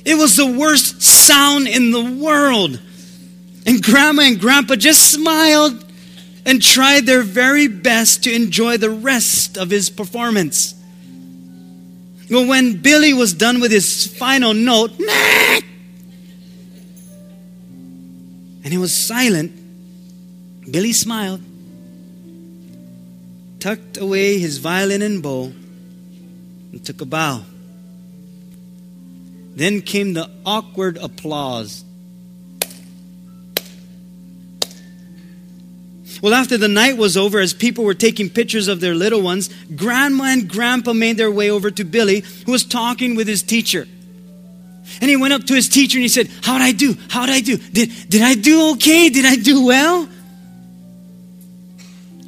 It 0.06 0.16
was 0.16 0.36
the 0.36 0.47
worst 0.47 1.01
sound 1.01 1.68
in 1.68 1.91
the 1.91 2.04
world. 2.04 2.80
And 3.66 3.82
Grandma 3.82 4.24
and 4.24 4.39
Grandpa 4.39 4.76
just 4.76 5.12
smiled 5.12 5.84
and 6.45 6.62
tried 6.62 7.06
their 7.06 7.24
very 7.24 7.68
best 7.68 8.26
to 8.26 8.34
enjoy 8.34 8.78
the 8.78 8.89
rest 8.89 9.58
of 9.58 9.70
his 9.70 9.89
performance. 9.89 10.76
Well, 12.30 12.45
when 12.47 12.82
Billy 12.82 13.14
was 13.14 13.34
done 13.34 13.62
with 13.62 13.72
his 13.72 14.08
final 14.08 14.54
note, 14.54 14.91
and 18.64 18.72
he 18.72 18.78
was 18.78 18.93
silent, 18.93 19.51
Billy 20.70 20.93
smiled, 20.93 21.41
tucked 23.60 23.97
away 23.97 24.39
his 24.39 24.58
violin 24.58 25.01
and 25.01 25.22
bow, 25.22 25.54
and 26.72 26.86
took 26.86 27.01
a 27.01 27.06
bow. 27.06 27.43
Then 29.56 29.82
came 29.82 30.14
the 30.14 30.30
awkward 30.45 30.97
applause. 30.97 31.84
Well, 36.22 36.34
after 36.34 36.58
the 36.58 36.70
night 36.70 36.97
was 36.97 37.18
over, 37.18 37.39
as 37.39 37.54
people 37.54 37.84
were 37.84 37.93
taking 37.93 38.30
pictures 38.30 38.70
of 38.70 38.80
their 38.80 38.95
little 38.95 39.22
ones, 39.22 39.49
Grandma 39.76 40.26
and 40.26 40.47
Grandpa 40.47 40.93
made 40.93 41.18
their 41.18 41.30
way 41.30 41.51
over 41.51 41.70
to 41.70 41.84
Billy, 41.84 42.24
who 42.45 42.51
was 42.54 42.64
talking 42.64 43.16
with 43.16 43.28
his 43.28 43.43
teacher. 43.43 43.86
And 45.01 45.10
he 45.10 45.18
went 45.18 45.34
up 45.34 45.43
to 45.45 45.54
his 45.54 45.68
teacher 45.68 45.97
and 45.97 46.04
he 46.04 46.08
said, 46.08 46.30
How'd 46.43 46.62
I 46.62 46.72
do? 46.72 46.95
How'd 47.10 47.30
I 47.30 47.41
do? 47.41 47.58
Did, 47.58 47.91
did 48.10 48.22
I 48.22 48.36
do 48.36 48.72
okay? 48.72 49.10
Did 49.10 49.26
I 49.26 49.36
do 49.36 49.66
well? 49.66 50.08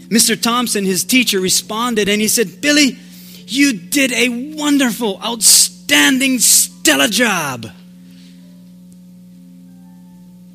Mr. 0.09 0.39
Thompson, 0.39 0.85
his 0.85 1.03
teacher, 1.03 1.39
responded 1.39 2.09
and 2.09 2.21
he 2.21 2.27
said, 2.27 2.61
Billy, 2.61 2.97
you 3.47 3.73
did 3.73 4.11
a 4.11 4.55
wonderful, 4.57 5.21
outstanding, 5.23 6.39
stellar 6.85 7.07
job. 7.07 7.65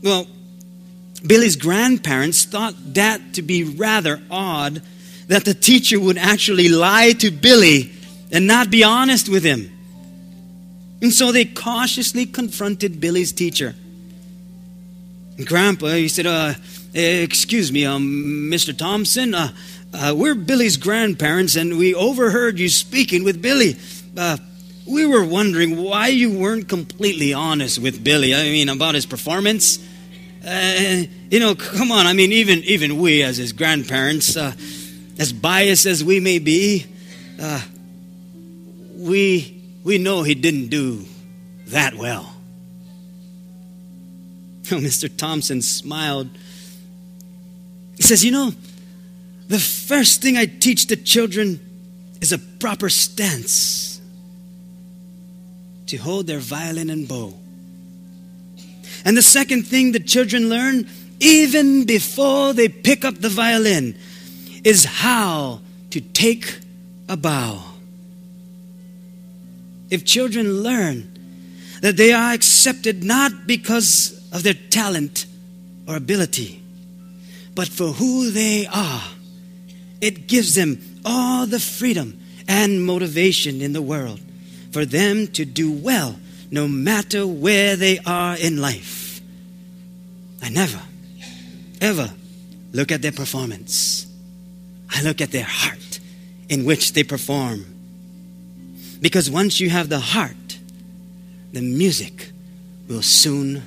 Well, 0.01 0.28
Billy's 1.26 1.57
grandparents 1.57 2.45
thought 2.45 2.74
that 2.95 3.35
to 3.35 3.43
be 3.43 3.64
rather 3.64 4.22
odd 4.31 4.81
that 5.26 5.45
the 5.45 5.55
teacher 5.55 5.99
would 5.99 6.16
actually 6.16 6.68
lie 6.68 7.14
to 7.14 7.33
Billy 7.33 7.91
and 8.31 8.47
not 8.47 8.70
be 8.70 8.85
honest 8.85 9.28
with 9.28 9.43
him. 9.43 9.72
And 11.03 11.12
so 11.12 11.33
they 11.33 11.47
cautiously 11.47 12.26
confronted 12.26 13.01
Billy's 13.01 13.33
teacher. 13.33 13.74
And 15.37 15.45
Grandpa, 15.45 15.89
he 15.89 16.07
said, 16.07 16.26
uh, 16.26 16.55
Excuse 16.95 17.72
me, 17.72 17.85
um, 17.85 18.49
Mr. 18.53 18.76
Thompson, 18.76 19.35
uh, 19.35 19.49
uh, 19.93 20.14
we're 20.16 20.37
Billy's 20.37 20.76
grandparents 20.76 21.57
and 21.57 21.76
we 21.76 21.93
overheard 21.93 22.61
you 22.61 22.68
speaking 22.68 23.24
with 23.24 23.43
Billy. 23.43 23.76
Uh, 24.16 24.37
we 24.91 25.07
were 25.07 25.24
wondering 25.24 25.76
why 25.76 26.09
you 26.09 26.36
weren't 26.36 26.68
completely 26.68 27.32
honest 27.32 27.78
with 27.78 28.03
Billy. 28.03 28.34
I 28.34 28.43
mean, 28.45 28.68
about 28.68 28.95
his 28.95 29.07
performance. 29.07 29.78
Uh, 30.47 31.05
you 31.30 31.38
know, 31.38 31.55
come 31.55 31.93
on. 31.93 32.07
I 32.07 32.12
mean, 32.12 32.32
even 32.32 32.61
even 32.64 32.99
we, 32.99 33.22
as 33.22 33.36
his 33.36 33.53
grandparents, 33.53 34.36
uh, 34.36 34.53
as 35.18 35.32
biased 35.32 35.86
as 35.86 36.03
we 36.03 36.18
may 36.18 36.38
be, 36.38 36.86
uh, 37.41 37.61
we 38.97 39.62
we 39.84 39.99
know 39.99 40.22
he 40.22 40.34
didn't 40.34 40.68
do 40.68 41.05
that 41.68 41.95
well. 41.95 42.26
Oh, 44.72 44.76
Mr. 44.76 45.11
Thompson 45.14 45.62
smiled. 45.62 46.30
He 47.97 48.05
says, 48.05 48.24
"You 48.24 48.30
know, 48.30 48.53
the 49.49 49.59
first 49.59 50.22
thing 50.22 50.36
I 50.36 50.47
teach 50.47 50.86
the 50.86 50.95
children 50.95 51.59
is 52.20 52.30
a 52.30 52.38
proper 52.38 52.88
stance." 52.88 53.89
To 55.91 55.97
hold 55.97 56.28
their 56.28 56.38
violin 56.38 56.88
and 56.88 57.09
bow. 57.09 57.34
And 59.05 59.16
the 59.16 59.22
second 59.22 59.66
thing 59.66 59.91
the 59.91 59.99
children 59.99 60.49
learn, 60.49 60.88
even 61.18 61.84
before 61.84 62.53
they 62.53 62.68
pick 62.68 63.05
up 63.05 63.16
the 63.16 63.28
violin, 63.28 63.99
is 64.62 64.84
how 64.84 65.61
to 65.91 66.01
take 66.01 66.61
a 67.09 67.16
bow. 67.16 67.64
If 69.91 70.05
children 70.05 70.62
learn 70.62 71.11
that 71.82 71.97
they 71.97 72.12
are 72.12 72.32
accepted 72.32 73.03
not 73.03 73.49
because 73.49 74.12
of 74.32 74.45
their 74.45 74.55
talent 74.55 75.26
or 75.88 75.97
ability, 75.97 76.62
but 77.57 77.66
for 77.66 77.88
who 77.88 78.30
they 78.30 78.68
are, 78.72 79.03
it 80.01 80.28
gives 80.28 80.55
them 80.55 81.01
all 81.05 81.47
the 81.47 81.59
freedom 81.59 82.20
and 82.47 82.84
motivation 82.84 83.61
in 83.61 83.72
the 83.72 83.82
world 83.82 84.20
for 84.71 84.85
them 84.85 85.27
to 85.29 85.45
do 85.45 85.73
well 85.73 86.16
no 86.51 86.66
matter 86.66 87.27
where 87.27 87.77
they 87.77 87.99
are 88.01 88.37
in 88.37 88.61
life. 88.61 89.21
I 90.43 90.49
never, 90.49 90.81
ever 91.81 92.11
look 92.73 92.91
at 92.91 93.03
their 93.03 93.12
performance. 93.12 94.07
I 94.91 95.03
look 95.03 95.21
at 95.21 95.31
their 95.31 95.45
heart 95.45 96.01
in 96.49 96.64
which 96.64 96.93
they 96.93 97.05
perform. 97.05 97.64
Because 99.01 99.31
once 99.31 99.61
you 99.61 99.71
have 99.71 99.89
the 99.89 100.01
heart, 100.01 100.59
the 101.53 101.62
music 101.62 102.33
will 102.89 103.03
soon 103.03 103.62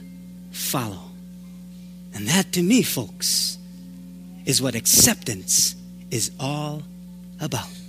follow. 0.51 0.99
And 2.13 2.27
that 2.27 2.51
to 2.53 2.61
me, 2.61 2.83
folks, 2.83 3.57
is 4.45 4.61
what 4.61 4.75
acceptance 4.75 5.75
is 6.11 6.31
all 6.39 6.83
about. 7.39 7.82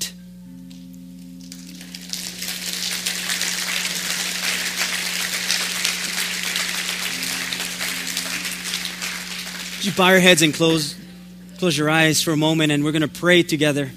You 9.85 9.93
bow 9.93 10.11
your 10.11 10.20
heads 10.20 10.43
and 10.43 10.55
close, 10.55 10.97
close 11.59 11.76
your 11.76 11.91
eyes 11.91 12.22
for 12.22 12.32
a 12.32 12.37
moment, 12.37 12.72
and 12.72 12.85
we're 12.85 12.93
going 12.93 13.03
to 13.03 13.09
pray 13.09 13.43
together. 13.43 13.91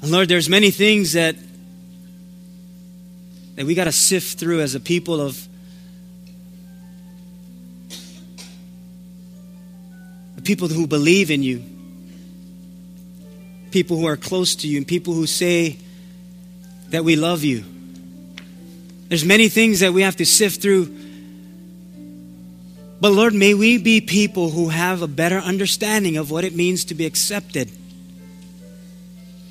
And 0.00 0.10
Lord, 0.10 0.28
there's 0.28 0.48
many 0.48 0.70
things 0.70 1.12
that 1.14 1.36
that 3.56 3.66
we 3.66 3.74
got 3.74 3.84
to 3.84 3.92
sift 3.92 4.38
through 4.38 4.60
as 4.60 4.76
a 4.76 4.80
people 4.80 5.20
of 5.20 5.48
people 10.44 10.68
who 10.68 10.86
believe 10.86 11.30
in 11.30 11.42
you, 11.42 11.62
people 13.70 13.98
who 13.98 14.06
are 14.06 14.16
close 14.16 14.54
to 14.54 14.66
you, 14.66 14.78
and 14.78 14.88
people 14.88 15.12
who 15.12 15.26
say 15.26 15.76
that 16.88 17.04
we 17.04 17.16
love 17.16 17.44
you. 17.44 17.62
There's 19.08 19.26
many 19.26 19.50
things 19.50 19.80
that 19.80 19.92
we 19.92 20.00
have 20.00 20.16
to 20.16 20.24
sift 20.24 20.62
through 20.62 21.07
But 23.00 23.12
Lord, 23.12 23.32
may 23.32 23.54
we 23.54 23.78
be 23.78 24.00
people 24.00 24.50
who 24.50 24.70
have 24.70 25.02
a 25.02 25.06
better 25.06 25.38
understanding 25.38 26.16
of 26.16 26.30
what 26.30 26.44
it 26.44 26.54
means 26.54 26.86
to 26.86 26.94
be 26.94 27.06
accepted. 27.06 27.70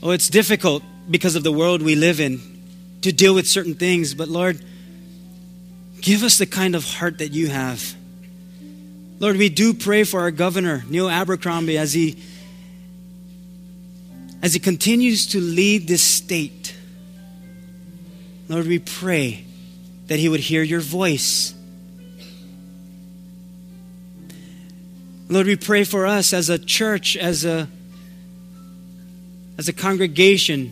Oh, 0.03 0.11
it's 0.11 0.29
difficult 0.29 0.83
because 1.09 1.35
of 1.35 1.43
the 1.43 1.51
world 1.51 1.81
we 1.81 1.95
live 1.95 2.19
in 2.19 2.41
to 3.01 3.11
deal 3.11 3.33
with 3.33 3.47
certain 3.47 3.75
things, 3.75 4.13
but 4.13 4.27
Lord, 4.27 4.63
give 6.01 6.23
us 6.23 6.37
the 6.37 6.45
kind 6.45 6.75
of 6.75 6.85
heart 6.85 7.19
that 7.19 7.31
you 7.31 7.47
have. 7.47 7.95
Lord, 9.19 9.37
we 9.37 9.49
do 9.49 9.73
pray 9.73 10.03
for 10.03 10.21
our 10.21 10.31
governor, 10.31 10.83
Neil 10.87 11.09
Abercrombie, 11.09 11.77
as 11.77 11.93
he 11.93 12.17
as 14.41 14.53
he 14.53 14.59
continues 14.59 15.27
to 15.27 15.41
lead 15.41 15.87
this 15.87 16.03
state. 16.03 16.75
Lord, 18.47 18.67
we 18.67 18.77
pray 18.77 19.45
that 20.07 20.19
he 20.19 20.29
would 20.29 20.39
hear 20.39 20.61
your 20.61 20.79
voice. 20.79 21.53
Lord, 25.30 25.47
we 25.47 25.55
pray 25.57 25.84
for 25.84 26.05
us 26.05 26.34
as 26.34 26.49
a 26.49 26.57
church, 26.57 27.17
as 27.17 27.43
a 27.43 27.67
as 29.57 29.67
a 29.67 29.73
congregation, 29.73 30.71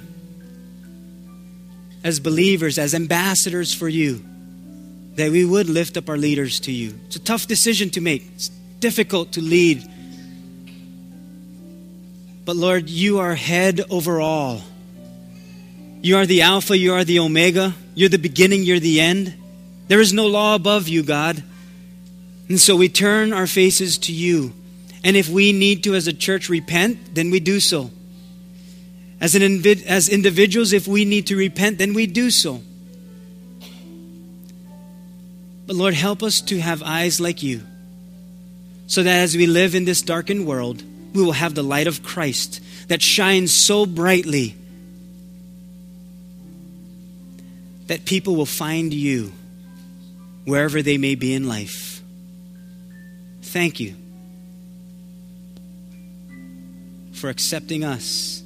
as 2.04 2.20
believers, 2.20 2.78
as 2.78 2.94
ambassadors 2.94 3.74
for 3.74 3.90
you, 3.90 4.24
that 5.16 5.32
we 5.32 5.44
would 5.44 5.68
lift 5.70 5.98
up 5.98 6.08
our 6.08 6.18
leaders 6.18 6.60
to 6.62 6.72
you. 6.72 6.94
It's 7.08 7.16
a 7.16 7.20
tough 7.20 7.48
decision 7.48 7.90
to 7.92 8.02
make, 8.02 8.28
it's 8.36 8.50
difficult 8.80 9.34
to 9.34 9.42
lead. 9.42 9.84
But 12.46 12.56
Lord, 12.56 12.90
you 12.90 13.20
are 13.20 13.34
head 13.34 13.82
over 13.90 14.22
all. 14.22 14.62
You 16.02 16.18
are 16.18 16.28
the 16.28 16.44
Alpha, 16.44 16.78
you 16.78 16.94
are 16.94 17.04
the 17.04 17.18
Omega, 17.18 17.74
you're 17.96 18.10
the 18.10 18.20
beginning, 18.20 18.64
you're 18.64 18.80
the 18.80 19.02
end. 19.02 19.34
There 19.88 20.00
is 20.00 20.14
no 20.14 20.28
law 20.28 20.54
above 20.54 20.88
you, 20.88 21.02
God. 21.02 21.44
And 22.48 22.60
so 22.60 22.76
we 22.76 22.90
turn 22.90 23.34
our 23.34 23.48
faces 23.48 23.98
to 24.00 24.14
you. 24.14 24.54
And 25.04 25.16
if 25.16 25.30
we 25.30 25.52
need 25.52 25.84
to, 25.84 25.96
as 25.96 26.08
a 26.08 26.14
church, 26.14 26.50
repent, 26.50 27.16
then 27.16 27.32
we 27.32 27.40
do 27.40 27.60
so. 27.60 27.92
As, 29.22 29.36
an 29.36 29.42
invi- 29.42 29.86
as 29.86 30.10
individuals, 30.10 30.74
if 30.74 30.88
we 30.88 31.06
need 31.06 31.28
to 31.28 31.36
repent, 31.36 31.78
then 31.78 31.94
we 31.94 32.06
do 32.06 32.30
so. 32.30 32.62
But 35.68 35.76
Lord, 35.76 35.94
help 35.94 36.22
us 36.22 36.42
to 36.42 36.60
have 36.60 36.84
eyes 36.84 37.20
like 37.20 37.42
you, 37.42 37.62
so 38.88 39.02
that 39.02 39.24
as 39.24 39.36
we 39.36 39.48
live 39.48 39.74
in 39.74 39.86
this 39.86 40.02
darkened 40.02 40.46
world, 40.46 40.84
we 41.14 41.24
will 41.24 41.32
have 41.32 41.56
the 41.56 41.64
light 41.64 41.88
of 41.88 42.04
Christ 42.04 42.62
that 42.88 43.02
shines 43.02 43.54
so 43.54 43.86
brightly 43.86 44.56
that 47.88 48.06
people 48.06 48.36
will 48.36 48.46
find 48.46 48.94
you 48.94 49.32
wherever 50.44 50.82
they 50.82 50.98
may 50.98 51.16
be 51.16 51.34
in 51.34 51.48
life. 51.48 51.95
Thank 53.56 53.80
you 53.80 53.96
for 57.14 57.30
accepting 57.30 57.86
us 57.86 58.44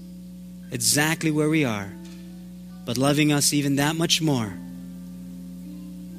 exactly 0.69 1.31
where 1.31 1.49
we 1.49 1.65
are, 1.65 1.91
but 2.85 2.95
loving 2.95 3.31
us 3.31 3.51
even 3.51 3.77
that 3.77 3.95
much 3.95 4.21
more 4.21 4.53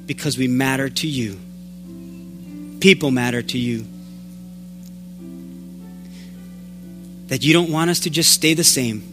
because 0.07 0.37
we 0.37 0.49
matter 0.49 0.89
to 0.89 1.07
you. 1.07 1.39
People 2.81 3.11
matter 3.11 3.41
to 3.41 3.57
you. 3.57 3.85
That 7.27 7.45
you 7.45 7.53
don't 7.53 7.71
want 7.71 7.91
us 7.91 8.01
to 8.01 8.09
just 8.09 8.33
stay 8.33 8.55
the 8.55 8.65
same, 8.65 9.03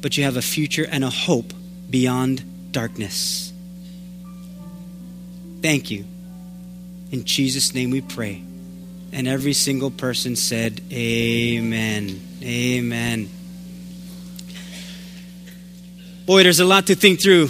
but 0.00 0.18
you 0.18 0.24
have 0.24 0.36
a 0.36 0.42
future 0.42 0.88
and 0.90 1.04
a 1.04 1.10
hope 1.10 1.52
beyond 1.88 2.72
darkness. 2.72 3.52
Thank 5.62 5.92
you. 5.92 6.04
In 7.10 7.24
Jesus' 7.24 7.74
name 7.74 7.90
we 7.90 8.00
pray. 8.00 8.42
And 9.12 9.26
every 9.26 9.54
single 9.54 9.90
person 9.90 10.36
said, 10.36 10.82
Amen. 10.92 12.20
Amen. 12.42 13.30
Boy, 16.26 16.42
there's 16.42 16.60
a 16.60 16.66
lot 16.66 16.88
to 16.88 16.94
think 16.94 17.22
through 17.22 17.48